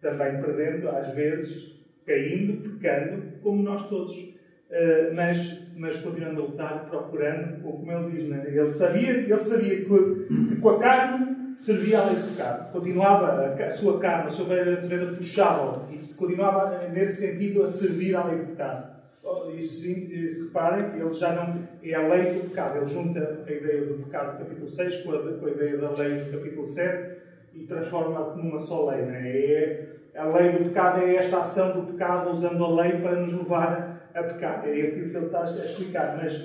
Também 0.00 0.40
perdendo, 0.40 0.88
às 0.88 1.14
vezes, 1.14 1.72
caindo, 2.04 2.70
pecando, 2.70 3.22
como 3.42 3.62
nós 3.62 3.88
todos. 3.88 4.33
Eh, 4.70 5.12
mas, 5.14 5.60
mas 5.76 5.96
continuando 5.98 6.40
a 6.40 6.44
lutar, 6.46 6.86
procurando, 6.90 7.62
como 7.62 7.92
ele 7.92 8.10
diz, 8.10 8.28
né? 8.28 8.44
ele 8.46 8.72
sabia, 8.72 9.10
ele 9.10 9.36
sabia 9.36 9.76
que, 9.76 10.56
com 10.60 10.68
a 10.68 10.78
carne 10.78 11.54
servia 11.58 12.00
a 12.00 12.04
lei 12.06 12.16
do 12.16 12.30
pecado. 12.30 12.72
Continuava 12.72 13.54
a, 13.54 13.70
sua 13.70 13.98
carne, 14.00 14.28
a 14.28 14.30
sua 14.30 14.46
velha 14.46 14.72
natureza 14.72 15.16
puxava 15.16 15.88
e 15.92 15.98
se 15.98 16.16
continuava 16.16 16.82
eh, 16.82 16.88
nesse 16.88 17.26
sentido 17.26 17.62
a 17.62 17.68
servir 17.68 18.16
à 18.16 18.24
lei 18.24 18.40
do 18.40 18.46
pecado. 18.46 18.94
Oh, 19.22 19.50
e 19.50 19.62
se, 19.62 19.94
se 20.34 20.42
reparem, 20.44 21.00
ele 21.00 21.14
já 21.14 21.32
não 21.32 21.62
é 21.82 21.94
a 21.94 22.08
lei 22.08 22.32
do 22.32 22.48
pecado. 22.48 22.78
Ele 22.78 22.88
junta 22.88 23.44
a 23.46 23.52
ideia 23.52 23.84
do 23.86 24.04
pecado 24.04 24.32
do 24.32 24.44
capítulo 24.44 24.68
6 24.68 24.96
com 25.02 25.12
a, 25.12 25.18
com 25.18 25.46
a 25.46 25.50
ideia 25.50 25.76
da 25.78 25.90
lei 25.90 26.20
do 26.20 26.32
capítulo 26.32 26.66
7 26.66 27.16
e 27.54 27.60
transforma-a 27.64 28.34
numa 28.34 28.58
só 28.58 28.90
lei. 28.90 29.02
Né? 29.02 29.30
É, 29.30 29.86
a 30.16 30.24
lei 30.24 30.52
do 30.52 30.64
pecado 30.64 31.02
é 31.02 31.16
esta 31.16 31.38
ação 31.38 31.80
do 31.80 31.92
pecado 31.92 32.30
usando 32.30 32.64
a 32.64 32.82
lei 32.82 32.98
para 32.98 33.16
nos 33.16 33.32
levar 33.32 33.94
a 34.14 34.22
pecar. 34.22 34.66
É 34.66 34.70
aquilo 34.70 35.10
que 35.10 35.16
ele 35.16 35.26
está 35.26 35.42
a 35.42 35.44
explicar. 35.44 36.16
Mas 36.16 36.44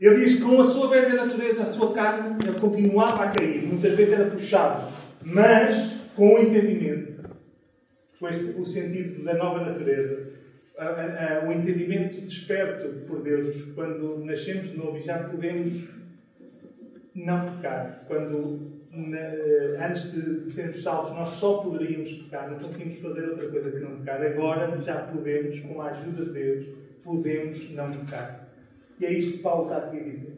ele 0.00 0.24
diz 0.24 0.36
que 0.36 0.42
com 0.42 0.60
a 0.60 0.64
sua 0.64 0.88
velha 0.88 1.14
natureza, 1.14 1.62
a 1.62 1.66
sua 1.66 1.92
carne, 1.94 2.36
ele 2.44 2.58
continuava 2.58 3.24
a 3.24 3.30
cair. 3.30 3.62
Muitas 3.62 3.92
vezes 3.94 4.12
era 4.12 4.30
puxado. 4.30 4.92
Mas 5.24 5.96
com 6.14 6.34
o 6.34 6.38
entendimento, 6.38 7.24
com 8.18 8.28
este, 8.28 8.60
o 8.60 8.66
sentido 8.66 9.24
da 9.24 9.34
nova 9.34 9.64
natureza, 9.64 10.26
a, 10.78 10.84
a, 10.84 11.38
a, 11.38 11.48
o 11.48 11.52
entendimento 11.52 12.20
desperto 12.20 12.88
por 13.06 13.22
Deus, 13.22 13.62
quando 13.74 14.24
nascemos 14.24 14.70
de 14.70 14.76
novo 14.76 14.98
e 14.98 15.02
já 15.02 15.18
podemos 15.18 15.88
não 17.14 17.50
pecar. 17.50 18.04
Quando 18.06 18.76
na, 18.92 19.86
antes 19.86 20.12
de, 20.12 20.40
de, 20.44 20.50
sermos 20.50 20.82
salvos, 20.82 21.12
nós 21.12 21.30
só 21.30 21.58
poderíamos 21.58 22.12
pecar, 22.12 22.50
não 22.50 22.58
conseguimos 22.58 22.98
fazer 23.00 23.28
outra 23.28 23.48
coisa 23.48 23.70
que 23.70 23.80
não 23.80 23.98
pecar. 23.98 24.22
Agora 24.22 24.80
já 24.82 24.96
podemos, 24.96 25.60
com 25.60 25.80
a 25.80 25.90
ajuda 25.90 26.24
de 26.24 26.32
Deus, 26.32 26.66
podemos 27.06 27.70
não 27.70 27.92
pecar. 27.92 28.48
E 28.98 29.06
é 29.06 29.12
isto 29.12 29.38
que 29.38 29.42
Paulo 29.42 29.64
está 29.64 29.86
aqui 29.86 29.96
a 29.96 30.02
dizer. 30.02 30.36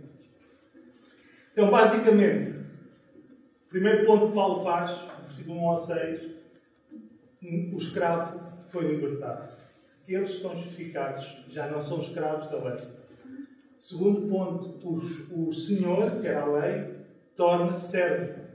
Então, 1.53 1.71
basicamente, 1.71 2.51
o 2.51 3.71
primeiro 3.71 4.07
ponto 4.07 4.29
que 4.29 4.35
Paulo 4.35 4.63
faz, 4.63 4.97
versículo 5.25 5.61
1 5.61 5.69
ao 5.69 5.79
6, 5.79 6.21
o 7.73 7.77
escravo 7.77 8.41
foi 8.69 8.87
libertado. 8.87 9.57
Que 10.07 10.15
estão 10.15 10.57
justificados 10.57 11.45
já 11.49 11.69
não 11.69 11.83
são 11.83 12.01
escravos 12.01 12.49
da 12.49 12.59
lei. 12.59 12.77
Segundo 13.79 14.29
ponto, 14.29 14.89
o, 14.89 15.49
o 15.49 15.53
Senhor, 15.53 16.21
que 16.21 16.27
era 16.27 16.43
a 16.43 16.47
lei, 16.47 16.97
torna-se 17.37 17.91
servo. 17.91 18.49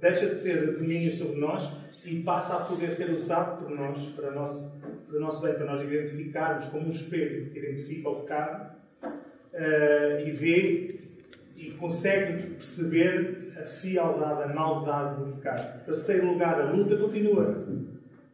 Deixa 0.00 0.26
de 0.26 0.42
ter 0.42 0.78
domínio 0.78 1.14
sobre 1.14 1.40
nós 1.40 1.70
e 2.04 2.22
passa 2.22 2.56
a 2.56 2.64
poder 2.64 2.90
ser 2.90 3.10
usado 3.10 3.62
por 3.62 3.70
nós, 3.70 4.02
para 4.10 4.30
nosso, 4.30 4.72
para 5.06 5.16
o 5.16 5.20
nosso 5.20 5.42
bem, 5.42 5.54
para 5.54 5.66
nós 5.66 5.82
identificarmos 5.82 6.66
como 6.66 6.88
um 6.88 6.90
espelho 6.90 7.50
que 7.50 7.58
identifica 7.58 8.08
o 8.08 8.20
pecado 8.20 8.74
uh, 9.02 10.26
e 10.26 10.30
vê 10.30 11.00
e 11.56 11.70
consegue 11.72 12.42
perceber 12.50 13.52
a 13.56 13.64
fialdade, 13.64 14.42
a 14.42 14.54
maldade 14.54 15.22
do 15.22 15.32
pecado. 15.36 15.84
Terceiro 15.84 16.26
lugar, 16.26 16.60
a 16.60 16.70
luta 16.70 16.96
continua. 16.96 17.64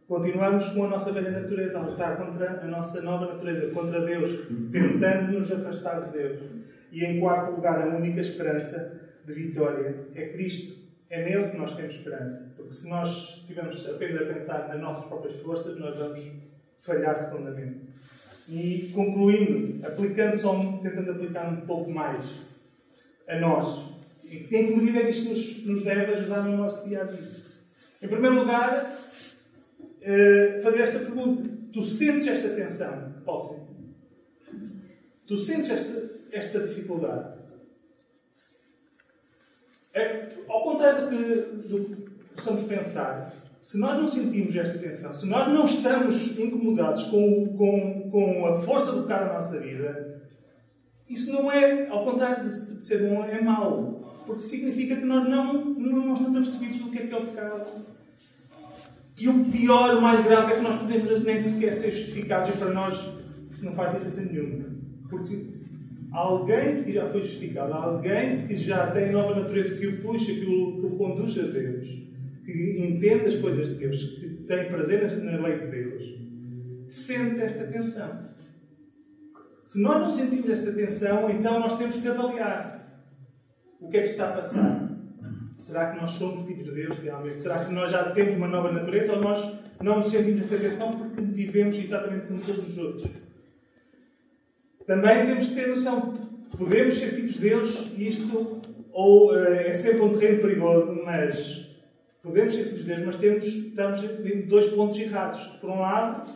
Continuamos 0.08 0.70
com 0.70 0.86
a 0.86 0.88
nossa 0.88 1.12
velha 1.12 1.30
natureza, 1.30 1.78
a 1.78 1.82
lutar 1.82 2.16
contra 2.16 2.60
a 2.62 2.66
nossa 2.66 3.00
nova 3.00 3.34
natureza, 3.34 3.72
contra 3.72 4.00
Deus, 4.00 4.44
tentando 4.72 5.38
nos 5.38 5.52
afastar 5.52 6.06
de 6.06 6.18
Deus. 6.18 6.40
E 6.90 7.04
em 7.04 7.20
quarto 7.20 7.52
lugar, 7.52 7.80
a 7.80 7.96
única 7.96 8.20
esperança 8.20 9.00
de 9.24 9.32
vitória 9.32 10.06
é 10.14 10.28
Cristo. 10.30 10.80
É 11.08 11.24
nele 11.24 11.50
que 11.50 11.56
nós 11.56 11.76
temos 11.76 11.94
esperança. 11.94 12.52
Porque 12.56 12.72
se 12.72 12.88
nós 12.88 13.40
estivermos 13.40 13.88
apenas 13.88 14.22
a 14.22 14.32
pensar 14.32 14.68
nas 14.68 14.80
nossas 14.80 15.04
próprias 15.04 15.36
forças, 15.36 15.78
nós 15.78 15.96
vamos 15.96 16.20
falhar 16.80 17.26
redondamente. 17.26 17.90
E 18.48 18.90
concluindo, 18.94 19.86
aplicando 19.86 20.36
só, 20.36 20.54
tentando 20.82 21.12
aplicar 21.12 21.52
um 21.52 21.60
pouco 21.62 21.90
mais 21.90 22.24
a 23.28 23.38
nós, 23.38 23.90
em 24.24 24.42
que 24.42 24.76
medida 24.76 25.00
é 25.00 25.04
que 25.04 25.10
isto 25.10 25.28
nos, 25.28 25.64
nos 25.66 25.84
deve 25.84 26.14
ajudar 26.14 26.44
no 26.44 26.56
nosso 26.56 26.88
dia 26.88 27.02
a 27.02 27.04
dia? 27.04 27.40
Em 28.02 28.08
primeiro 28.08 28.36
lugar, 28.36 28.72
uh, 28.82 30.62
fazer 30.62 30.80
esta 30.80 30.98
pergunta: 30.98 31.48
Tu 31.72 31.82
sentes 31.84 32.26
esta 32.26 32.48
tensão, 32.48 33.14
Paulo? 33.24 33.68
Tu 35.26 35.36
sentes 35.36 35.70
esta, 35.70 36.10
esta 36.32 36.58
dificuldade? 36.60 37.38
É, 39.92 40.28
ao 40.48 40.62
contrário 40.64 41.04
do 41.04 41.10
que, 41.10 41.68
do 41.68 41.84
que 41.84 42.10
possamos 42.34 42.62
pensar, 42.64 43.32
se 43.60 43.78
nós 43.78 44.00
não 44.00 44.08
sentimos 44.08 44.56
esta 44.56 44.78
tensão, 44.78 45.12
se 45.12 45.26
nós 45.26 45.52
não 45.52 45.66
estamos 45.66 46.38
incomodados 46.38 47.04
com, 47.04 47.46
com, 47.58 48.10
com 48.10 48.46
a 48.46 48.58
força 48.60 48.90
do 48.92 49.02
pecado 49.02 49.26
na 49.26 49.34
nossa 49.34 49.60
vida, 49.60 50.22
isso 51.06 51.32
não 51.32 51.52
é, 51.52 51.88
ao 51.88 52.04
contrário 52.04 52.48
de, 52.48 52.76
de 52.76 52.84
ser 52.84 53.08
bom, 53.08 53.22
é 53.24 53.40
mau. 53.42 54.22
Porque 54.24 54.42
significa 54.42 54.96
que 54.96 55.04
nós 55.04 55.28
não, 55.28 55.64
não 55.74 56.14
estamos 56.14 56.48
percebidos 56.48 56.84
do 56.84 56.90
que 56.90 56.98
é 56.98 57.06
que 57.06 57.14
é 57.14 57.18
o 57.18 57.26
pecado. 57.26 57.66
E 59.18 59.28
o 59.28 59.44
pior, 59.46 59.96
o 59.96 60.00
mais 60.00 60.24
grave, 60.24 60.52
é 60.52 60.56
que 60.56 60.62
nós 60.62 60.80
podemos 60.80 61.22
nem 61.22 61.38
sequer 61.38 61.74
ser 61.74 61.90
justificados 61.90 62.54
e 62.54 62.56
para 62.56 62.72
nós 62.72 63.10
isso 63.50 63.64
não 63.64 63.72
faz 63.72 63.92
diferença 63.92 64.22
nenhuma. 64.22 64.64
Porque 65.10 65.46
alguém 66.12 66.84
que 66.84 66.92
já 66.92 67.08
foi 67.10 67.22
justificado, 67.22 67.74
alguém 67.74 68.46
que 68.46 68.56
já 68.56 68.90
tem 68.92 69.10
nova 69.10 69.34
natureza, 69.38 69.74
que 69.74 69.86
o 69.86 70.00
puxa, 70.00 70.32
que 70.32 70.46
o, 70.46 70.80
que 70.80 70.86
o 70.86 70.90
conduz 70.96 71.38
a 71.38 71.42
Deus, 71.42 71.88
que 72.44 72.82
entende 72.82 73.26
as 73.26 73.34
coisas 73.36 73.68
de 73.68 73.74
Deus, 73.74 74.02
que 74.18 74.28
tem 74.46 74.68
prazer 74.68 75.22
na 75.22 75.38
lei 75.38 75.58
de 75.58 75.66
Deus, 75.66 76.20
sente 76.88 77.40
esta 77.40 77.64
tensão. 77.64 78.30
Se 79.64 79.80
nós 79.80 80.00
não 80.00 80.10
sentimos 80.10 80.50
esta 80.50 80.72
tensão, 80.72 81.30
então 81.30 81.60
nós 81.60 81.78
temos 81.78 81.96
que 81.96 82.08
avaliar 82.08 83.04
o 83.80 83.88
que 83.88 83.98
é 83.98 84.02
que 84.02 84.08
está 84.08 84.30
a 84.30 84.32
passar. 84.32 84.90
Será 85.56 85.92
que 85.92 86.00
nós 86.00 86.10
somos 86.12 86.46
filhos 86.46 86.64
de 86.64 86.72
Deus 86.72 86.98
realmente? 86.98 87.40
Será 87.40 87.64
que 87.64 87.72
nós 87.72 87.90
já 87.90 88.10
temos 88.10 88.34
uma 88.34 88.48
nova 88.48 88.72
natureza 88.72 89.12
ou 89.12 89.20
nós 89.20 89.58
não 89.80 89.98
nos 89.98 90.10
sentimos 90.10 90.40
esta 90.40 90.56
tensão 90.56 90.98
porque 90.98 91.22
vivemos 91.22 91.78
exatamente 91.78 92.26
como 92.26 92.40
todos 92.40 92.68
os 92.68 92.78
outros? 92.78 93.10
Também 94.86 95.26
temos 95.26 95.48
que 95.48 95.54
ter 95.54 95.68
noção, 95.68 96.18
podemos 96.58 96.94
ser 96.94 97.08
filhos 97.08 97.34
de 97.34 97.40
Deus 97.40 97.92
isto 97.96 98.60
ou, 98.92 99.32
uh, 99.32 99.44
é 99.44 99.72
sempre 99.74 100.00
um 100.00 100.18
terreno 100.18 100.40
perigoso, 100.40 101.00
mas 101.04 101.69
podemos 102.22 102.54
ser 102.54 102.64
filhos 102.64 102.84
de 102.84 102.94
Deus, 102.94 103.06
mas 103.06 103.16
temos, 103.16 103.44
estamos 103.46 104.04
em 104.04 104.42
dois 104.42 104.66
pontos 104.66 104.98
errados. 104.98 105.40
Por 105.60 105.70
um 105.70 105.80
lado, 105.80 106.30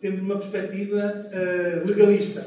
temos 0.00 0.20
uma 0.20 0.36
perspectiva 0.38 1.26
uh, 1.26 1.86
legalista 1.86 2.44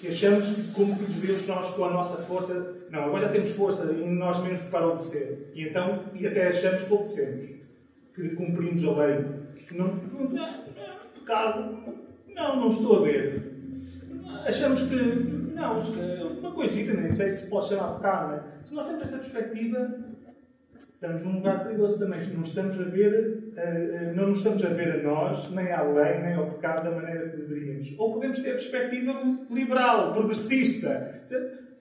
que 0.00 0.08
achamos 0.08 0.48
que, 0.48 0.62
como 0.72 0.94
filhos 0.94 1.14
de 1.14 1.26
Deus, 1.26 1.46
nós 1.46 1.74
com 1.74 1.84
a 1.84 1.90
nossa 1.90 2.22
força, 2.22 2.74
não, 2.90 3.04
agora 3.04 3.26
já 3.26 3.32
temos 3.32 3.50
força 3.52 3.92
e 3.92 4.08
nós 4.08 4.42
menos 4.42 4.62
para 4.62 4.86
obedecer. 4.86 5.52
E 5.54 5.64
então, 5.64 6.04
e 6.14 6.26
até 6.26 6.48
achamos 6.48 6.82
que 6.82 6.92
obedecemos, 6.92 7.46
que 8.14 8.28
cumprimos 8.30 8.82
a 8.82 8.92
lei. 8.92 9.24
Não, 9.72 9.86
não, 9.88 10.24
não, 10.24 10.30
não 10.30 10.60
pecado, 11.14 11.78
não, 12.34 12.56
não 12.56 12.70
estou 12.70 12.96
a 12.96 13.02
ver. 13.02 13.42
Achamos 14.46 14.82
que, 14.84 14.94
não, 15.54 15.80
uma 15.80 16.52
coisita, 16.52 16.94
nem 16.94 17.10
sei 17.10 17.30
se 17.30 17.50
pode 17.50 17.68
chamar 17.68 17.96
pecado, 17.96 18.42
mas 18.58 18.68
se 18.68 18.74
nós 18.74 18.86
temos 18.86 19.02
esta 19.02 19.18
perspectiva, 19.18 19.98
estamos 21.00 21.22
num 21.22 21.36
lugar 21.36 21.64
perigoso 21.64 21.98
também, 21.98 22.28
que 22.28 22.36
não 22.36 22.42
estamos 22.42 22.78
a 22.78 22.84
ver, 22.84 23.54
uh, 23.56 24.14
não 24.14 24.28
nos 24.28 24.40
estamos 24.40 24.62
a 24.62 24.68
ver 24.68 25.00
a 25.00 25.02
nós, 25.02 25.50
nem 25.50 25.72
à 25.72 25.82
lei, 25.82 26.18
nem 26.18 26.34
ao 26.34 26.50
pecado 26.50 26.84
da 26.84 26.90
maneira 26.94 27.30
que 27.30 27.38
deveríamos. 27.38 27.94
Ou 27.98 28.12
podemos 28.12 28.38
ter 28.38 28.50
a 28.50 28.54
perspectiva 28.54 29.18
liberal, 29.50 30.12
progressista. 30.12 31.22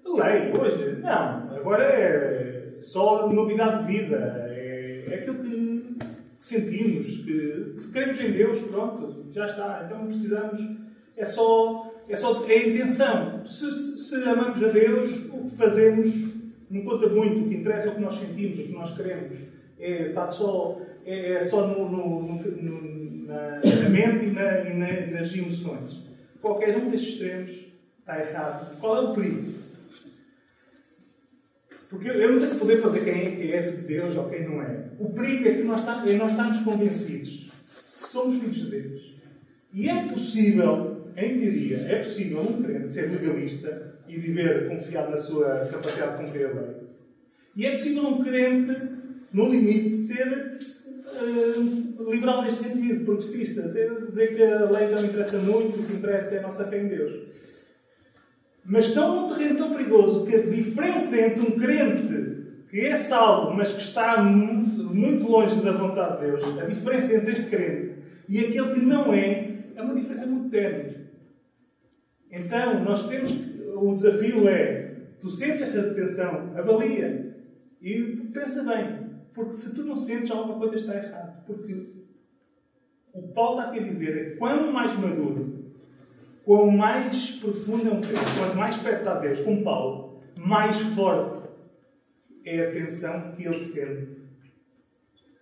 A 0.06 0.24
lei, 0.24 0.54
hoje, 0.54 1.02
não. 1.02 1.54
Agora 1.54 1.84
é 1.84 2.78
só 2.80 3.30
novidade 3.30 3.86
de 3.86 4.00
vida. 4.00 4.48
É, 4.48 5.04
é 5.10 5.16
aquilo 5.16 5.44
que 5.44 5.98
sentimos, 6.40 7.18
que 7.18 7.90
queremos 7.92 8.22
em 8.22 8.32
Deus, 8.32 8.62
pronto, 8.62 9.26
já 9.34 9.48
está. 9.48 9.84
Então 9.86 10.06
precisamos. 10.06 10.62
É 11.18 11.26
só, 11.26 11.92
é 12.08 12.16
só 12.16 12.42
é 12.48 12.54
a 12.54 12.68
intenção. 12.70 13.46
Se, 13.46 13.70
se 14.06 14.30
amamos 14.30 14.64
a 14.64 14.70
Deus, 14.70 15.26
o 15.26 15.44
que 15.44 15.58
fazemos 15.58 16.29
não 16.70 16.84
conta 16.84 17.10
muito, 17.10 17.46
o 17.46 17.50
que 17.50 17.56
interessa 17.56 17.88
é 17.88 17.92
o 17.92 17.96
que 17.96 18.02
nós 18.02 18.20
sentimos, 18.20 18.60
o 18.60 18.64
que 18.64 18.72
nós 18.72 18.96
queremos. 18.96 19.38
É, 19.80 20.10
está 20.10 20.30
só, 20.30 20.82
é, 21.06 21.34
é 21.34 21.44
só 21.44 21.68
no, 21.68 21.90
no, 21.90 22.34
no, 22.34 23.26
na, 23.26 23.60
na, 23.60 23.90
mente 23.90 24.26
e, 24.26 24.32
na, 24.32 24.70
e 24.70 24.74
na, 24.74 25.20
nas 25.20 25.34
emoções. 25.34 26.02
Qualquer 26.42 26.78
um 26.78 26.90
destes 26.90 27.14
extremos 27.14 27.52
está 28.00 28.20
errado. 28.20 28.80
Qual 28.80 28.96
é 28.96 29.00
o 29.02 29.14
perigo? 29.14 29.54
Porque 31.90 32.08
eu 32.08 32.32
não 32.32 32.40
tenho 32.40 32.52
que 32.52 32.60
poder 32.60 32.82
fazer 32.82 33.04
quem 33.04 33.14
é 33.14 33.32
que 33.32 33.52
é 33.52 33.62
de 33.62 33.78
Deus 33.82 34.16
ou 34.16 34.30
quem 34.30 34.48
não 34.48 34.62
é. 34.62 34.90
O 35.00 35.10
perigo 35.10 35.48
é 35.48 35.54
que 35.56 35.64
nós 35.64 35.80
estamos, 35.80 36.10
é 36.10 36.18
nós 36.18 36.32
estamos 36.32 36.60
convencidos 36.62 37.50
que 38.02 38.08
somos 38.08 38.40
filhos 38.40 38.58
de 38.58 38.70
Deus. 38.70 39.16
E 39.74 39.90
é 39.90 40.04
possível, 40.08 40.99
em 41.26 41.40
teoria, 41.40 41.78
é 41.90 42.04
possível 42.04 42.42
um 42.42 42.64
crente 42.64 42.92
ser 42.92 43.10
legalista 43.10 43.96
e 44.08 44.18
viver 44.18 44.70
confiado 44.70 45.12
na 45.12 45.18
sua 45.18 45.66
capacidade 45.66 46.18
de 46.18 46.24
cumprir 46.24 46.46
a 46.48 46.54
lei. 46.54 46.76
E 47.56 47.66
é 47.66 47.72
possível 47.76 48.08
um 48.08 48.24
crente, 48.24 48.76
no 49.34 49.50
limite, 49.50 50.02
ser 50.02 50.58
uh, 51.06 52.12
liberal 52.12 52.44
neste 52.44 52.64
sentido, 52.64 53.06
progressista, 53.06 53.64
dizer, 53.64 54.36
que 54.36 54.44
a 54.44 54.70
lei 54.70 54.90
já 54.90 55.02
não 55.02 55.06
interessa 55.06 55.38
muito, 55.38 55.80
o 55.80 55.84
que 55.84 55.94
interessa 55.94 56.36
é 56.36 56.40
a 56.40 56.44
nossa 56.44 56.66
fé 56.66 56.82
em 56.82 56.88
Deus. 56.88 57.28
Mas 58.66 58.88
estão 58.88 59.28
num 59.28 59.36
terreno 59.36 59.58
tão 59.58 59.74
perigoso 59.74 60.26
que 60.26 60.36
a 60.36 60.42
diferença 60.42 61.18
entre 61.18 61.42
um 61.42 61.60
crente 61.60 62.30
que 62.70 62.82
é 62.82 62.98
salvo, 62.98 63.56
mas 63.56 63.74
que 63.74 63.82
está 63.82 64.22
muito, 64.22 64.84
muito 64.94 65.28
longe 65.28 65.60
da 65.62 65.72
vontade 65.72 66.20
de 66.20 66.32
Deus, 66.32 66.60
a 66.60 66.66
diferença 66.66 67.16
entre 67.16 67.34
este 67.34 67.46
crente 67.48 67.96
e 68.28 68.40
aquele 68.40 68.76
que 68.76 68.80
não 68.80 69.12
é, 69.12 69.50
é 69.76 69.82
uma 69.82 69.96
diferença 69.96 70.28
muito 70.28 70.50
tênue. 70.50 71.09
Então, 72.32 72.84
nós 72.84 73.08
temos 73.08 73.32
que 73.32 73.62
o 73.76 73.94
desafio 73.94 74.48
é: 74.48 74.96
tu 75.20 75.30
sentes 75.30 75.62
esta 75.62 75.94
tensão, 75.94 76.54
avalia 76.56 77.36
e 77.82 78.30
pensa 78.34 78.64
bem, 78.64 79.10
porque 79.34 79.54
se 79.54 79.74
tu 79.76 79.84
não 79.84 79.96
sentes, 79.96 80.32
alguma 80.32 80.60
coisa 80.60 80.76
está 80.76 80.96
errada. 80.96 81.44
Porque 81.46 82.04
o 83.14 83.28
Paulo 83.30 83.60
está 83.60 83.72
a 83.72 83.80
dizer 83.80 84.18
é 84.18 84.36
quanto 84.36 84.72
mais 84.72 84.98
maduro, 84.98 85.74
quanto 86.44 86.72
mais 86.72 87.32
profundo 87.32 87.88
é 87.88 87.92
um 87.92 88.02
quanto 88.02 88.56
mais 88.56 88.78
perto 88.78 89.00
está 89.00 89.20
Deus, 89.20 89.40
com 89.42 89.64
Paulo, 89.64 90.22
mais 90.36 90.78
forte 90.80 91.48
é 92.46 92.68
a 92.68 92.72
tensão 92.72 93.32
que 93.32 93.46
ele 93.46 93.60
sente 93.60 94.20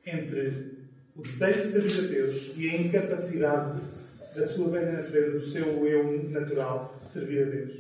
entre 0.05 0.77
o 1.15 1.21
desejo 1.21 1.61
de 1.61 1.67
servir 1.67 2.05
a 2.05 2.07
Deus 2.07 2.53
e 2.57 2.69
a 2.69 2.81
incapacidade 2.81 3.81
da 4.37 4.47
sua 4.47 4.69
velha 4.69 4.91
natureza, 4.91 5.31
do 5.31 5.39
seu 5.39 5.87
eu 5.87 6.29
natural, 6.29 6.99
servir 7.05 7.41
a 7.41 7.45
Deus. 7.45 7.71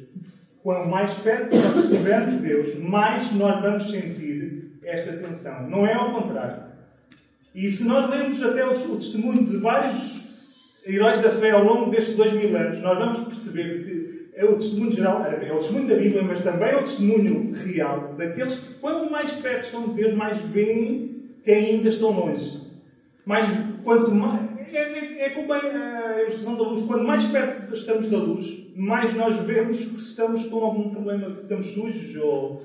Quanto 0.63 0.89
mais 0.89 1.13
perto 1.13 1.55
nós 1.55 1.85
estivermos 1.85 2.33
de 2.33 2.39
Deus, 2.39 2.79
mais 2.79 3.31
nós 3.33 3.61
vamos 3.61 3.89
sentir 3.89 4.79
esta 4.83 5.13
tensão. 5.13 5.69
Não 5.69 5.85
é 5.85 5.93
ao 5.93 6.11
contrário. 6.11 6.63
E 7.53 7.69
se 7.69 7.85
nós 7.85 8.09
lermos 8.09 8.43
até 8.43 8.65
o, 8.65 8.97
testemunho 8.97 9.45
de 9.45 9.57
vários 9.57 10.19
heróis 10.85 11.19
da 11.21 11.29
fé 11.29 11.51
ao 11.51 11.63
longo 11.63 11.91
destes 11.91 12.15
dois 12.15 12.33
mil 12.33 12.55
anos, 12.57 12.81
nós 12.81 12.97
vamos 12.97 13.19
perceber 13.19 13.83
que 13.83 14.29
é 14.33 14.45
o 14.45 14.55
testemunho 14.55 14.91
geral, 14.91 15.25
é 15.25 15.51
o 15.51 15.57
testemunho 15.57 15.87
da 15.87 15.95
Bíblia, 15.95 16.21
mas 16.23 16.43
também 16.43 16.69
é 16.69 16.75
o 16.75 16.83
testemunho 16.83 17.53
real 17.53 18.15
daqueles 18.17 18.55
que, 18.55 18.73
quanto 18.75 19.11
mais 19.11 19.31
perto 19.31 19.63
estão 19.63 19.89
de 19.89 19.93
Deus, 19.93 20.13
mais 20.13 20.37
veem 20.39 21.23
que 21.43 21.51
ainda 21.51 21.89
estão 21.89 22.11
longe. 22.11 22.61
Mais, 23.25 23.47
quanto 23.83 24.11
mais. 24.11 24.46
É, 24.71 24.77
é, 24.77 25.25
é 25.25 25.29
como 25.31 25.53
a 25.53 26.21
ilustração 26.21 26.55
da 26.55 26.63
luz. 26.63 26.83
Quanto 26.85 27.03
mais 27.03 27.23
perto 27.25 27.73
estamos 27.73 28.09
da 28.09 28.17
luz, 28.17 28.65
mais 28.75 29.13
nós 29.13 29.37
vemos 29.37 29.85
que 29.85 29.97
estamos 29.97 30.45
com 30.45 30.63
algum 30.63 30.89
problema, 30.89 31.35
que 31.35 31.41
estamos 31.41 31.65
sujos, 31.67 32.15
ou 32.21 32.61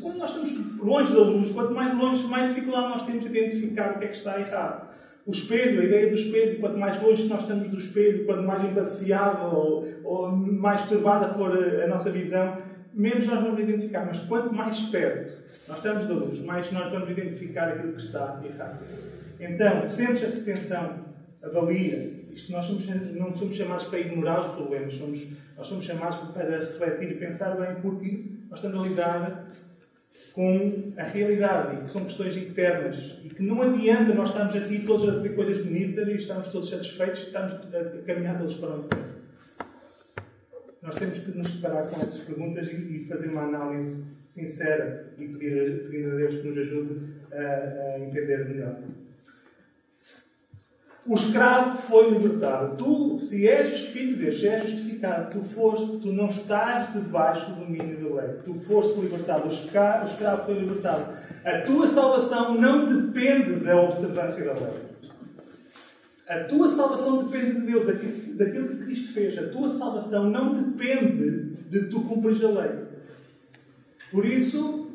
quando 0.00 0.18
nós 0.18 0.30
estamos 0.30 0.78
longe 0.78 1.12
da 1.12 1.20
luz, 1.20 1.50
quanto 1.50 1.72
mais 1.72 1.96
longe, 1.96 2.26
mais 2.26 2.54
dificuldade 2.54 2.88
nós 2.88 3.02
temos 3.06 3.24
de 3.24 3.30
identificar 3.30 3.92
o 3.92 3.98
que 3.98 4.04
é 4.04 4.08
que 4.08 4.16
está 4.16 4.38
errado. 4.38 4.90
O 5.26 5.30
espelho, 5.30 5.80
a 5.80 5.84
ideia 5.84 6.08
do 6.08 6.14
espelho, 6.14 6.58
quanto 6.58 6.76
mais 6.76 7.00
longe 7.00 7.28
nós 7.28 7.42
estamos 7.42 7.68
do 7.68 7.78
espelho, 7.78 8.24
quanto 8.24 8.42
mais 8.42 8.64
embaciada 8.64 9.46
ou, 9.46 9.86
ou 10.02 10.30
mais 10.32 10.84
turbada 10.84 11.32
for 11.34 11.52
a, 11.52 11.84
a 11.84 11.86
nossa 11.86 12.10
visão, 12.10 12.58
menos 12.92 13.26
nós 13.26 13.40
vamos 13.40 13.60
identificar. 13.60 14.04
Mas 14.06 14.20
quanto 14.20 14.52
mais 14.52 14.80
perto 14.80 15.34
nós 15.68 15.76
estamos 15.76 16.06
da 16.06 16.14
luz, 16.14 16.40
mais 16.40 16.72
nós 16.72 16.90
vamos 16.90 17.10
identificar 17.10 17.68
aquilo 17.68 17.92
que 17.92 18.02
está 18.02 18.40
errado. 18.44 18.82
Então, 19.38 19.88
sentes 19.88 20.22
essa 20.22 20.40
tensão, 20.40 21.09
avalia. 21.42 22.20
Isto 22.32 22.52
nós 22.52 22.64
somos, 22.64 22.86
não 22.86 23.34
somos 23.36 23.56
chamados 23.56 23.86
para 23.86 24.00
ignorar 24.00 24.40
os 24.40 24.46
problemas, 24.48 24.94
somos 24.94 25.26
nós 25.60 25.66
somos 25.66 25.84
chamados 25.84 26.16
para 26.32 26.58
refletir 26.58 27.10
e 27.10 27.14
pensar 27.16 27.54
bem 27.54 27.82
porque 27.82 28.24
nós 28.48 28.60
estamos 28.60 28.80
a 28.80 28.88
lidar 28.88 29.48
com 30.32 30.92
a 30.96 31.02
realidade 31.02 31.84
que 31.84 31.90
são 31.90 32.04
questões 32.04 32.34
eternas 32.34 33.18
e 33.22 33.28
que 33.28 33.42
não 33.42 33.60
adianta 33.60 34.14
nós 34.14 34.30
estarmos 34.30 34.56
aqui 34.56 34.86
todos 34.86 35.06
a 35.06 35.16
dizer 35.16 35.34
coisas 35.34 35.62
bonitas 35.62 36.08
e 36.08 36.12
estarmos 36.12 36.48
todos 36.48 36.70
satisfeitos 36.70 37.20
e 37.20 37.24
estamos 37.24 37.52
a 37.52 38.02
caminhar 38.06 38.38
todos 38.38 38.54
para 38.54 38.70
o 38.70 38.86
inferno. 38.86 39.10
Nós 40.82 40.94
temos 40.94 41.18
que 41.18 41.36
nos 41.36 41.52
separar 41.52 41.88
com 41.88 42.00
estas 42.00 42.20
perguntas 42.20 42.66
e, 42.68 43.06
fazer 43.06 43.28
uma 43.28 43.42
análise 43.42 44.02
sincera 44.28 45.12
e 45.18 45.26
pedir, 45.26 45.90
pedir 45.90 46.10
a 46.10 46.14
Deus 46.14 46.36
que 46.36 46.48
nos 46.48 46.56
ajude 46.56 47.00
a, 47.32 47.96
a 47.96 48.00
entender 48.00 48.48
melhor. 48.48 48.76
O 51.10 51.16
escravo 51.16 51.76
foi 51.76 52.08
libertado. 52.08 52.76
Tu, 52.76 53.18
se 53.18 53.48
és 53.48 53.80
filho 53.86 54.14
de 54.14 54.22
Deus, 54.26 54.38
se 54.38 54.46
és 54.46 54.70
justificado, 54.70 55.28
tu 55.28 55.42
foste, 55.42 55.98
tu 55.98 56.12
não 56.12 56.28
estás 56.28 56.92
debaixo 56.92 57.50
do 57.50 57.64
domínio 57.64 57.96
da 57.96 58.22
lei. 58.22 58.34
Tu 58.44 58.54
foste 58.54 58.96
libertado. 59.00 59.48
O 59.48 59.50
escravo, 59.50 60.04
o 60.04 60.06
escravo 60.06 60.46
foi 60.46 60.54
libertado. 60.54 61.12
A 61.44 61.62
tua 61.62 61.88
salvação 61.88 62.54
não 62.54 62.86
depende 62.86 63.54
da 63.54 63.82
observância 63.82 64.44
da 64.44 64.52
lei. 64.52 64.72
A 66.28 66.44
tua 66.44 66.68
salvação 66.68 67.24
depende 67.24 67.58
de 67.58 67.66
Deus, 67.66 67.86
daquilo, 67.86 68.34
daquilo 68.36 68.68
que 68.68 68.84
Cristo 68.84 69.12
fez. 69.12 69.36
A 69.36 69.48
tua 69.48 69.68
salvação 69.68 70.30
não 70.30 70.54
depende 70.54 71.56
de 71.68 71.86
tu 71.88 72.02
cumprir 72.02 72.44
a 72.44 72.50
lei. 72.50 72.70
Por 74.12 74.24
isso, 74.24 74.92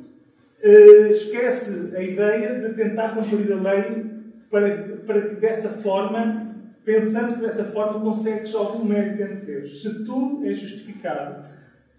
eh, 0.63 1.11
esquece 1.11 1.93
a 1.93 2.01
ideia 2.01 2.61
de 2.61 2.73
tentar 2.73 3.15
cumprir 3.15 3.51
a 3.51 3.61
lei 3.61 4.14
para 4.49 4.97
para 5.05 5.21
que 5.29 5.35
dessa 5.35 5.69
forma, 5.69 6.55
pensando 6.83 7.35
que 7.35 7.41
dessa 7.41 7.65
forma 7.65 8.01
consegues 8.01 8.53
algum 8.53 8.85
mérito 8.85 9.17
diante 9.17 9.35
de 9.41 9.45
Deus. 9.45 9.81
Se 9.81 10.03
tu 10.03 10.43
és 10.43 10.59
justificado, 10.59 11.45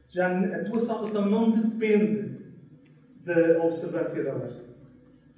já 0.08 0.28
a 0.28 0.64
tua 0.64 0.80
salvação 0.80 1.26
não 1.26 1.50
depende 1.50 2.36
da 3.24 3.62
observância 3.62 4.22
da 4.22 4.34
lei. 4.34 4.66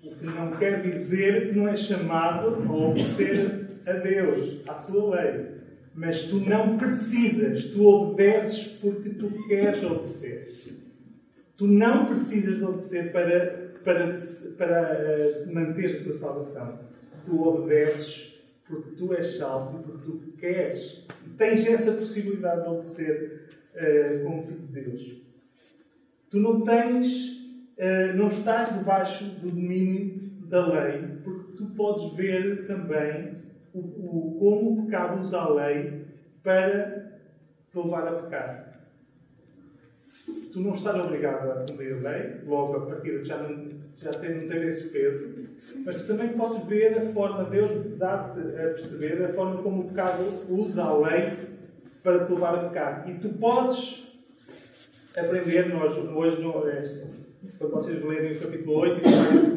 O 0.04 0.14
que 0.14 0.26
não 0.26 0.52
quer 0.52 0.82
dizer 0.82 1.48
que 1.48 1.58
não 1.58 1.68
és 1.68 1.80
chamado 1.80 2.48
a 2.68 2.72
obedecer 2.72 3.66
a 3.86 3.92
Deus, 3.94 4.60
à 4.68 4.76
sua 4.76 5.16
lei. 5.16 5.58
Mas 5.94 6.22
tu 6.24 6.36
não 6.36 6.78
precisas, 6.78 7.64
tu 7.64 7.84
obedeces 7.84 8.68
porque 8.80 9.10
tu 9.10 9.30
queres 9.48 9.82
obedecer. 9.82 10.46
Tu 11.56 11.66
não 11.66 12.06
precisas 12.06 12.56
de 12.56 12.62
obedecer 12.62 13.10
para 13.10 13.68
para, 13.88 14.20
para 14.56 15.46
uh, 15.46 15.54
manter 15.54 16.00
a 16.00 16.04
tua 16.04 16.12
salvação. 16.12 16.78
Tu 17.28 17.42
obedeces 17.42 18.28
porque 18.66 18.96
tu 18.96 19.12
és 19.14 19.36
salvo 19.36 19.80
e 19.80 19.82
porque 19.82 20.04
tu 20.04 20.32
queres. 20.38 21.06
E 21.26 21.30
tens 21.30 21.66
essa 21.66 21.92
possibilidade 21.92 22.62
de 22.62 22.68
obedecer 22.68 23.48
uh, 23.74 24.24
como 24.24 24.42
filho 24.46 24.60
de 24.60 24.72
Deus. 24.72 25.22
Tu 26.30 26.38
não 26.38 26.62
tens, 26.62 27.38
uh, 27.76 28.16
não 28.16 28.28
estás 28.28 28.78
debaixo 28.78 29.24
do 29.24 29.50
domínio 29.50 30.30
da 30.46 30.66
lei, 30.66 31.02
porque 31.22 31.52
tu 31.52 31.66
podes 31.74 32.14
ver 32.14 32.66
também 32.66 33.36
o, 33.74 33.80
o, 33.80 34.38
como 34.38 34.72
o 34.72 34.84
pecado 34.84 35.20
usa 35.20 35.38
a 35.38 35.52
lei 35.52 36.06
para 36.42 37.20
te 37.70 37.76
levar 37.78 38.08
a 38.08 38.22
pecar. 38.22 38.67
Tu 40.52 40.60
não 40.60 40.72
estás 40.72 40.98
obrigado 40.98 41.50
a 41.50 41.64
cumprir 41.68 41.94
a 41.94 42.10
lei, 42.10 42.40
logo 42.46 42.76
a 42.76 42.86
partir 42.86 43.24
já 43.24 43.36
não, 43.38 43.68
já 43.94 44.10
tem, 44.10 44.34
não 44.34 44.48
ter 44.48 44.66
esse 44.66 44.88
peso, 44.88 45.28
mas 45.84 45.96
tu 45.96 46.06
também 46.06 46.28
podes 46.28 46.64
ver 46.66 46.98
a 46.98 47.12
forma, 47.12 47.44
Deus 47.44 47.70
dá-te 47.98 48.40
a 48.40 48.68
perceber 48.68 49.24
a 49.24 49.32
forma 49.32 49.62
como 49.62 49.82
o 49.82 49.88
pecado 49.88 50.24
usa 50.48 50.82
a 50.82 50.96
lei 50.96 51.32
para 52.02 52.24
te 52.24 52.32
levar 52.32 52.54
a 52.54 52.68
pecar. 52.68 53.10
E 53.10 53.14
tu 53.14 53.28
podes 53.30 54.06
aprender, 55.16 55.68
nós 55.68 55.96
hoje 55.96 56.40
no 56.40 56.56
Oeste, 56.58 57.02
quando 57.58 57.72
vocês 57.72 58.02
lerem 58.02 58.36
o 58.36 58.40
capítulo 58.40 58.78
8, 58.78 59.00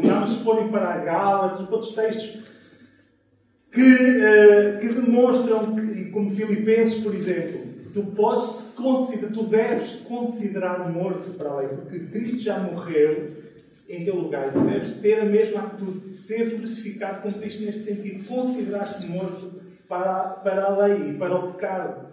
e 0.04 0.08
não, 0.08 0.28
se 0.28 0.44
forem 0.44 0.70
para 0.70 0.94
a 0.94 0.98
Gálatas, 0.98 1.70
outros 1.70 1.94
textos 1.94 2.42
que, 3.72 3.82
uh, 3.82 4.80
que 4.80 4.90
demonstram, 4.90 5.76
que, 5.76 6.12
como 6.12 6.36
Filipenses, 6.36 7.04
por 7.04 7.16
exemplo, 7.16 7.62
tu 7.94 8.04
podes 8.08 8.71
considerar, 8.82 9.32
tu 9.32 9.44
deves 9.44 9.92
considerar 10.08 10.92
morto 10.92 11.32
para 11.32 11.50
a 11.50 11.60
lei, 11.60 11.70
porque 11.70 12.00
Cristo 12.00 12.38
já 12.38 12.60
morreu 12.60 13.28
em 13.88 14.06
teu 14.06 14.16
lugar. 14.16 14.52
Tu 14.52 14.60
deves 14.60 14.94
ter 14.94 15.20
a 15.20 15.26
mesma 15.26 15.62
atitude 15.62 16.10
de 16.10 16.16
ser 16.16 16.58
crucificado 16.58 17.22
com 17.22 17.34
Cristo 17.40 17.64
neste 17.64 17.84
sentido. 17.84 18.28
Consideraste 18.28 19.08
morto 19.08 19.62
para, 19.88 20.24
para 20.30 20.66
a 20.66 20.86
lei 20.86 21.10
e 21.10 21.14
para 21.14 21.36
o 21.36 21.54
pecado. 21.54 22.08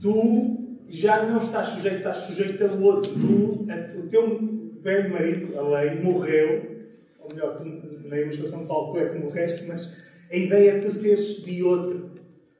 Tu 0.00 0.78
já 0.88 1.24
não 1.24 1.38
estás 1.38 1.68
sujeito, 1.68 1.98
estás 1.98 2.18
sujeito 2.18 2.62
ao 2.64 2.80
outro. 2.80 3.12
Tu, 3.12 3.66
a, 3.70 3.98
o 3.98 4.08
teu 4.08 4.70
velho 4.82 5.12
marido, 5.12 5.58
a 5.58 5.80
lei, 5.80 6.00
morreu. 6.00 6.76
Ou 7.20 7.28
melhor, 7.34 7.56
tu, 7.58 8.08
na 8.08 8.20
ilustração 8.20 8.60
de 8.60 8.66
Paulo, 8.66 8.92
tu 8.92 8.98
é 8.98 9.18
morreste, 9.18 9.66
mas 9.66 9.96
a 10.30 10.36
ideia 10.36 10.72
é 10.72 10.78
tu 10.80 10.92
seres 10.92 11.42
de 11.42 11.62
outro. 11.62 12.10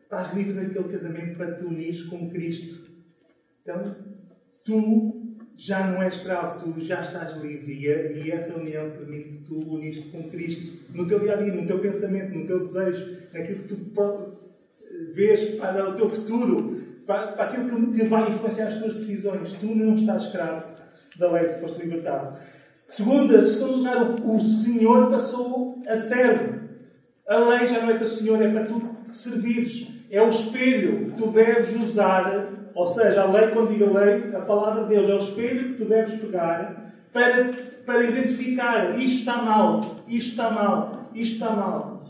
Estás 0.03 0.35
livre 0.35 0.55
daquele 0.55 0.89
casamento 0.89 1.37
para 1.37 1.55
te 1.55 1.65
unires 1.65 2.03
com 2.05 2.31
Cristo. 2.31 2.86
Então, 3.67 3.97
tu 4.65 5.37
já 5.57 5.89
não 5.89 6.01
és 6.01 6.15
escravo, 6.15 6.63
tu 6.63 6.81
já 6.81 7.01
estás 7.01 7.37
livre. 7.39 7.73
E, 7.73 7.87
e 8.23 8.31
essa 8.31 8.57
união 8.57 8.91
permite 8.91 9.31
que 9.31 9.45
tu 9.45 9.59
unires 9.75 10.05
com 10.13 10.31
Cristo 10.31 10.73
no 10.95 11.09
teu 11.09 11.19
dia 11.19 11.33
a 11.33 11.37
dia, 11.37 11.53
no 11.53 11.67
teu 11.67 11.81
pensamento, 11.81 12.39
no 12.39 12.47
teu 12.47 12.65
desejo, 12.65 13.19
naquilo 13.33 13.59
que 13.59 13.75
tu 13.75 13.77
vês 15.15 15.57
para 15.57 15.91
o 15.91 15.97
teu 15.97 16.09
futuro, 16.09 16.81
para, 17.05 17.33
para 17.33 17.45
aquilo 17.47 17.93
que 17.93 18.05
vai 18.05 18.31
influenciar 18.31 18.69
as 18.69 18.79
tuas 18.79 18.95
decisões. 18.95 19.53
Tu 19.55 19.67
não 19.67 19.97
estás 19.97 20.27
escravo 20.27 20.73
da 21.19 21.33
lei 21.33 21.49
que 21.49 21.61
foste 21.61 21.81
libertado. 21.81 22.39
Segunda, 22.89 23.45
segundo 23.45 23.79
lugar, 23.79 24.11
o 24.25 24.41
Senhor 24.41 25.11
passou 25.11 25.83
a 25.89 25.97
servo. 25.97 26.66
A 27.29 27.37
lei 27.37 27.69
já 27.69 27.81
não 27.81 27.91
é 27.91 27.95
para 27.95 28.07
o 28.07 28.09
Senhor, 28.09 28.41
é 28.41 28.51
para 28.51 28.67
tu 28.67 28.83
servires. 29.13 29.89
É 30.11 30.23
o 30.23 30.31
espelho 30.31 31.11
que 31.11 31.17
tu 31.17 31.27
deves 31.29 31.75
usar 31.75 32.57
ou 32.77 32.87
seja, 32.87 33.23
a 33.23 33.33
lei, 33.33 33.49
quando 33.49 33.71
digo 33.71 33.91
lei, 33.95 34.37
a 34.37 34.41
palavra 34.41 34.83
de 34.83 34.91
Deus 34.91 35.09
é 35.09 35.15
o 35.15 35.19
espelho 35.19 35.69
que 35.71 35.83
tu 35.83 35.87
deves 35.87 36.21
pegar 36.21 36.93
para, 37.11 37.55
para 37.87 38.05
identificar 38.05 38.99
isto 38.99 39.21
está 39.21 39.41
mal, 39.41 40.03
isto 40.07 40.31
está 40.33 40.51
mal, 40.51 41.11
isto 41.15 41.33
está 41.33 41.51
mal. 41.53 42.05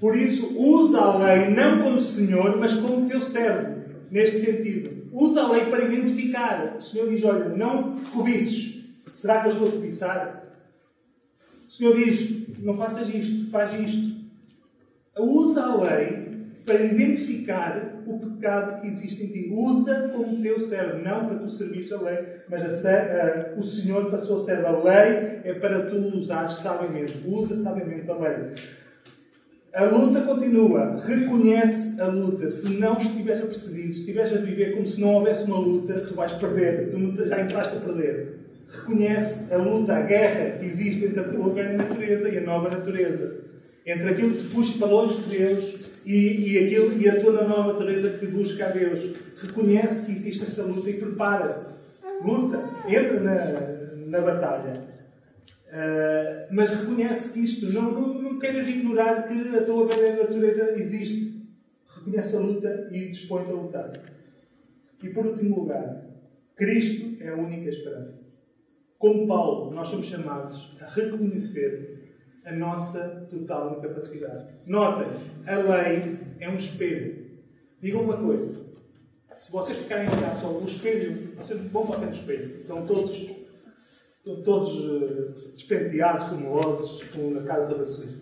Por 0.00 0.16
isso, 0.16 0.56
usa 0.56 1.00
a 1.00 1.16
lei 1.18 1.50
não 1.50 1.82
como 1.82 2.00
Senhor, 2.00 2.56
mas 2.56 2.74
como 2.74 3.08
teu 3.08 3.20
servo, 3.20 3.82
neste 4.08 4.38
sentido. 4.38 5.08
Usa 5.10 5.42
a 5.42 5.50
lei 5.50 5.64
para 5.64 5.84
identificar. 5.86 6.76
O 6.78 6.82
Senhor 6.82 7.08
diz: 7.08 7.24
Olha, 7.24 7.48
não 7.48 7.96
cobices. 8.12 8.84
Será 9.14 9.40
que 9.40 9.48
eu 9.48 9.52
estou 9.52 9.68
a 9.68 9.72
cobiçar? 9.72 10.43
O 11.74 11.76
Senhor 11.76 11.96
diz: 11.96 12.60
Não 12.60 12.74
faças 12.74 13.12
isto, 13.12 13.50
faz 13.50 13.80
isto. 13.80 14.14
Usa 15.18 15.64
a 15.64 15.82
lei 15.82 16.24
para 16.64 16.84
identificar 16.84 18.04
o 18.06 18.16
pecado 18.20 18.80
que 18.80 18.86
existe 18.86 19.24
em 19.24 19.26
ti. 19.26 19.50
Usa 19.52 20.12
como 20.14 20.40
teu 20.40 20.60
servo, 20.60 21.02
não 21.02 21.26
para 21.26 21.38
tu 21.38 21.48
servir 21.48 21.92
a 21.92 22.00
lei, 22.00 22.18
mas 22.48 22.86
a, 22.86 22.90
a, 22.90 23.58
o 23.58 23.62
Senhor 23.64 24.08
passou 24.08 24.36
a 24.36 24.40
ser 24.40 24.64
a 24.64 24.70
lei, 24.70 25.40
é 25.42 25.52
para 25.54 25.86
tu 25.86 25.96
usares 26.16 26.52
sabiamente. 26.58 27.20
Usa 27.26 27.56
sabiamente 27.56 28.08
a 28.08 28.14
lei. 28.14 28.54
A 29.74 29.84
luta 29.86 30.20
continua. 30.20 30.96
Reconhece 31.04 32.00
a 32.00 32.06
luta. 32.06 32.48
Se 32.48 32.68
não 32.68 32.98
estiveres 32.98 33.42
a 33.42 33.46
perceber, 33.46 33.92
se 33.92 33.98
estiveres 33.98 34.32
a 34.32 34.36
viver 34.36 34.74
como 34.74 34.86
se 34.86 35.00
não 35.00 35.14
houvesse 35.14 35.44
uma 35.46 35.58
luta, 35.58 35.94
tu 35.94 36.14
vais 36.14 36.30
perder. 36.30 36.92
Tu 36.92 37.26
já 37.26 37.40
entraste 37.40 37.76
a 37.76 37.80
perder. 37.80 38.33
Reconhece 38.68 39.52
a 39.52 39.58
luta, 39.58 39.94
a 39.94 40.02
guerra 40.02 40.58
que 40.58 40.66
existe 40.66 41.06
entre 41.06 41.20
a 41.20 41.24
velha 41.24 41.76
natureza 41.76 42.28
e 42.28 42.38
a 42.38 42.40
nova 42.40 42.70
natureza. 42.70 43.44
Entre 43.86 44.08
aquilo 44.08 44.34
que 44.34 44.42
te 44.42 44.48
puxa 44.48 44.78
para 44.78 44.88
longe 44.88 45.22
de 45.22 45.38
Deus 45.38 45.74
e, 46.06 46.52
e, 46.52 46.58
aquilo, 46.58 47.00
e 47.00 47.08
a 47.08 47.20
tua 47.20 47.46
nova 47.46 47.72
natureza 47.72 48.18
que 48.18 48.26
busca 48.26 48.66
a 48.66 48.70
Deus. 48.70 49.14
Reconhece 49.36 50.06
que 50.06 50.12
existe 50.12 50.44
esta 50.44 50.62
luta 50.62 50.88
e 50.88 50.94
prepara. 50.94 51.66
Luta. 52.22 52.62
Entra 52.88 53.20
na, 53.20 54.06
na 54.06 54.20
batalha. 54.20 54.94
Uh, 55.68 56.46
mas 56.52 56.70
reconhece 56.70 57.32
que 57.32 57.40
isto, 57.40 57.72
não, 57.72 57.90
não, 57.90 58.14
não 58.14 58.38
queiras 58.38 58.68
ignorar 58.68 59.26
que 59.26 59.56
a 59.56 59.64
tua 59.64 59.88
velha 59.88 60.22
natureza 60.22 60.72
existe. 60.76 61.34
Reconhece 61.86 62.36
a 62.36 62.38
luta 62.38 62.88
e 62.92 63.08
dispõe-te 63.08 63.50
a 63.50 63.54
lutar. 63.54 63.90
E 65.02 65.08
por 65.10 65.26
último 65.26 65.56
lugar, 65.56 66.06
Cristo 66.56 67.16
é 67.20 67.28
a 67.28 67.34
única 67.34 67.68
esperança. 67.68 68.23
Como 69.04 69.28
Paulo, 69.28 69.70
nós 69.70 69.88
somos 69.88 70.06
chamados 70.06 70.74
a 70.80 70.86
reconhecer 70.86 72.16
a 72.42 72.52
nossa 72.52 73.26
total 73.28 73.76
incapacidade. 73.76 74.54
Notem, 74.66 75.08
a 75.46 75.56
lei 75.58 76.18
é 76.40 76.48
um 76.48 76.56
espelho. 76.56 77.42
Digam 77.82 78.00
uma 78.00 78.16
coisa. 78.16 78.64
Se 79.36 79.52
vocês 79.52 79.76
ficarem 79.76 80.08
a 80.08 80.10
olhar 80.10 80.34
só 80.34 80.48
o 80.48 80.64
espelho, 80.64 81.36
vocês 81.36 81.60
vão 81.70 81.84
bater 81.84 82.06
no 82.06 82.12
espelho. 82.12 82.62
Estão 82.62 82.86
todos, 82.86 83.14
estão 83.14 84.42
todos 84.42 84.74
uh, 84.74 85.52
despenteados, 85.52 86.24
formulosos, 86.24 87.02
com 87.08 87.38
a 87.38 87.42
cara 87.42 87.66
toda 87.66 87.84
suja. 87.84 88.18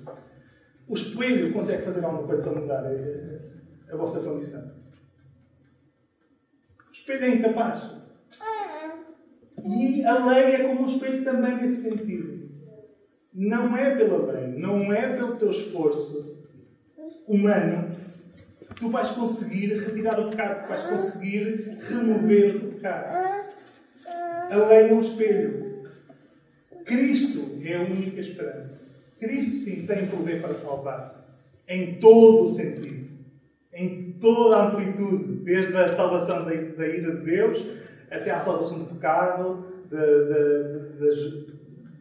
O 0.88 0.94
espelho 0.96 1.52
consegue 1.52 1.84
fazer 1.84 2.04
alguma 2.04 2.26
coisa 2.26 2.42
para 2.42 2.60
mudar 2.60 2.84
a, 2.84 3.94
a 3.94 3.96
vossa 3.96 4.18
condição. 4.18 4.72
O 6.88 6.92
espelho 6.92 7.24
é 7.24 7.28
incapaz. 7.36 8.01
E 9.64 10.04
a 10.04 10.26
lei 10.26 10.54
é 10.54 10.68
como 10.68 10.82
um 10.82 10.86
espelho 10.86 11.24
também 11.24 11.56
nesse 11.56 11.90
sentido 11.90 12.42
não 13.34 13.76
é 13.76 13.94
pela 13.96 14.32
lei, 14.32 14.58
não 14.58 14.92
é 14.92 15.16
pelo 15.16 15.36
teu 15.36 15.50
esforço 15.50 16.36
humano 17.26 17.96
que 18.68 18.74
tu 18.74 18.90
vais 18.90 19.08
conseguir 19.10 19.78
retirar 19.78 20.20
o 20.20 20.30
pecado, 20.30 20.62
que 20.62 20.68
vais 20.68 20.82
conseguir 20.82 21.78
remover 21.80 22.56
o 22.56 22.72
pecado. 22.72 23.52
A 24.50 24.56
lei 24.68 24.90
é 24.90 24.92
um 24.92 25.00
espelho. 25.00 25.82
Cristo 26.84 27.58
é 27.64 27.76
a 27.76 27.82
única 27.82 28.20
esperança. 28.20 28.80
Cristo, 29.18 29.54
sim, 29.56 29.86
tem 29.86 30.06
poder 30.06 30.42
para 30.42 30.54
salvar. 30.54 31.38
Em 31.68 31.94
todo 31.94 32.46
o 32.46 32.54
sentido. 32.54 33.08
Em 33.72 34.12
toda 34.20 34.56
a 34.56 34.68
amplitude. 34.68 35.44
Desde 35.44 35.76
a 35.76 35.88
salvação 35.94 36.44
da, 36.44 36.50
da 36.50 36.86
ira 36.86 37.16
de 37.16 37.24
Deus 37.24 37.64
até 38.12 38.30
à 38.30 38.40
salvação 38.40 38.80
do 38.80 38.94
pecado, 38.94 39.66
de, 39.88 41.46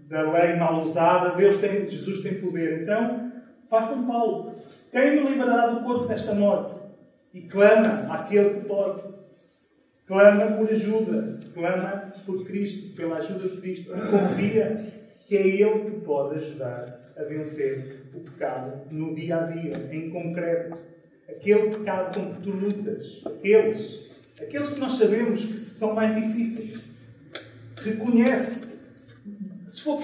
da 0.10 0.30
lei 0.32 0.56
mal 0.56 0.84
usada, 0.84 1.36
Deus 1.36 1.58
tem, 1.58 1.88
Jesus 1.88 2.22
tem 2.22 2.36
poder. 2.36 2.84
Então, 2.84 3.32
faz 3.70 3.90
com 3.90 4.06
Paulo. 4.06 4.54
Quem 4.92 5.12
me 5.12 5.30
livrará 5.30 5.68
do 5.68 5.84
corpo 5.84 6.08
desta 6.08 6.34
morte? 6.34 6.80
E 7.34 7.42
clama 7.42 8.14
àquele 8.14 8.56
que 8.56 8.68
pode. 8.68 9.04
Clama 10.06 10.58
por 10.58 10.70
ajuda. 10.70 11.40
Clama 11.54 12.14
por 12.26 12.46
Cristo, 12.46 12.94
pela 12.96 13.18
ajuda 13.18 13.48
de 13.48 13.62
Cristo. 13.62 13.92
Confia 13.92 14.78
que 15.28 15.38
é 15.38 15.48
Ele 15.48 15.92
que 15.92 16.02
pode 16.02 16.40
ajudar 16.40 17.14
a 17.16 17.24
vencer 17.24 18.02
o 18.14 18.20
pecado 18.20 18.82
no 18.92 19.16
dia 19.16 19.38
a 19.38 19.44
dia, 19.44 19.78
em 19.90 20.10
concreto. 20.10 20.78
Aquele 21.30 21.78
pecado 21.78 22.14
com 22.14 22.36
que 22.36 22.42
tu 22.42 22.52
lutas. 22.52 23.22
Aqueles. 23.26 24.11
Aqueles 24.42 24.70
que 24.70 24.80
nós 24.80 24.94
sabemos 24.94 25.46
que 25.46 25.58
são 25.60 25.94
mais 25.94 26.16
difíceis. 26.16 26.80
Reconhece 27.78 28.62
se 29.72 29.84
for, 29.84 30.02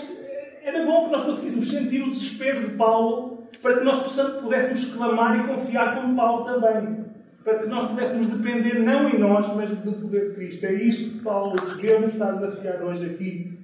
era 0.64 0.86
bom 0.86 1.06
que 1.06 1.12
nós 1.12 1.26
conseguíssemos 1.26 1.70
sentir 1.70 2.02
o 2.02 2.10
desespero 2.10 2.70
de 2.70 2.76
Paulo 2.76 3.50
para 3.62 3.80
que 3.80 3.84
nós 3.84 4.00
pudéssemos 4.40 4.94
clamar 4.94 5.38
e 5.38 5.46
confiar 5.46 5.96
como 5.96 6.16
Paulo 6.16 6.46
também. 6.46 7.06
Para 7.44 7.60
que 7.60 7.68
nós 7.68 7.90
pudéssemos 7.90 8.28
depender 8.28 8.80
não 8.80 9.10
em 9.10 9.20
nós, 9.20 9.54
mas 9.54 9.70
do 9.70 9.92
poder 9.92 10.30
de 10.30 10.36
Cristo. 10.36 10.66
É 10.66 10.74
isto 10.74 11.18
que 11.18 11.20
Paulo, 11.20 11.56
Deus 11.82 12.02
nos 12.02 12.14
está 12.14 12.30
a 12.30 12.32
desafiar 12.32 12.82
hoje 12.82 13.06
aqui. 13.08 13.60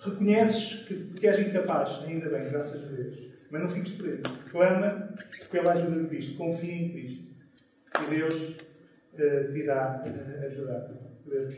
Reconheces 0.00 0.80
que, 0.88 0.94
que 1.14 1.26
és 1.28 1.38
incapaz, 1.46 2.02
ainda 2.04 2.28
bem, 2.28 2.48
graças 2.50 2.82
a 2.82 2.86
Deus. 2.86 3.16
Mas 3.48 3.62
não 3.62 3.68
fiques 3.68 3.92
preso. 3.92 4.22
Clama 4.50 5.14
pela 5.52 5.72
ajuda 5.72 6.02
de 6.02 6.08
Cristo. 6.08 6.34
Confia 6.36 6.74
em 6.74 6.88
Cristo. 6.90 7.24
E 8.02 8.10
Deus 8.10 8.56
uh, 9.20 9.52
te 9.52 9.58
irá 9.58 10.02
uh, 10.04 10.46
ajudar. 10.46 10.88
Deus. 11.26 11.54